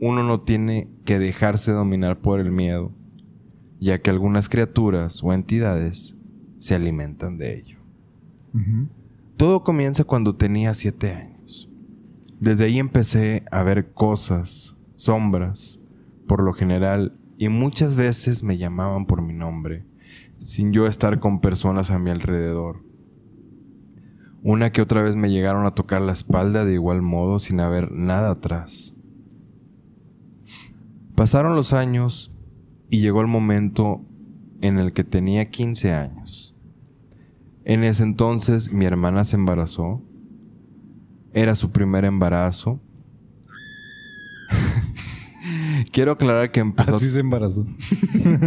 [0.00, 2.92] uno no tiene que dejarse dominar por el miedo,
[3.80, 6.16] ya que algunas criaturas o entidades
[6.58, 7.78] se alimentan de ello.
[9.36, 11.70] Todo comienza cuando tenía siete años.
[12.38, 15.80] Desde ahí empecé a ver cosas, sombras,
[16.26, 19.86] por lo general y muchas veces me llamaban por mi nombre,
[20.36, 22.84] sin yo estar con personas a mi alrededor.
[24.42, 27.92] Una que otra vez me llegaron a tocar la espalda de igual modo sin haber
[27.92, 28.94] nada atrás.
[31.14, 32.29] Pasaron los años
[32.90, 34.02] y llegó el momento
[34.60, 36.54] en el que tenía 15 años.
[37.64, 40.02] En ese entonces mi hermana se embarazó.
[41.32, 42.80] Era su primer embarazo.
[45.92, 46.96] Quiero aclarar que empezó...
[46.96, 47.66] Así se embarazó.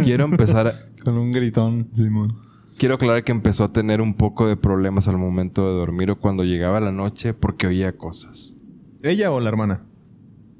[0.04, 0.66] Quiero empezar...
[0.68, 1.88] a- Con un gritón.
[1.92, 2.36] Simón.
[2.78, 6.18] Quiero aclarar que empezó a tener un poco de problemas al momento de dormir o
[6.18, 8.56] cuando llegaba la noche porque oía cosas.
[9.02, 9.84] ¿Ella o la hermana?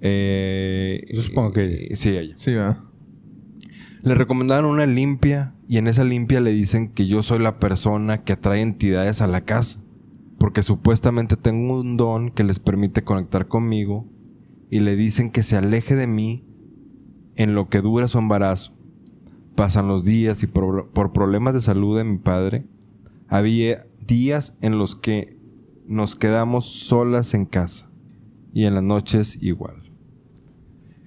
[0.01, 1.77] Eh, Yo supongo que ella.
[1.90, 2.35] eh, Sí, ella.
[2.36, 2.85] Sí, va.
[4.05, 8.22] Le recomendaron una limpia y en esa limpia le dicen que yo soy la persona
[8.22, 9.82] que atrae entidades a la casa.
[10.36, 14.06] Porque supuestamente tengo un don que les permite conectar conmigo
[14.70, 16.44] y le dicen que se aleje de mí
[17.36, 18.76] en lo que dura su embarazo.
[19.55, 22.66] Pasan los días y por, por problemas de salud de mi padre,
[23.26, 25.39] había días en los que
[25.86, 27.89] nos quedamos solas en casa
[28.52, 29.84] y en las noches igual.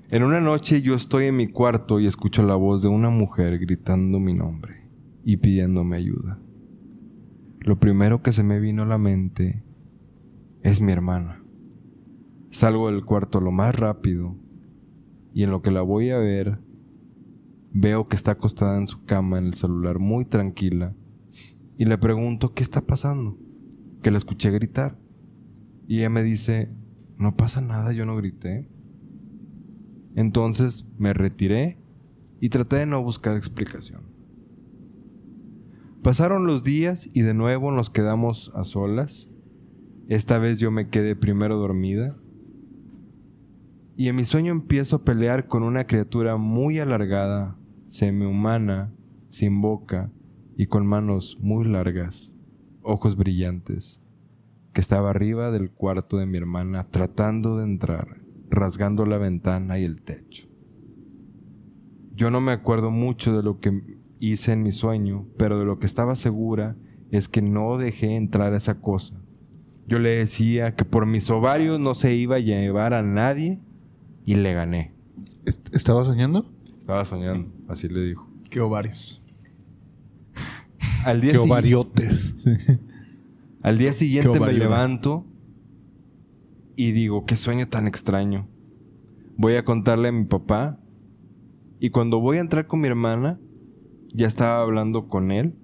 [0.09, 3.59] En una noche yo estoy en mi cuarto y escucho la voz de una mujer
[3.59, 4.87] gritando mi nombre
[5.25, 6.39] y pidiéndome ayuda.
[7.59, 9.65] Lo primero que se me vino a la mente
[10.63, 11.43] es mi hermana.
[12.51, 14.37] Salgo del cuarto lo más rápido
[15.33, 16.61] y en lo que la voy a ver
[17.73, 20.95] veo que está acostada en su cama en el celular muy tranquila
[21.77, 23.37] y le pregunto qué está pasando,
[24.01, 24.97] que la escuché gritar.
[25.85, 26.71] Y ella me dice,
[27.17, 28.69] no pasa nada, yo no grité.
[30.17, 31.77] Entonces me retiré
[32.41, 34.01] y traté de no buscar explicación.
[36.01, 39.29] Pasaron los días y de nuevo nos quedamos a solas.
[40.09, 42.17] Esta vez yo me quedé primero dormida.
[43.95, 48.91] Y en mi sueño empiezo a pelear con una criatura muy alargada, semihumana,
[49.27, 50.11] sin boca
[50.55, 52.39] y con manos muy largas,
[52.81, 54.01] ojos brillantes,
[54.73, 58.16] que estaba arriba del cuarto de mi hermana tratando de entrar,
[58.57, 60.47] rasgando la ventana y el techo.
[62.15, 63.81] Yo no me acuerdo mucho de lo que
[64.19, 66.75] hice en mi sueño, pero de lo que estaba segura
[67.11, 69.21] es que no dejé entrar a esa cosa.
[69.87, 73.59] Yo le decía que por mis ovarios no se iba a llevar a nadie
[74.25, 74.93] y le gané.
[75.45, 76.51] ¿Est- ¿Estaba soñando?
[76.79, 78.27] Estaba soñando, así le dijo.
[78.49, 79.21] Qué ovarios.
[81.05, 82.35] Al día, Qué ovariotes.
[83.61, 85.25] al día siguiente me levanto
[86.77, 88.47] y digo, qué sueño tan extraño.
[89.35, 90.79] Voy a contarle a mi papá
[91.79, 93.39] y cuando voy a entrar con mi hermana,
[94.13, 95.55] ya estaba hablando con él.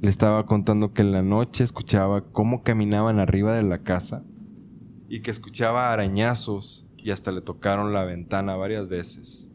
[0.00, 4.24] Le estaba contando que en la noche escuchaba cómo caminaban arriba de la casa
[5.06, 9.52] y que escuchaba arañazos y hasta le tocaron la ventana varias veces.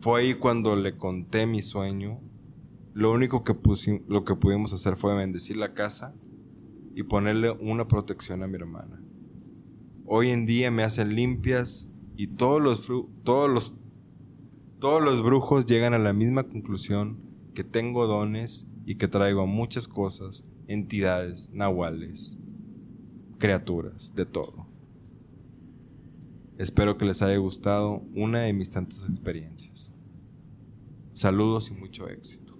[0.00, 2.18] Fue ahí cuando le conté mi sueño.
[2.94, 3.54] Lo único que,
[4.08, 6.14] lo que pudimos hacer fue bendecir la casa
[6.94, 9.02] y ponerle una protección a mi hermana.
[10.12, 13.74] Hoy en día me hacen limpias y todos los, fru- todos los,
[14.80, 17.20] todos los brujos llegan a la misma conclusión
[17.54, 22.40] que tengo dones y que traigo muchas cosas, entidades, nahuales,
[23.38, 24.66] criaturas, de todo.
[26.58, 29.94] Espero que les haya gustado una de mis tantas experiencias.
[31.12, 32.58] Saludos y mucho éxito.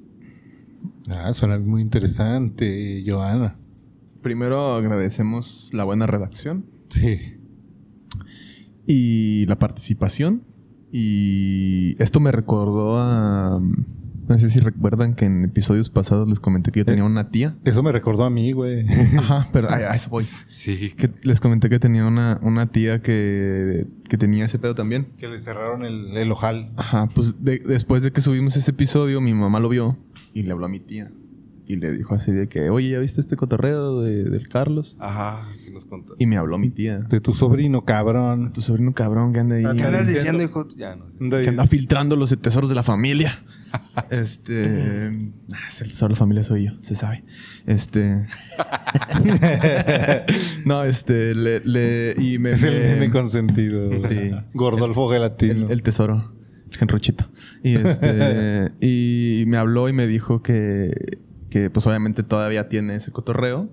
[1.08, 3.58] Ah, suena muy interesante, Joana.
[4.22, 7.38] Primero agradecemos la buena redacción Sí.
[8.86, 10.42] Y la participación.
[10.92, 13.60] Y esto me recordó a...
[14.28, 17.56] No sé si recuerdan que en episodios pasados les comenté que yo tenía una tía.
[17.64, 18.86] Eso me recordó a mí, güey.
[19.18, 20.22] Ajá, pero a, a eso voy.
[20.22, 20.92] Sí.
[20.96, 25.08] Que les comenté que tenía una, una tía que, que tenía ese pedo también.
[25.18, 26.70] que le cerraron el, el ojal.
[26.76, 29.96] Ajá, pues de- después de que subimos ese episodio, mi mamá lo vio
[30.32, 31.10] y le habló a mi tía.
[31.70, 34.96] Y le dijo así de que, oye, ¿ya viste este cotorreo de- del Carlos?
[34.98, 36.14] Ajá, sí nos contó.
[36.18, 36.98] Y me habló mi tía.
[36.98, 38.52] De tu sobrino, cabrón.
[38.52, 39.62] Tu sobrino cabrón que anda ahí.
[39.76, 40.42] ¿Qué andas diciendo?
[40.42, 40.66] hijo?
[40.76, 41.06] Ya no.
[41.30, 43.44] Que anda filtrando los tesoros de la familia.
[44.10, 45.12] este.
[45.52, 47.22] ah, es el tesoro de la familia soy yo, se sabe.
[47.66, 48.26] Este.
[50.64, 51.34] no, este.
[51.34, 52.52] Le, le- y me.
[52.52, 53.90] Es el me- nene consentido.
[54.10, 54.30] Sí.
[54.54, 55.66] Gordolfo gelatino.
[55.66, 56.32] el, el tesoro.
[56.70, 57.26] El genruchito.
[57.62, 58.70] Y este.
[58.80, 61.18] y me habló y me dijo que.
[61.50, 63.68] Que pues obviamente todavía tiene ese cotorreo.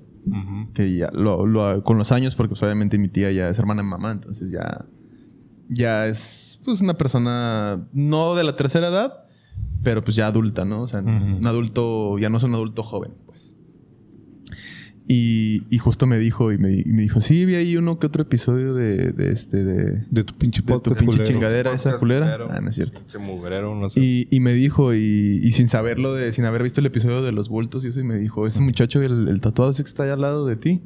[0.74, 3.82] Que ya lo, lo- con los años, porque pues, obviamente mi tía ya es hermana
[3.82, 4.86] de mamá, entonces ya.
[5.70, 9.24] Ya es pues una persona no de la tercera edad,
[9.84, 10.82] pero pues ya adulta, ¿no?
[10.82, 11.00] O sea,
[11.40, 13.54] un adulto, ya no es un adulto joven, pues.
[15.10, 18.08] Y, y justo me dijo, y me, y me dijo, sí, vi ahí uno que
[18.08, 21.24] otro episodio de, de este, de, De tu pinche de tu pinche culero.
[21.24, 22.38] chingadera, esa culera.
[22.50, 23.00] Ah, no es cierto.
[23.18, 24.02] Mugrero, no sé.
[24.02, 27.32] Y, y me dijo, y, y sin saberlo, de, sin haber visto el episodio de
[27.32, 30.04] los bultos y eso, y me dijo, ese muchacho, el, el tatuado ese que está
[30.04, 30.82] allá al lado de ti,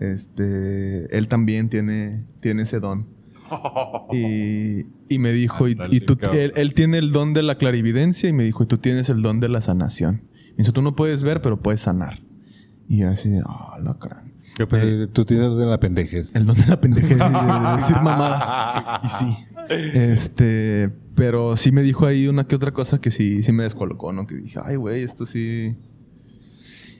[0.00, 3.06] este, él también tiene, tiene ese don.
[4.12, 8.28] Y, y me dijo, y, y tú, él, él tiene el don de la clarividencia
[8.28, 10.22] y me dijo, y tú tienes el don de la sanación.
[10.50, 12.20] Me dice, tú no puedes ver, pero puedes sanar.
[12.88, 14.32] Y así, ah, la crán.
[14.56, 16.34] Que, pues, Tú tienes de la pendejes.
[16.34, 19.02] El don de la pendejez de, de decir mamadas.
[19.04, 19.36] Y sí.
[19.94, 24.12] Este, pero sí me dijo ahí una que otra cosa que sí, sí me descolocó,
[24.12, 24.26] ¿no?
[24.26, 25.74] Que dije, ay, güey, esto sí.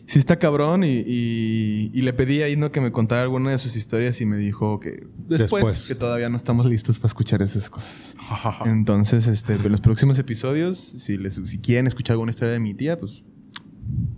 [0.07, 0.85] Sí está cabrón.
[0.85, 2.73] Y, y- y le pedí ahí, ¿no?
[2.73, 5.87] Que me contara alguna de sus historias y me dijo que después, Después.
[5.87, 8.17] que todavía no estamos listos para escuchar esas cosas.
[8.67, 12.75] Entonces, este, en los próximos episodios, si, les, si quieren escuchar alguna historia de mi
[12.75, 13.25] tía, pues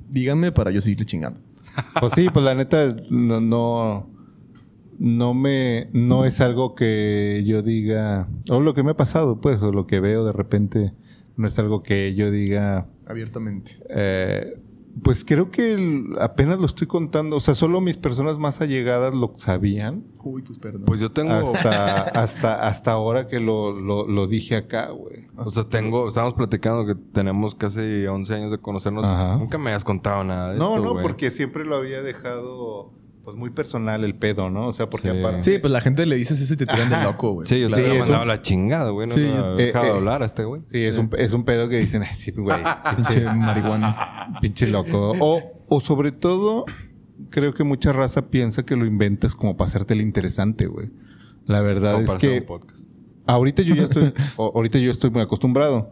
[0.08, 1.40] díganme para yo seguirle chingando.
[2.00, 4.10] Pues sí, pues la neta no, no,
[4.98, 9.62] no me, no es algo que yo diga, o lo que me ha pasado, pues,
[9.62, 10.92] o lo que veo de repente,
[11.36, 13.78] no es algo que yo diga, Abiertamente.
[13.90, 14.58] eh,
[15.02, 19.14] pues creo que el- apenas lo estoy contando, o sea, solo mis personas más allegadas
[19.14, 20.82] lo sabían, Uy, pues perdón.
[20.86, 21.32] Pues yo tengo...
[21.32, 25.26] hasta, hasta, hasta ahora que lo, lo, lo dije acá, güey.
[25.36, 26.08] O sea, tengo...
[26.08, 29.04] Estábamos platicando que tenemos casi 11 años de conocernos.
[29.04, 29.36] Ajá.
[29.36, 31.02] Nunca me has contado nada de No, esto, no, güey.
[31.04, 32.90] porque siempre lo había dejado,
[33.26, 34.68] pues, muy personal el pedo, ¿no?
[34.68, 35.18] O sea, porque Sí.
[35.18, 35.42] aparte...
[35.42, 37.46] Sí, pues la gente le dices eso y te tiran de loco, güey.
[37.46, 39.08] Sí, yo te hubiera Sí, mandado eso- la chingada, güey.
[39.08, 40.62] No Sí, me yo- había dejado eh, de eh, hablar a este güey.
[40.70, 42.56] Sí, es un, es un pedo que dicen, "Ay, sí, güey,
[42.96, 44.38] Pinche marihuana.
[44.40, 45.12] pinche loco.
[45.20, 46.64] O, o sobre todo,
[47.30, 50.90] creo que mucha raza piensa que lo inventas como para hacerte el interesante, güey.
[51.46, 52.78] La verdad es para hacer que un podcast.
[53.26, 55.90] ahorita yo ya estoy, o- ahorita yo estoy muy acostumbrado,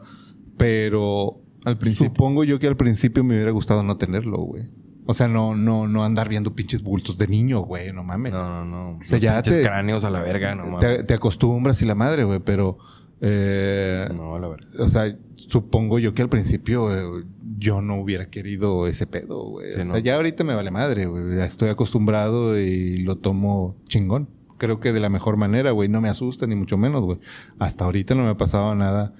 [0.57, 2.09] pero Al principio.
[2.09, 4.65] supongo yo que al principio me hubiera gustado no tenerlo, güey.
[5.07, 8.33] O sea, no, no, no andar viendo pinches bultos de niño, güey, no mames.
[8.33, 8.99] No, no, no.
[9.05, 11.07] sea, Los ya pinches te- cráneos a la verga, no te, mames.
[11.07, 12.79] te acostumbras y la madre, güey, pero
[13.21, 14.67] eh, No, a la verga.
[14.79, 17.25] o sea, supongo yo que al principio eh,
[17.59, 19.71] yo no hubiera querido ese pedo, güey.
[19.73, 19.95] Sí, o ¿no?
[19.95, 21.37] sea, ya ahorita me vale madre, güey.
[21.37, 24.29] Ya estoy acostumbrado y lo tomo chingón.
[24.59, 25.89] Creo que de la mejor manera, güey.
[25.89, 27.19] No me asusta ni mucho menos, güey.
[27.59, 29.13] Hasta ahorita no me ha pasado nada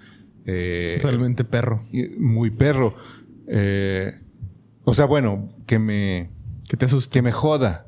[0.47, 1.83] eh, Realmente perro.
[2.19, 2.95] muy perro.
[3.49, 4.15] Eh,
[4.85, 6.31] o sea, bueno, que me,
[6.69, 7.11] Que te asuste.
[7.11, 7.87] que me joda.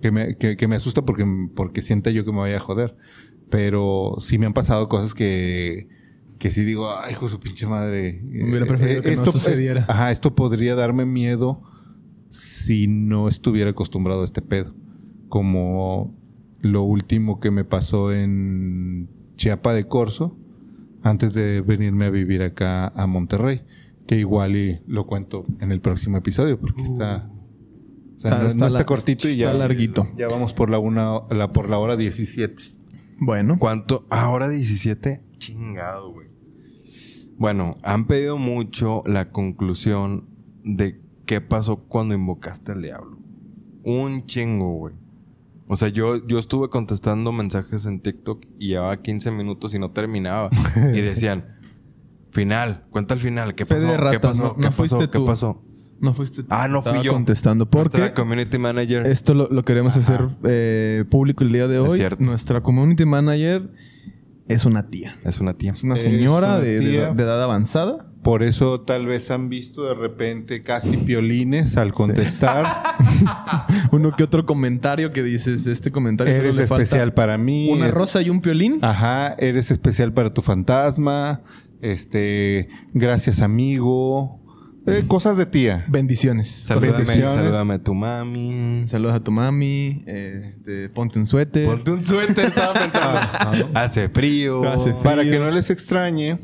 [0.00, 2.96] Que me, que, que me asusta porque, porque sienta yo que me vaya a joder.
[3.50, 5.88] Pero sí me han pasado cosas que,
[6.38, 8.22] que sí digo, ay, hijo de su pinche madre.
[8.24, 9.84] Hubiera preferido que no es- sucediera.
[9.88, 11.60] ajá, esto podría darme miedo
[12.30, 14.72] si no estuviera acostumbrado a este pedo.
[15.28, 16.14] Como
[16.60, 20.36] lo último que me pasó en Chiapa de Corzo,
[21.02, 23.62] antes de venirme a vivir acá a Monterrey.
[24.10, 27.28] Que igual y lo cuento en el próximo episodio, porque está...
[28.16, 29.46] O sea, Está- no, está no está la- cortito y ya...
[29.46, 30.08] está larguito.
[30.16, 32.60] Ya vamos por la una, la, por la hora 17.
[33.20, 33.56] Bueno.
[33.60, 34.06] ¿Cuánto?
[34.10, 35.22] Ahora 17.
[35.38, 36.26] Chingado, güey.
[37.38, 40.24] Bueno, han pedido mucho la conclusión
[40.64, 43.16] de qué pasó cuando invocaste al diablo.
[43.84, 44.94] Un chingo, güey.
[45.68, 49.92] O sea, yo, yo estuve contestando mensajes en TikTok y llevaba 15 minutos y no
[49.92, 50.50] terminaba.
[50.94, 51.59] y decían,
[52.30, 53.54] final, cuenta el final.
[53.54, 53.86] ¿Qué pasó?
[54.10, 54.42] ¿Qué pasó?
[54.42, 54.98] no- ¿Qué no pasó?
[54.98, 55.26] ¿Qué tú.
[55.26, 55.62] pasó?
[56.00, 56.48] No fuiste tú.
[56.50, 57.12] Ah, no fui Estaba yo.
[57.12, 57.68] contestando.
[57.70, 59.06] Nuestra Porque community manager.
[59.06, 61.98] esto lo, lo queremos hacer eh, público el día de Es hoy.
[61.98, 62.24] cierto.
[62.24, 63.68] Nuestra community manager
[64.48, 65.18] es una tía.
[65.24, 65.72] Es una tía.
[65.72, 67.12] Es una Es señora una de, de- tía.
[67.12, 68.06] de edad avanzada.
[68.22, 72.66] Por eso tal vez han visto de repente casi piolines al contestar.
[73.92, 77.70] Uno que otro comentario que dices, este comentario eres le falta especial para mí.
[77.70, 78.78] Una Es- rosa y un piolín.
[78.82, 81.40] Ajá, eres especial para tu fantasma.
[81.80, 84.40] Este, gracias amigo.
[84.86, 85.84] Eh, cosas de tía.
[85.88, 86.48] Bendiciones.
[86.50, 87.34] Salúdame, bendiciones.
[87.34, 88.84] salúdame a tu mami.
[88.88, 90.02] Saludos a tu mami.
[90.06, 91.66] Este, ponte un suéter.
[91.66, 93.70] Ponte un suéter, estaba pensando.
[93.74, 94.66] Hace frío.
[94.68, 95.02] Hace frío.
[95.02, 96.38] Para que no les extrañe.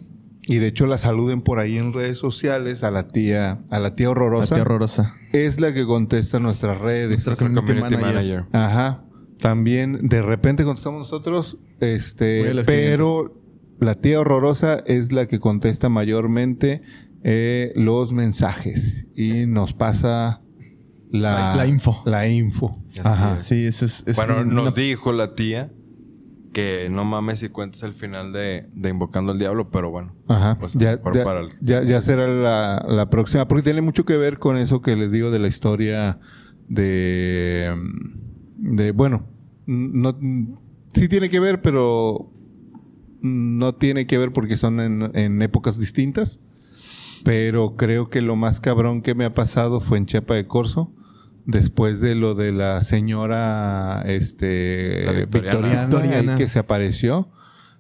[0.49, 3.97] Y de hecho la saluden por ahí en redes sociales a la tía, a la
[3.97, 4.55] tía La horrorosa.
[4.55, 5.15] tía horrorosa.
[5.33, 7.27] Es la que contesta nuestras redes.
[7.27, 8.43] Nuestra community community manager.
[8.43, 8.45] manager.
[8.53, 9.03] Ajá.
[9.41, 13.35] También de repente contestamos nosotros, este, pero
[13.81, 16.83] la tía horrorosa es la que contesta mayormente
[17.25, 20.43] eh, los mensajes y nos pasa
[21.11, 22.03] la, La- la info.
[22.05, 22.83] La info.
[23.05, 23.37] Ajá.
[23.39, 23.45] es.
[23.45, 24.03] Sí, eso es.
[24.07, 25.71] es Bueno, un- nos una- dijo la tía
[26.53, 30.15] que no mames si cuentas el final de, de Invocando al Diablo, pero bueno.
[30.27, 30.57] Ajá.
[30.59, 34.17] Pues ya, ya- para el- ya- ya será la, la próxima, porque tiene mucho que
[34.17, 36.19] ver con eso que les digo de la historia
[36.69, 37.75] de,
[38.57, 39.27] de bueno,
[39.67, 40.17] no,
[40.95, 42.33] sí tiene que ver, pero
[43.23, 46.41] no tiene que ver porque son en, en épocas distintas.
[47.25, 50.93] Pero creo que lo más cabrón que me ha pasado fue en Chiapa de Corzo,
[51.45, 55.51] después de lo de la señora este, La victoriana.
[55.59, 56.33] victoriana, Victoriana.
[56.33, 57.29] ahí que se apareció.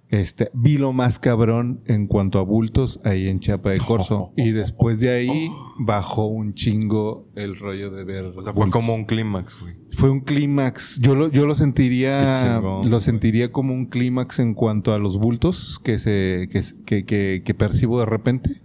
[0.08, 4.32] Este, vi lo más cabrón en cuanto a bultos ahí en Chiapa de Corzo.
[4.36, 5.50] Y después de ahí
[5.80, 8.26] bajó un chingo el rollo de ver.
[8.26, 8.72] O sea, fue bultos.
[8.80, 9.74] como un clímax, güey.
[9.90, 11.00] Fue un clímax.
[11.00, 12.36] Yo lo, yo lo sentiría.
[12.60, 17.04] chingón, lo sentiría como un clímax en cuanto a los bultos que se, que, que,
[17.04, 18.62] que- que percibo de repente.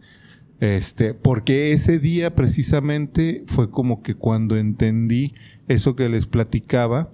[0.60, 5.34] Este, porque ese día precisamente fue como que cuando entendí
[5.68, 7.12] eso que les platicaba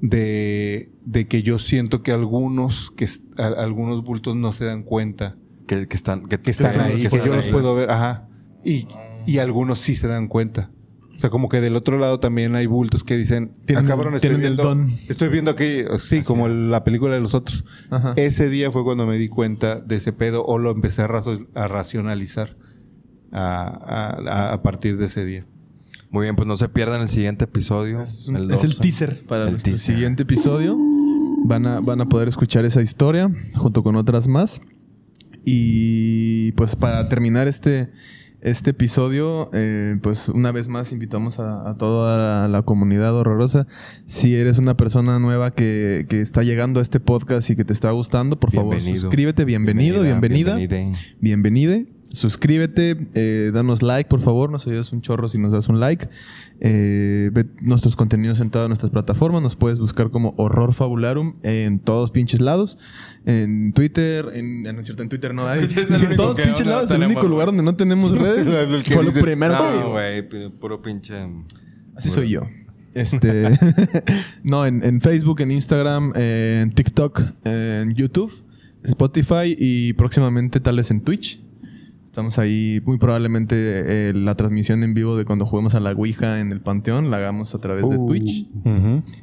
[0.00, 3.06] de, de que yo siento que algunos, que
[3.36, 7.06] a- algunos bultos no se dan cuenta Que, que están, que, que están ahí, que
[7.08, 7.52] están yo los ahí.
[7.52, 8.28] puedo ver, ajá.
[8.64, 8.86] Y,
[9.26, 10.70] y algunos sí se dan cuenta.
[11.14, 14.14] O sea, como que del otro lado también hay bultos que dicen, Tienen- ah, cabrón,
[14.14, 14.90] estoy tienen el viendo, don".
[15.08, 17.64] estoy viendo aquí, sí, como el- la película de los otros.
[17.90, 18.12] Ajá.
[18.16, 21.48] Ese día fue cuando me di cuenta de ese pedo o lo empecé a, razo-
[21.54, 22.56] a racionalizar
[23.32, 25.44] a, a- a partir de ese día.
[26.10, 28.02] Muy bien, pues no se pierdan el siguiente episodio.
[28.02, 28.82] Es, un- el es el 12.
[28.82, 29.78] teaser para El teaser.
[29.94, 30.76] siguiente episodio.
[31.44, 34.60] Van a, van a poder escuchar esa historia junto con otras más.
[35.44, 37.90] Y pues para terminar este,
[38.40, 43.66] este episodio, eh, pues una vez más invitamos a, a toda la comunidad horrorosa.
[44.06, 47.72] Si eres una persona nueva que, que está llegando a este podcast y que te
[47.72, 49.02] está gustando, por favor, Bienvenido.
[49.02, 49.44] suscríbete.
[49.44, 50.54] Bienvenido, bienvenida.
[50.56, 50.98] bienvenida.
[51.20, 51.86] Bienvenide.
[52.12, 54.50] Suscríbete, eh, danos like, por favor.
[54.50, 56.08] Nos ayudas un chorro si nos das un like.
[56.60, 59.42] Eh, ve nuestros contenidos en todas nuestras plataformas.
[59.42, 62.78] Nos puedes buscar como Horror Fabularum en todos pinches lados.
[63.26, 65.60] En Twitter, en, no es cierto, en Twitter no hay.
[65.90, 66.90] En todos pinches no lados.
[66.90, 68.46] Es el único lugar donde no tenemos redes.
[68.46, 69.90] El Fue lo dices, primero que No, digo.
[69.90, 71.14] güey, puro pinche.
[71.94, 72.42] Así soy yo.
[72.94, 73.50] Este,
[74.42, 78.32] no, en, en Facebook, en Instagram, en TikTok, en YouTube,
[78.82, 81.40] Spotify y próximamente tal vez en Twitch.
[82.18, 83.54] Estamos ahí, muy probablemente
[84.08, 87.18] eh, la transmisión en vivo de cuando juguemos a la Ouija en el Panteón la
[87.18, 88.06] hagamos a través de Uh.
[88.08, 88.48] Twitch.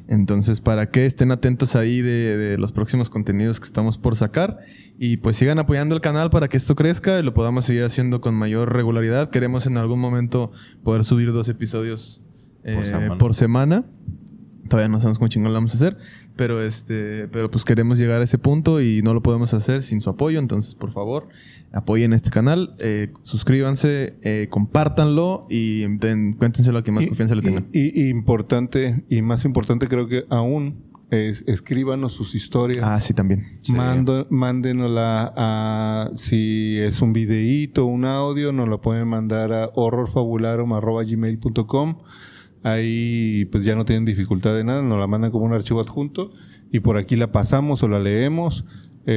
[0.08, 4.60] Entonces, para que estén atentos ahí de, de los próximos contenidos que estamos por sacar.
[4.98, 8.22] Y pues sigan apoyando el canal para que esto crezca y lo podamos seguir haciendo
[8.22, 9.28] con mayor regularidad.
[9.28, 10.52] Queremos en algún momento
[10.82, 12.22] poder subir dos episodios
[12.64, 13.18] eh, semana.
[13.18, 13.84] por semana.
[14.70, 15.98] Todavía no sabemos cómo chingón lo vamos a hacer.
[16.36, 20.00] Pero este, pero pues queremos llegar a ese punto y no lo podemos hacer sin
[20.02, 20.38] su apoyo.
[20.38, 21.28] Entonces, por favor,
[21.72, 27.34] apoyen este canal, eh, suscríbanse, eh, compártanlo y den, cuéntenselo a quien más Y- confianza
[27.34, 27.68] le tengan.
[27.72, 32.80] Y, y importante, y más importante creo que aún, es escríbanos sus historias.
[32.82, 33.58] Ah, sí, también.
[33.62, 33.72] Sí.
[33.72, 41.96] Mando- mándenosla a si es un videíto, un audio, nos lo pueden mandar a horrorfabularum.gmail.com.
[42.66, 46.32] Ahí pues ya no tienen dificultad de nada, nos la mandan como un archivo adjunto
[46.72, 48.64] y por aquí la pasamos o la leemos.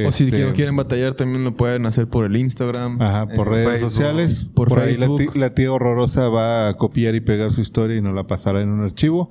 [0.06, 3.02] O si Este, quieren, quieren batallar, también lo pueden hacer por el Instagram.
[3.02, 4.48] Ajá, por Eh, redes Facebook, sociales.
[4.54, 5.32] por Por, ahí la Facebook.
[5.32, 8.60] ti- la tía horrorosa va a copiar y pegar su historia y nos la pasará
[8.62, 9.30] en un archivo.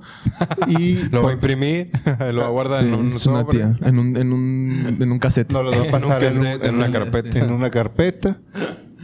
[0.68, 1.88] y Lo va a imprimir,
[2.34, 3.56] lo va a guardar Sí, en un sobre.
[3.56, 3.74] tía.
[3.80, 5.50] En un, en un, en un cassette.
[5.50, 7.38] nos lo va a En un pasar en, un- cassette, en una carpeta.
[7.38, 8.38] En una carpeta.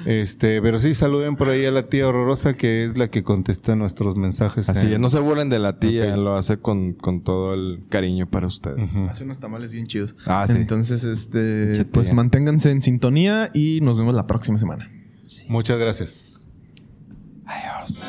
[0.07, 3.75] Este, pero sí, saluden por ahí a la tía horrorosa que es la que contesta
[3.75, 4.71] nuestros mensajes.
[4.71, 5.01] Así, en...
[5.01, 6.23] no se burlen de la tía, okay.
[6.23, 8.79] lo hace con, con, todo el cariño para ustedes.
[8.79, 9.09] Uh.
[9.11, 10.15] Hace unos tamales bien chidos.
[10.27, 10.55] Ah, sí.
[10.57, 14.89] Entonces, este, pues manténganse en sintonía y nos vemos la próxima semana.
[15.49, 16.47] Muchas gracias.
[17.45, 18.01] Adiós.